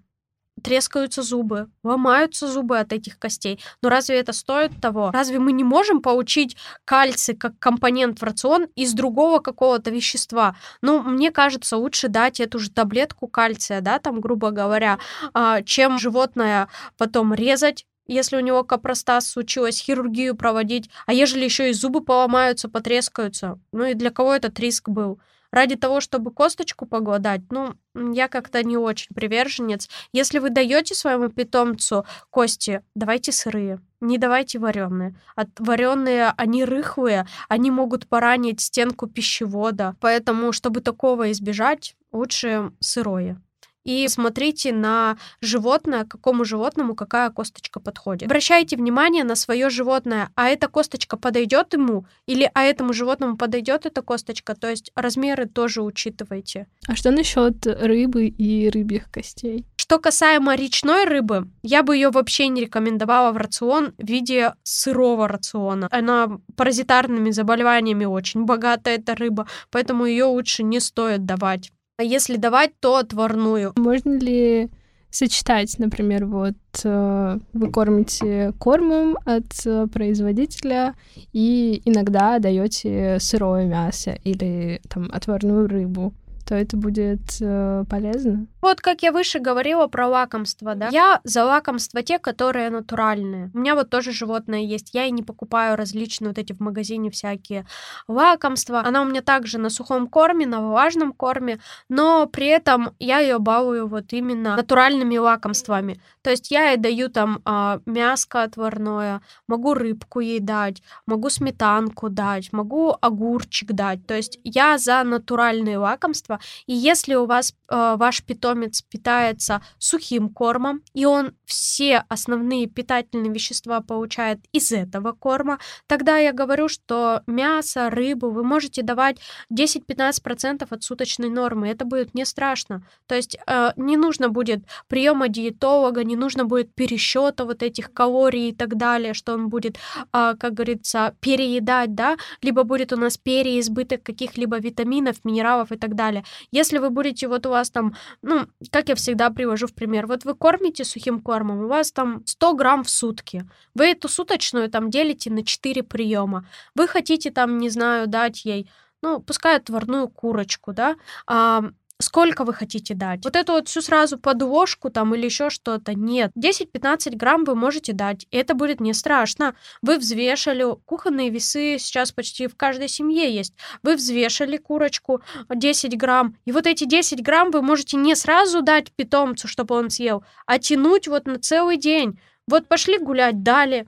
трескаются 0.63 1.23
зубы, 1.23 1.69
ломаются 1.83 2.47
зубы 2.47 2.79
от 2.79 2.93
этих 2.93 3.19
костей. 3.19 3.61
Но 3.83 3.89
разве 3.89 4.19
это 4.19 4.33
стоит 4.33 4.73
того? 4.81 5.11
Разве 5.13 5.39
мы 5.39 5.53
не 5.53 5.65
можем 5.65 6.01
получить 6.01 6.57
кальций 6.85 7.35
как 7.37 7.59
компонент 7.59 8.21
в 8.21 8.23
рацион 8.23 8.69
из 8.75 8.93
другого 8.93 9.39
какого-то 9.39 9.91
вещества? 9.91 10.57
Ну, 10.81 11.03
мне 11.03 11.31
кажется, 11.31 11.77
лучше 11.77 12.09
дать 12.09 12.41
эту 12.41 12.59
же 12.59 12.71
таблетку 12.71 13.29
кальция, 13.29 13.81
да, 13.81 13.99
там, 13.99 14.21
грубо 14.21 14.51
говоря, 14.51 14.99
а, 15.35 15.63
чем 15.63 15.99
животное 15.99 16.69
потом 16.97 17.35
резать, 17.35 17.87
если 18.07 18.37
у 18.37 18.41
него 18.41 18.65
капростаз 18.65 19.29
случилось, 19.29 19.81
хирургию 19.81 20.37
проводить, 20.37 20.91
а 21.07 21.13
ежели 21.13 21.45
еще 21.45 21.71
и 21.71 21.73
зубы 21.73 22.03
поломаются, 22.03 22.69
потрескаются, 22.69 23.59
ну 23.73 23.85
и 23.85 23.95
для 23.95 24.11
кого 24.11 24.35
этот 24.35 24.59
риск 24.61 24.89
был? 24.89 25.21
Ради 25.53 25.77
того, 25.77 26.01
чтобы 26.01 26.33
косточку 26.33 26.87
погладать, 26.87 27.43
ну, 27.51 27.75
я 27.95 28.29
как-то 28.29 28.65
не 28.65 28.77
очень 28.77 29.15
приверженец. 29.15 29.89
Если 30.13 30.39
вы 30.39 30.51
даете 30.51 30.95
своему 30.95 31.29
питомцу 31.29 32.05
кости, 32.31 32.83
давайте 32.95 33.33
сырые. 33.33 33.81
Не 34.01 34.19
давайте 34.19 34.59
вареные. 34.59 35.15
От 35.37 35.49
вареные 35.59 36.33
они 36.37 36.65
рыхлые, 36.65 37.27
они 37.49 37.71
могут 37.71 38.09
поранить 38.09 38.61
стенку 38.61 39.07
пищевода. 39.07 39.95
Поэтому, 40.01 40.53
чтобы 40.53 40.81
такого 40.81 41.31
избежать, 41.31 41.95
лучше 42.11 42.73
сырое 42.81 43.41
и 43.85 44.07
смотрите 44.09 44.73
на 44.73 45.17
животное, 45.41 46.05
какому 46.05 46.45
животному 46.45 46.95
какая 46.95 47.31
косточка 47.31 47.81
подходит. 47.81 48.25
Обращайте 48.25 48.77
внимание 48.77 49.25
на 49.25 49.35
свое 49.35 49.71
животное, 49.71 50.31
а 50.35 50.49
эта 50.49 50.69
косточка 50.69 51.17
подойдет 51.17 51.73
ему 51.73 52.07
или 52.27 52.51
а 52.55 52.63
этому 52.65 52.93
животному 52.93 53.37
подойдет 53.37 53.87
эта 53.87 54.03
косточка, 54.03 54.55
то 54.55 54.71
есть 54.71 54.93
размеры 54.95 55.47
тоже 55.47 55.83
учитывайте. 55.83 56.67
А 56.89 56.97
что 56.97 57.11
насчет 57.11 57.67
рыбы 57.67 58.27
и 58.27 58.69
рыбьих 58.71 59.11
костей? 59.11 59.67
Что 59.77 59.99
касаемо 59.99 60.55
речной 60.55 61.05
рыбы, 61.05 61.49
я 61.63 61.83
бы 61.83 61.97
ее 61.97 62.11
вообще 62.11 62.49
не 62.49 62.63
рекомендовала 62.63 63.33
в 63.33 63.37
рацион 63.37 63.95
в 63.99 64.07
виде 64.07 64.55
сырого 64.63 65.29
рациона. 65.29 65.89
Она 65.91 66.39
паразитарными 66.57 67.31
заболеваниями 67.31 68.05
очень 68.05 68.45
богата, 68.45 68.91
эта 68.91 69.15
рыба, 69.15 69.47
поэтому 69.71 70.07
ее 70.07 70.25
лучше 70.25 70.63
не 70.63 70.81
стоит 70.81 71.25
давать. 71.25 71.73
А 71.99 72.03
если 72.03 72.37
давать, 72.37 72.73
то 72.81 72.97
отварную. 72.97 73.73
Можно 73.77 74.19
ли 74.19 74.71
сочетать, 75.11 75.79
например, 75.79 76.25
вот 76.25 76.55
э, 76.85 77.39
вы 77.53 77.71
кормите 77.71 78.55
кормом 78.59 79.19
от 79.27 79.67
э, 79.67 79.87
производителя 79.93 80.95
и 81.35 81.83
иногда 81.85 82.39
даете 82.39 83.19
сырое 83.21 83.67
мясо 83.67 84.19
или 84.25 84.81
там 84.89 85.11
отварную 85.13 85.69
рыбу 85.69 86.15
то 86.53 86.57
это 86.59 86.77
будет 86.77 87.39
э, 87.41 87.85
полезно. 87.89 88.47
Вот 88.61 88.83
как 88.83 89.03
я 89.03 89.11
выше 89.11 89.39
говорила 89.39 89.87
про 89.87 90.07
лакомство, 90.07 90.75
да. 90.75 90.89
Я 90.93 91.21
за 91.25 91.47
лакомства 91.47 92.03
те, 92.03 92.19
которые 92.19 92.69
натуральные. 92.69 93.51
У 93.55 93.59
меня 93.59 93.75
вот 93.75 93.89
тоже 93.89 94.13
животное 94.13 94.61
есть. 94.61 94.91
Я 94.93 95.07
и 95.07 95.11
не 95.11 95.23
покупаю 95.23 95.77
различные 95.77 96.29
вот 96.29 96.37
эти 96.37 96.53
в 96.53 96.61
магазине 96.61 97.11
всякие 97.11 97.65
лакомства. 98.07 98.83
Она 98.85 99.01
у 99.01 99.07
меня 99.07 99.23
также 99.23 99.57
на 99.57 99.71
сухом 99.71 100.07
корме, 100.07 100.47
на 100.47 100.61
влажном 100.61 101.15
корме, 101.15 101.59
но 101.89 102.27
при 102.27 102.49
этом 102.49 102.91
я 102.99 103.21
ее 103.21 103.39
балую 103.39 103.89
вот 103.89 104.13
именно 104.13 104.55
натуральными 104.55 105.17
лакомствами. 105.17 106.03
То 106.21 106.29
есть 106.29 106.51
я 106.51 106.73
ей 106.73 106.77
даю 106.77 107.09
там 107.09 107.41
а, 107.47 107.81
мяско 107.87 108.43
отварное, 108.43 109.23
могу 109.49 109.73
рыбку 109.73 110.21
ей 110.21 110.41
дать, 110.41 110.83
могу 111.07 111.31
сметанку 111.31 112.11
дать, 112.11 112.53
могу 112.53 112.95
огурчик 113.01 113.73
дать. 113.73 114.07
То 114.07 114.15
есть 114.15 114.39
я 114.45 114.77
за 114.77 115.03
натуральные 115.03 115.79
лакомства 115.79 116.03
лакомства. 116.03 116.41
И 116.67 116.75
если 116.75 117.15
у 117.15 117.27
вас 117.27 117.53
э, 117.53 117.95
ваш 117.97 118.23
питомец 118.23 118.83
питается 118.83 119.63
сухим 119.79 120.29
кормом, 120.29 120.83
и 120.95 121.05
он 121.05 121.35
все 121.45 122.05
основные 122.09 122.67
питательные 122.67 123.33
вещества 123.33 123.81
получает 123.81 124.41
из 124.53 124.73
этого 124.73 125.13
корма, 125.13 125.59
тогда 125.87 126.19
я 126.19 126.33
говорю, 126.33 126.69
что 126.69 127.23
мясо, 127.27 127.91
рыбу 127.91 128.31
вы 128.31 128.45
можете 128.45 128.83
давать 128.83 129.19
10-15% 129.53 130.67
от 130.69 130.83
суточной 130.83 131.29
нормы. 131.29 131.69
Это 131.69 131.85
будет 131.85 132.15
не 132.15 132.25
страшно. 132.25 132.83
То 133.07 133.15
есть 133.15 133.37
э, 133.47 133.71
не 133.77 133.97
нужно 133.97 134.29
будет 134.29 134.65
приема 134.89 135.29
диетолога, 135.29 136.05
не 136.05 136.17
нужно 136.17 136.45
будет 136.45 136.75
пересчета 136.75 137.45
вот 137.45 137.63
этих 137.63 137.93
калорий 137.93 138.51
и 138.51 138.55
так 138.55 138.77
далее, 138.77 139.15
что 139.15 139.35
он 139.35 139.49
будет, 139.49 139.77
э, 139.77 140.35
как 140.39 140.55
говорится, 140.55 141.15
переедать, 141.21 141.95
да, 141.95 142.17
либо 142.43 142.65
будет 142.65 142.93
у 142.93 142.97
нас 142.97 143.17
переизбыток 143.17 144.03
каких-либо 144.03 144.59
витаминов, 144.59 145.25
минералов 145.25 145.73
и 145.73 145.77
так 145.77 145.95
далее. 145.95 146.25
Если 146.51 146.79
вы 146.79 146.91
будете, 146.91 147.29
вот 147.29 147.47
у 147.47 147.51
вас 147.51 147.71
там, 147.71 147.95
ну, 148.23 148.47
как 148.71 148.89
я 148.89 148.95
всегда 148.95 149.31
привожу 149.31 149.67
в 149.67 149.75
пример, 149.75 150.07
вот 150.07 150.25
вы 150.25 150.35
кормите 150.35 150.85
сухим 150.85 151.21
кормом, 151.21 151.65
у 151.65 151.69
вас 151.69 151.93
там 151.93 152.23
100 152.27 152.55
грамм 152.55 152.85
в 152.85 152.91
сутки, 152.91 153.49
вы 153.75 153.87
эту 153.87 154.09
суточную 154.09 154.71
там 154.71 154.91
делите 154.91 155.31
на 155.31 155.45
4 155.45 155.83
приема, 155.83 156.47
вы 156.75 156.89
хотите 156.89 157.31
там, 157.31 157.59
не 157.59 157.71
знаю, 157.71 158.07
дать 158.07 158.45
ей, 158.45 158.71
ну, 159.03 159.21
пускай 159.21 159.57
отварную 159.57 160.09
курочку, 160.09 160.73
да, 160.73 160.97
а, 161.27 161.65
сколько 162.03 162.45
вы 162.45 162.53
хотите 162.53 162.95
дать. 162.95 163.25
Вот 163.25 163.37
эту 163.37 163.53
вот 163.53 163.69
всю 163.69 163.81
сразу 163.81 164.19
подложку 164.19 164.91
там 164.91 165.15
или 165.15 165.25
еще 165.25 165.51
что-то. 165.51 165.95
Нет. 165.95 166.33
10-15 166.37 167.17
грамм 167.17 167.45
вы 167.45 167.55
можете 167.55 167.93
дать. 167.93 168.27
И 168.31 168.37
это 168.37 168.55
будет 168.55 168.81
не 168.81 168.93
страшно. 168.95 169.55
Вы 169.81 169.99
взвешали. 169.99 170.65
Кухонные 170.85 171.31
весы 171.31 171.79
сейчас 171.79 172.13
почти 172.13 172.47
в 172.47 172.57
каждой 172.57 172.89
семье 172.89 173.35
есть. 173.35 173.55
Вы 173.83 173.97
взвешали 173.97 174.57
курочку 174.57 175.23
10 175.49 175.97
грамм. 175.97 176.37
И 176.45 176.53
вот 176.53 176.67
эти 176.67 176.85
10 176.85 177.23
грамм 177.23 177.51
вы 177.51 177.63
можете 177.63 177.97
не 177.97 178.15
сразу 178.15 178.63
дать 178.63 178.93
питомцу, 178.93 179.49
чтобы 179.49 179.75
он 179.75 179.91
съел, 179.91 180.25
а 180.47 180.59
тянуть 180.59 181.09
вот 181.09 181.27
на 181.27 181.39
целый 181.39 181.77
день. 181.77 182.19
Вот 182.49 182.67
пошли 182.67 182.99
гулять, 182.99 183.43
дали 183.43 183.87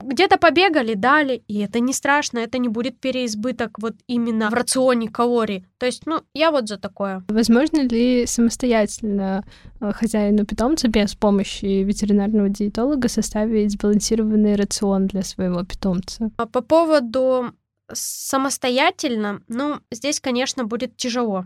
где-то 0.00 0.38
побегали, 0.38 0.94
дали, 0.94 1.42
и 1.48 1.60
это 1.60 1.80
не 1.80 1.92
страшно, 1.92 2.38
это 2.38 2.58
не 2.58 2.68
будет 2.68 3.00
переизбыток 3.00 3.78
вот 3.78 3.94
именно 4.06 4.50
в 4.50 4.54
рационе 4.54 5.08
калорий. 5.08 5.66
То 5.78 5.86
есть, 5.86 6.06
ну, 6.06 6.22
я 6.34 6.50
вот 6.50 6.68
за 6.68 6.78
такое. 6.78 7.24
Возможно 7.28 7.80
ли 7.80 8.26
самостоятельно 8.26 9.44
э, 9.80 9.92
хозяину 9.92 10.44
питомца 10.44 10.88
без 10.88 11.14
помощи 11.14 11.82
ветеринарного 11.84 12.48
диетолога 12.48 13.08
составить 13.08 13.72
сбалансированный 13.72 14.56
рацион 14.56 15.06
для 15.06 15.22
своего 15.22 15.64
питомца? 15.64 16.30
А 16.36 16.46
по 16.46 16.60
поводу 16.60 17.52
самостоятельно, 17.92 19.42
ну, 19.48 19.80
здесь, 19.90 20.20
конечно, 20.20 20.64
будет 20.64 20.96
тяжело. 20.96 21.44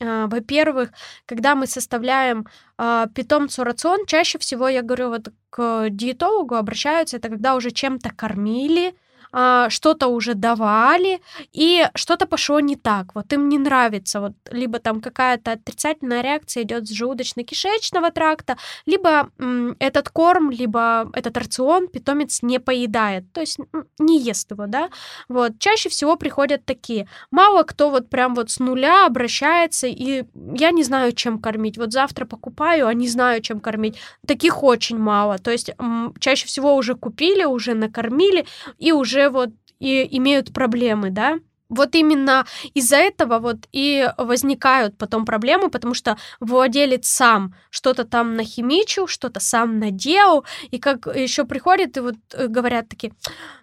А, 0.00 0.26
во-первых, 0.26 0.90
когда 1.26 1.54
мы 1.54 1.66
составляем 1.66 2.46
э, 2.78 3.06
питомцу 3.14 3.64
рацион, 3.64 4.06
чаще 4.06 4.38
всего, 4.38 4.68
я 4.68 4.82
говорю, 4.82 5.10
вот 5.10 5.32
к 5.50 5.88
диетологу 5.90 6.54
обращаются, 6.54 7.16
это 7.18 7.28
когда 7.28 7.54
уже 7.54 7.70
чем-то 7.70 8.10
кормили, 8.10 8.94
а, 9.36 9.68
что-то 9.68 10.06
уже 10.08 10.34
давали, 10.34 11.20
и 11.52 11.88
что-то 11.96 12.26
пошло 12.26 12.60
не 12.60 12.76
так. 12.76 13.14
Вот 13.16 13.32
им 13.32 13.48
не 13.48 13.58
нравится, 13.58 14.20
вот 14.20 14.32
либо 14.50 14.78
там 14.78 15.00
какая-то 15.00 15.52
отрицательная 15.52 16.22
реакция 16.22 16.62
идет 16.62 16.86
с 16.86 16.92
желудочно-кишечного 16.92 18.12
тракта, 18.12 18.56
либо 18.86 19.30
м, 19.40 19.74
этот 19.80 20.08
корм, 20.08 20.50
либо 20.52 21.10
этот 21.14 21.36
рацион 21.36 21.88
питомец 21.88 22.42
не 22.42 22.60
поедает, 22.60 23.24
то 23.32 23.40
есть 23.40 23.58
не 23.98 24.20
ест 24.20 24.52
его, 24.52 24.66
да. 24.68 24.88
Вот 25.28 25.58
чаще 25.58 25.88
всего 25.88 26.16
приходят 26.16 26.64
такие. 26.64 27.08
Мало 27.32 27.64
кто 27.64 27.90
вот 27.90 28.08
прям 28.10 28.34
вот 28.36 28.50
с 28.50 28.60
нуля 28.60 29.06
обращается, 29.06 29.88
и 29.88 30.24
я 30.54 30.70
не 30.70 30.84
знаю, 30.84 31.12
чем 31.12 31.40
кормить. 31.40 31.76
Вот 31.76 31.92
завтра 31.92 32.24
покупаю, 32.24 32.86
а 32.86 32.94
не 32.94 33.08
знаю, 33.08 33.40
чем 33.42 33.58
кормить. 33.60 33.96
Таких 34.26 34.62
очень 34.62 34.98
мало. 34.98 35.38
То 35.38 35.50
есть 35.50 35.70
м, 35.78 36.14
чаще 36.20 36.46
всего 36.46 36.76
уже 36.76 36.94
купили, 36.94 37.44
уже 37.44 37.74
накормили, 37.74 38.46
и 38.78 38.92
уже 38.92 39.23
вот 39.30 39.50
и 39.80 40.16
имеют 40.16 40.52
проблемы, 40.52 41.10
да, 41.10 41.38
вот 41.68 41.94
именно 41.94 42.46
из-за 42.74 42.96
этого 42.96 43.38
вот 43.38 43.66
и 43.72 44.08
возникают 44.18 44.96
потом 44.98 45.24
проблемы, 45.24 45.70
потому 45.70 45.94
что 45.94 46.16
владелец 46.40 47.08
сам 47.08 47.54
что-то 47.70 48.04
там 48.04 48.36
нахимичил, 48.36 49.06
что-то 49.06 49.40
сам 49.40 49.78
наделал, 49.78 50.44
и 50.70 50.78
как 50.78 51.06
еще 51.06 51.44
приходят 51.44 51.96
и 51.96 52.00
вот 52.00 52.16
э, 52.32 52.46
говорят 52.46 52.88
такие, 52.88 53.12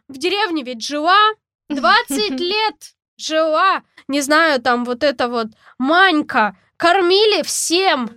в 0.07 0.17
деревне 0.17 0.63
ведь 0.63 0.83
жила 0.83 1.17
20 1.69 2.31
лет, 2.39 2.95
жила, 3.17 3.83
не 4.07 4.21
знаю, 4.21 4.61
там 4.61 4.83
вот 4.83 5.03
это 5.03 5.27
вот 5.27 5.47
Манька, 5.77 6.57
кормили 6.77 7.43
всем, 7.43 8.09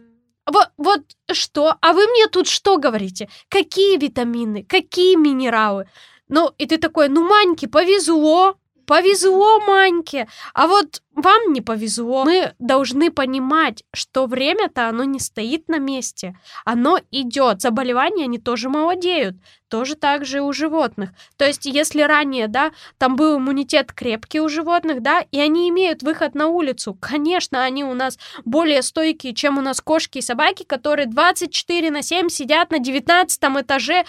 вот, 0.46 0.68
вот 0.76 1.00
что? 1.32 1.76
А 1.80 1.92
вы 1.92 2.06
мне 2.06 2.26
тут 2.26 2.48
что 2.48 2.76
говорите? 2.76 3.28
Какие 3.48 3.98
витамины? 3.98 4.62
Какие 4.62 5.16
минералы? 5.16 5.88
Ну, 6.28 6.52
и 6.58 6.66
ты 6.66 6.78
такой, 6.78 7.08
ну, 7.08 7.26
Маньке 7.26 7.68
повезло, 7.68 8.56
повезло 8.86 9.60
Маньке, 9.60 10.28
а 10.54 10.66
вот 10.66 11.02
вам 11.14 11.52
не 11.52 11.60
повезло. 11.60 12.24
Мы 12.24 12.54
должны 12.58 13.10
понимать, 13.10 13.84
что 13.92 14.26
время-то 14.26 14.88
оно 14.88 15.04
не 15.04 15.20
стоит 15.20 15.68
на 15.68 15.78
месте, 15.78 16.36
оно 16.64 16.98
идет. 17.10 17.60
Заболевания, 17.60 18.24
они 18.24 18.38
тоже 18.38 18.68
молодеют, 18.68 19.36
тоже 19.68 19.94
так 19.94 20.24
же 20.24 20.40
у 20.40 20.52
животных. 20.52 21.10
То 21.36 21.46
есть, 21.46 21.66
если 21.66 22.02
ранее, 22.02 22.48
да, 22.48 22.72
там 22.98 23.16
был 23.16 23.38
иммунитет 23.38 23.92
крепкий 23.92 24.40
у 24.40 24.48
животных, 24.48 25.02
да, 25.02 25.24
и 25.30 25.40
они 25.40 25.68
имеют 25.68 26.02
выход 26.02 26.34
на 26.34 26.48
улицу, 26.48 26.96
конечно, 27.00 27.62
они 27.62 27.84
у 27.84 27.94
нас 27.94 28.18
более 28.44 28.82
стойкие, 28.82 29.34
чем 29.34 29.58
у 29.58 29.60
нас 29.60 29.80
кошки 29.80 30.18
и 30.18 30.22
собаки, 30.22 30.64
которые 30.64 31.06
24 31.06 31.90
на 31.90 32.02
7 32.02 32.28
сидят 32.28 32.70
на 32.70 32.78
19 32.78 33.42
этаже 33.60 34.04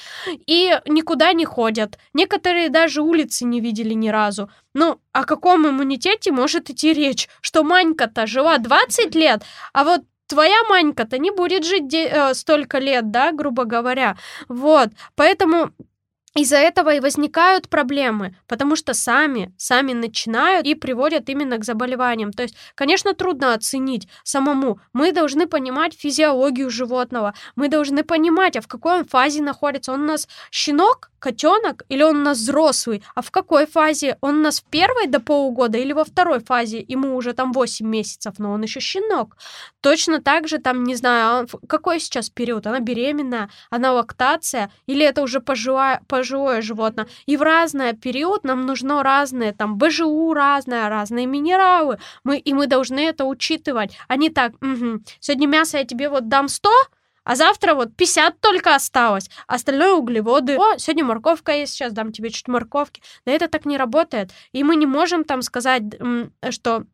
и 0.46 0.80
никуда 0.86 1.34
не 1.34 1.46
ходят. 1.46 1.98
Некоторые 2.14 2.70
даже 2.70 3.02
улицы 3.02 3.46
не 3.46 3.60
видели 3.60 3.94
ни 3.94 4.10
разу. 4.10 4.50
Ну, 4.76 5.00
о 5.14 5.24
каком 5.24 5.68
иммунитете 5.68 6.32
может 6.32 6.70
идти 6.70 6.94
речь? 6.94 7.30
Что 7.42 7.64
Манька-то 7.64 8.28
жила 8.28 8.58
20 8.58 9.16
лет, 9.16 9.42
а 9.74 9.86
вот 9.86 10.02
твоя 10.28 10.64
Манька-то 10.70 11.18
не 11.18 11.32
будет 11.32 11.64
жить 11.64 11.94
э, 11.94 12.34
столько 12.34 12.80
лет, 12.80 13.10
да, 13.10 13.32
грубо 13.32 13.64
говоря. 13.64 14.18
Вот, 14.50 14.90
поэтому 15.16 15.72
из-за 16.36 16.58
этого 16.58 16.94
и 16.94 17.00
возникают 17.00 17.70
проблемы, 17.70 18.36
потому 18.48 18.76
что 18.76 18.94
сами, 18.94 19.54
сами 19.58 19.94
начинают 19.94 20.68
и 20.68 20.76
приводят 20.76 21.30
именно 21.30 21.58
к 21.58 21.64
заболеваниям. 21.64 22.34
То 22.34 22.44
есть, 22.44 22.58
конечно, 22.76 23.14
трудно 23.14 23.54
оценить 23.54 24.10
самому. 24.24 24.82
Мы 24.92 25.14
должны 25.14 25.48
понимать 25.48 25.94
физиологию 25.98 26.70
животного, 26.70 27.34
мы 27.56 27.70
должны 27.70 28.04
понимать, 28.04 28.58
а 28.58 28.62
в 28.62 28.68
какой 28.68 29.00
он 29.00 29.06
фазе 29.06 29.42
находится. 29.42 29.94
Он 29.94 30.02
у 30.02 30.06
нас 30.08 30.28
щенок, 30.52 31.10
котенок 31.26 31.86
или 31.90 32.04
он 32.04 32.18
у 32.18 32.24
нас 32.24 32.38
взрослый, 32.38 33.02
а 33.16 33.22
в 33.24 33.32
какой 33.32 33.66
фазе? 33.66 34.18
Он 34.22 34.38
у 34.38 34.42
нас 34.42 34.60
в 34.60 34.66
первой 34.66 35.08
до 35.08 35.20
полугода 35.20 35.80
или 35.80 35.92
во 35.92 36.04
второй 36.04 36.40
фазе? 36.40 36.86
Ему 36.88 37.16
уже 37.16 37.34
там 37.34 37.52
8 37.52 37.88
месяцев, 37.88 38.36
но 38.38 38.52
он 38.52 38.62
еще 38.62 38.80
щенок. 38.80 39.36
Точно 39.82 40.22
так 40.22 40.48
же 40.48 40.60
там, 40.60 40.84
не 40.84 40.94
знаю, 40.96 41.48
а 41.52 41.68
какой 41.68 42.00
сейчас 42.00 42.30
период? 42.30 42.68
Она 42.68 42.80
беременная, 42.80 43.50
она 43.72 43.92
лактация 43.94 44.70
или 44.86 45.04
это 45.04 45.24
уже 45.24 45.40
пожилая, 45.40 46.00
пожилое 46.08 46.62
животное? 46.62 47.08
И 47.26 47.38
в 47.38 47.42
разный 47.42 47.94
период 47.94 48.44
нам 48.44 48.68
нужно 48.68 49.02
разные, 49.02 49.52
там, 49.52 49.78
БЖУ 49.80 50.34
разное, 50.34 50.90
разные 50.90 51.26
минералы, 51.26 51.98
мы, 52.24 52.38
и 52.38 52.54
мы 52.54 52.68
должны 52.68 53.00
это 53.00 53.26
учитывать, 53.26 53.98
а 54.08 54.16
не 54.16 54.30
так, 54.30 54.52
угу, 54.62 55.02
сегодня 55.20 55.48
мясо 55.48 55.78
я 55.80 55.86
тебе 55.86 56.08
вот 56.10 56.28
дам 56.28 56.48
100, 56.48 56.70
а 57.26 57.36
завтра 57.36 57.74
вот 57.74 57.96
50 57.98 58.40
только 58.40 58.76
осталось, 58.76 59.30
остальное 59.48 59.94
углеводы. 59.94 60.56
О, 60.58 60.78
сегодня 60.78 61.04
морковка 61.04 61.52
есть, 61.52 61.74
сейчас 61.74 61.92
дам 61.92 62.12
тебе 62.12 62.30
чуть 62.30 62.48
морковки. 62.48 63.02
Да 63.26 63.34
это 63.34 63.50
так 63.50 63.66
не 63.66 63.78
работает. 63.78 64.32
И 64.54 64.64
мы 64.64 64.78
не 64.78 64.86
можем 64.86 65.26
там 65.26 65.42
сказать, 65.42 65.84
что 66.52 66.86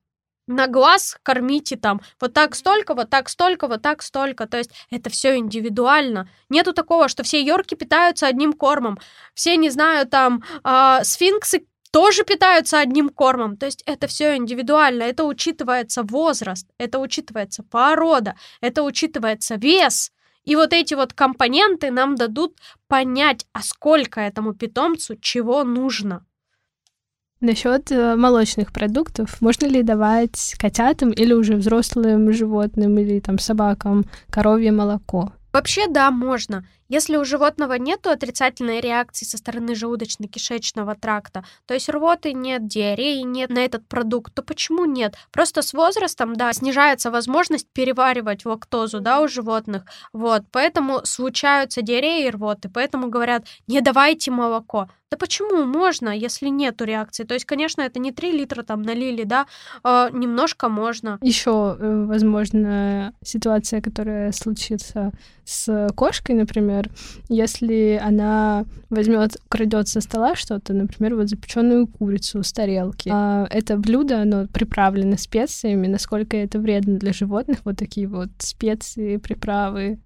на 0.47 0.67
глаз 0.67 1.17
кормите 1.23 1.75
там 1.75 2.01
вот 2.19 2.33
так 2.33 2.55
столько, 2.55 2.93
вот 2.93 3.09
так 3.09 3.29
столько, 3.29 3.67
вот 3.67 3.81
так 3.81 4.01
столько. 4.01 4.47
То 4.47 4.57
есть 4.57 4.71
это 4.89 5.09
все 5.09 5.37
индивидуально. 5.37 6.29
Нету 6.49 6.73
такого, 6.73 7.07
что 7.07 7.23
все 7.23 7.41
йорки 7.41 7.75
питаются 7.75 8.27
одним 8.27 8.53
кормом. 8.53 8.97
Все, 9.33 9.55
не 9.57 9.69
знаю, 9.69 10.07
там 10.07 10.43
э, 10.63 11.03
сфинксы 11.03 11.65
тоже 11.91 12.23
питаются 12.23 12.79
одним 12.79 13.09
кормом. 13.09 13.57
То 13.57 13.65
есть 13.65 13.83
это 13.85 14.07
все 14.07 14.37
индивидуально, 14.37 15.03
это 15.03 15.25
учитывается 15.25 16.03
возраст, 16.03 16.67
это 16.77 16.99
учитывается 16.99 17.63
порода, 17.63 18.35
это 18.61 18.83
учитывается 18.83 19.55
вес. 19.55 20.11
И 20.45 20.55
вот 20.55 20.73
эти 20.73 20.93
вот 20.93 21.13
компоненты 21.13 21.91
нам 21.91 22.15
дадут 22.15 22.57
понять, 22.87 23.45
а 23.53 23.61
сколько 23.61 24.19
этому 24.19 24.53
питомцу 24.53 25.15
чего 25.17 25.63
нужно. 25.63 26.25
Насчет 27.39 27.91
э, 27.91 28.15
молочных 28.15 28.71
продуктов, 28.71 29.41
можно 29.41 29.65
ли 29.65 29.81
давать 29.81 30.55
котятам 30.59 31.09
или 31.09 31.33
уже 31.33 31.55
взрослым 31.55 32.31
животным 32.31 32.99
или 32.99 33.19
там 33.19 33.39
собакам 33.39 34.05
коровье 34.29 34.71
молоко? 34.71 35.33
Вообще, 35.51 35.87
да, 35.87 36.11
можно. 36.11 36.67
Если 36.91 37.15
у 37.15 37.23
животного 37.23 37.75
нет 37.75 38.05
отрицательной 38.05 38.81
реакции 38.81 39.23
со 39.23 39.37
стороны 39.37 39.71
желудочно-кишечного 39.75 40.99
тракта, 40.99 41.45
то 41.65 41.73
есть 41.73 41.87
рвоты 41.87 42.33
нет, 42.33 42.67
диареи 42.67 43.21
нет 43.21 43.49
на 43.49 43.59
этот 43.59 43.87
продукт, 43.87 44.33
то 44.33 44.41
почему 44.43 44.83
нет? 44.83 45.15
Просто 45.31 45.61
с 45.61 45.73
возрастом, 45.73 46.35
да, 46.35 46.51
снижается 46.51 47.09
возможность 47.09 47.69
переваривать 47.71 48.43
лактозу, 48.45 48.99
да, 48.99 49.21
у 49.21 49.29
животных, 49.29 49.85
вот, 50.11 50.43
поэтому 50.51 50.99
случаются 51.05 51.81
диареи 51.81 52.27
и 52.27 52.29
рвоты, 52.29 52.67
поэтому 52.67 53.07
говорят, 53.07 53.45
не 53.67 53.79
давайте 53.79 54.29
молоко. 54.29 54.89
Да 55.11 55.17
почему 55.17 55.65
можно, 55.65 56.09
если 56.17 56.47
нету 56.47 56.85
реакции? 56.85 57.25
То 57.25 57.33
есть, 57.33 57.45
конечно, 57.45 57.81
это 57.81 57.99
не 57.99 58.13
3 58.13 58.31
литра 58.31 58.63
там 58.63 58.81
налили, 58.81 59.25
да, 59.25 59.45
э, 59.83 60.07
немножко 60.13 60.69
можно. 60.69 61.19
Еще, 61.21 61.75
э, 61.77 62.05
возможно, 62.05 63.13
ситуация, 63.21 63.81
которая 63.81 64.31
случится 64.31 65.11
с 65.43 65.89
кошкой, 65.97 66.35
например, 66.35 66.80
если 67.29 67.99
она 68.01 68.65
возьмет, 68.89 69.37
крадет 69.49 69.87
со 69.87 70.01
стола 70.01 70.35
что-то, 70.35 70.73
например, 70.73 71.15
вот 71.15 71.29
запеченную 71.29 71.87
курицу 71.87 72.43
с 72.43 72.51
тарелки. 72.51 73.09
А 73.11 73.47
это 73.49 73.77
блюдо, 73.77 74.21
оно 74.21 74.47
приправлено 74.47 75.17
специями, 75.17 75.87
насколько 75.87 76.37
это 76.37 76.59
вредно 76.59 76.97
для 76.97 77.13
животных, 77.13 77.59
вот 77.63 77.77
такие 77.77 78.07
вот 78.07 78.29
специи, 78.39 79.17
приправы. 79.17 79.99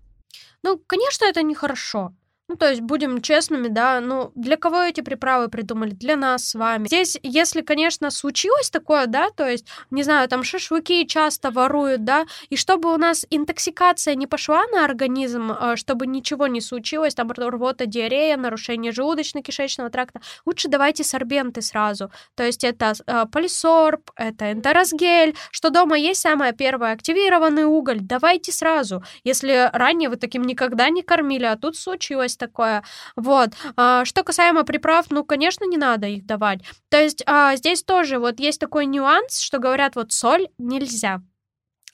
Ну, 0.64 0.82
конечно, 0.88 1.26
это 1.26 1.44
нехорошо. 1.44 2.14
Ну, 2.48 2.58
то 2.58 2.70
есть, 2.70 2.82
будем 2.82 3.22
честными, 3.22 3.70
да, 3.70 4.00
ну, 4.02 4.32
для 4.36 4.56
кого 4.56 4.84
эти 4.84 5.02
приправы 5.02 5.50
придумали? 5.50 5.90
Для 5.90 6.16
нас 6.16 6.50
с 6.50 6.54
вами. 6.54 6.86
Здесь, 6.86 7.18
если, 7.24 7.62
конечно, 7.62 8.12
случилось 8.12 8.70
такое, 8.70 9.08
да, 9.08 9.30
то 9.36 9.50
есть, 9.50 9.66
не 9.90 10.04
знаю, 10.04 10.30
там 10.30 10.44
шашлыки 10.44 11.08
часто 11.08 11.50
воруют, 11.50 12.04
да, 12.04 12.26
и 12.52 12.56
чтобы 12.56 12.94
у 12.94 12.98
нас 12.98 13.26
интоксикация 13.32 14.14
не 14.14 14.28
пошла 14.28 14.64
на 14.68 14.86
организм, 14.86 15.52
а, 15.60 15.76
чтобы 15.76 16.06
ничего 16.06 16.46
не 16.46 16.62
случилось, 16.62 17.16
там 17.16 17.32
рвота, 17.32 17.88
диарея, 17.88 18.38
нарушение 18.38 18.92
желудочно-кишечного 18.92 19.90
тракта, 19.90 20.22
лучше 20.46 20.68
давайте 20.68 21.04
сорбенты 21.04 21.64
сразу. 21.64 22.12
То 22.36 22.44
есть, 22.44 22.64
это 22.64 22.94
э, 23.08 23.26
полисорб, 23.32 24.12
это 24.16 24.52
энтеросгель, 24.52 25.36
что 25.50 25.72
дома 25.72 25.98
есть 25.98 26.22
самое 26.22 26.54
первое, 26.54 26.92
активированный 26.92 27.64
уголь, 27.64 28.02
давайте 28.02 28.52
сразу. 28.52 29.04
Если 29.24 29.72
ранее 29.74 30.10
вы 30.10 30.18
таким 30.18 30.44
никогда 30.44 30.90
не 30.90 31.02
кормили, 31.02 31.46
а 31.46 31.56
тут 31.58 31.76
случилось 31.76 32.35
есть 32.36 32.40
такое. 32.40 32.84
Вот. 33.16 33.52
А, 33.76 34.06
что 34.06 34.24
касаемо 34.24 34.64
приправ, 34.64 35.08
ну, 35.10 35.24
конечно, 35.24 35.66
не 35.66 35.78
надо 35.78 36.08
их 36.08 36.26
давать. 36.26 36.62
То 36.90 37.02
есть 37.02 37.24
а, 37.26 37.56
здесь 37.56 37.84
тоже 37.84 38.20
вот 38.20 38.40
есть 38.40 38.60
такой 38.60 38.86
нюанс, 38.86 39.40
что 39.40 39.60
говорят, 39.60 39.96
вот 39.96 40.12
соль 40.12 40.48
нельзя. 40.58 41.22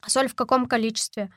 Соль 0.06 0.28
в 0.28 0.36
каком 0.36 0.66
количестве? 0.66 1.32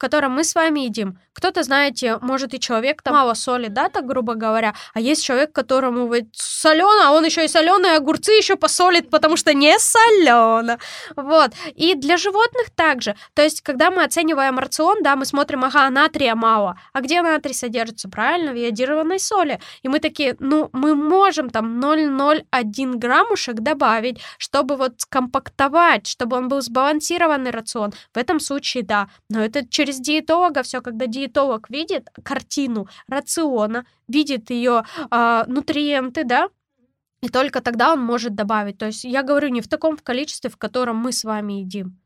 Котором 0.00 0.32
мы 0.32 0.44
с 0.44 0.54
вами 0.54 0.80
едим. 0.80 1.18
Кто-то, 1.32 1.62
знаете, 1.62 2.18
может 2.20 2.54
и 2.54 2.60
человек 2.60 3.02
там 3.02 3.14
мало 3.14 3.34
соли, 3.34 3.68
да, 3.68 3.88
так 3.88 4.06
грубо 4.06 4.34
говоря, 4.34 4.74
а 4.94 5.00
есть 5.00 5.24
человек, 5.24 5.52
которому 5.52 6.06
вот 6.06 6.24
солено, 6.32 7.08
а 7.08 7.12
он 7.12 7.24
еще 7.24 7.44
и 7.44 7.48
соленые 7.48 7.96
огурцы 7.96 8.32
еще 8.32 8.56
посолит, 8.56 9.10
потому 9.10 9.36
что 9.36 9.54
не 9.54 9.78
солено. 9.78 10.78
Вот. 11.16 11.52
И 11.74 11.94
для 11.94 12.16
животных 12.16 12.70
также. 12.74 13.14
То 13.34 13.42
есть, 13.42 13.60
когда 13.60 13.90
мы 13.90 14.04
оцениваем 14.04 14.58
рацион, 14.58 15.02
да, 15.02 15.16
мы 15.16 15.24
смотрим, 15.24 15.64
ага, 15.64 15.90
натрия 15.90 16.34
мало. 16.34 16.78
А 16.92 17.00
где 17.00 17.22
натрий 17.22 17.54
содержится? 17.54 18.08
Правильно, 18.08 18.52
в 18.52 18.56
йодированной 18.56 19.18
соли. 19.18 19.60
И 19.82 19.88
мы 19.88 19.98
такие, 19.98 20.36
ну, 20.38 20.70
мы 20.72 20.94
можем 20.94 21.50
там 21.50 21.80
0,01 21.80 22.94
граммушек 22.96 23.56
добавить, 23.56 24.20
чтобы 24.38 24.76
вот 24.76 25.00
скомпактовать, 25.00 26.06
чтобы 26.06 26.36
он 26.36 26.48
был 26.48 26.60
сбалансированный 26.60 27.50
рацион. 27.50 27.92
В 28.14 28.18
этом 28.18 28.40
случае, 28.40 28.82
да. 28.82 29.08
Но 29.28 29.42
это 29.44 29.66
через 29.66 29.89
через 29.90 30.00
диетолога 30.00 30.62
все, 30.62 30.80
когда 30.80 31.06
диетолог 31.06 31.68
видит 31.70 32.08
картину 32.22 32.88
рациона, 33.08 33.84
видит 34.08 34.50
ее 34.50 34.84
э, 35.10 35.44
нутриенты, 35.46 36.24
да, 36.24 36.48
и 37.22 37.28
только 37.28 37.60
тогда 37.60 37.92
он 37.92 38.00
может 38.00 38.34
добавить. 38.34 38.78
То 38.78 38.86
есть 38.86 39.04
я 39.04 39.22
говорю 39.22 39.48
не 39.48 39.60
в 39.60 39.68
таком 39.68 39.96
количестве, 39.96 40.48
в 40.48 40.56
котором 40.56 40.96
мы 40.96 41.12
с 41.12 41.24
вами 41.24 41.54
едим. 41.54 41.98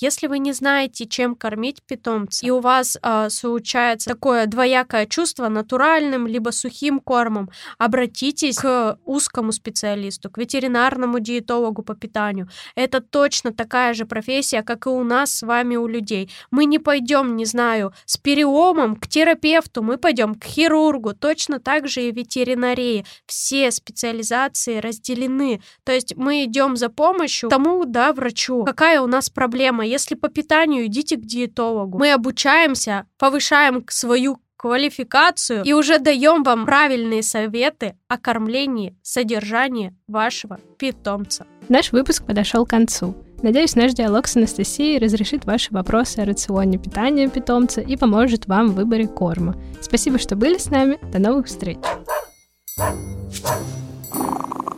Если 0.00 0.28
вы 0.28 0.38
не 0.38 0.54
знаете, 0.54 1.04
чем 1.04 1.34
кормить 1.34 1.82
питомца, 1.82 2.46
и 2.46 2.48
у 2.48 2.60
вас 2.60 2.96
э, 3.02 3.28
случается 3.28 4.08
такое 4.08 4.46
двоякое 4.46 5.04
чувство 5.04 5.48
натуральным 5.48 6.26
либо 6.26 6.50
сухим 6.50 7.00
кормом, 7.00 7.50
обратитесь 7.76 8.56
к 8.56 8.98
узкому 9.04 9.52
специалисту, 9.52 10.30
к 10.30 10.38
ветеринарному 10.38 11.20
диетологу 11.20 11.82
по 11.82 11.94
питанию. 11.94 12.48
Это 12.74 13.02
точно 13.02 13.52
такая 13.52 13.92
же 13.92 14.06
профессия, 14.06 14.62
как 14.62 14.86
и 14.86 14.88
у 14.88 15.04
нас 15.04 15.34
с 15.34 15.42
вами 15.42 15.76
у 15.76 15.86
людей. 15.86 16.30
Мы 16.50 16.64
не 16.64 16.78
пойдем, 16.78 17.36
не 17.36 17.44
знаю, 17.44 17.92
с 18.06 18.16
переломом 18.16 18.96
к 18.96 19.06
терапевту, 19.06 19.82
мы 19.82 19.98
пойдем 19.98 20.34
к 20.34 20.44
хирургу, 20.44 21.12
точно 21.12 21.60
так 21.60 21.88
же 21.88 22.04
и 22.04 22.10
ветеринарии. 22.10 23.04
Все 23.26 23.70
специализации 23.70 24.78
разделены. 24.78 25.60
То 25.84 25.92
есть 25.92 26.16
мы 26.16 26.44
идем 26.44 26.78
за 26.78 26.88
помощью 26.88 27.50
тому, 27.50 27.84
да, 27.84 28.14
врачу, 28.14 28.64
какая 28.64 29.02
у 29.02 29.06
нас 29.06 29.28
проблема, 29.28 29.89
если 29.90 30.14
по 30.14 30.28
питанию, 30.28 30.86
идите 30.86 31.16
к 31.16 31.20
диетологу. 31.20 31.98
Мы 31.98 32.12
обучаемся, 32.12 33.06
повышаем 33.18 33.84
свою 33.88 34.40
квалификацию 34.56 35.62
и 35.64 35.72
уже 35.72 35.98
даем 35.98 36.42
вам 36.42 36.66
правильные 36.66 37.22
советы 37.22 37.96
о 38.08 38.18
кормлении, 38.18 38.94
содержании 39.02 39.94
вашего 40.06 40.60
питомца. 40.78 41.46
Наш 41.68 41.92
выпуск 41.92 42.24
подошел 42.24 42.66
к 42.66 42.70
концу. 42.70 43.14
Надеюсь, 43.42 43.74
наш 43.74 43.94
диалог 43.94 44.26
с 44.26 44.36
Анастасией 44.36 44.98
разрешит 44.98 45.46
ваши 45.46 45.72
вопросы 45.72 46.18
о 46.18 46.26
рационе 46.26 46.76
питания 46.76 47.28
питомца 47.28 47.80
и 47.80 47.96
поможет 47.96 48.46
вам 48.46 48.68
в 48.68 48.74
выборе 48.74 49.08
корма. 49.08 49.56
Спасибо, 49.80 50.18
что 50.18 50.36
были 50.36 50.58
с 50.58 50.70
нами. 50.70 50.98
До 51.10 51.18
новых 51.18 51.46
встреч! 51.46 51.78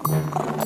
thank 0.04 0.56
you 0.56 0.61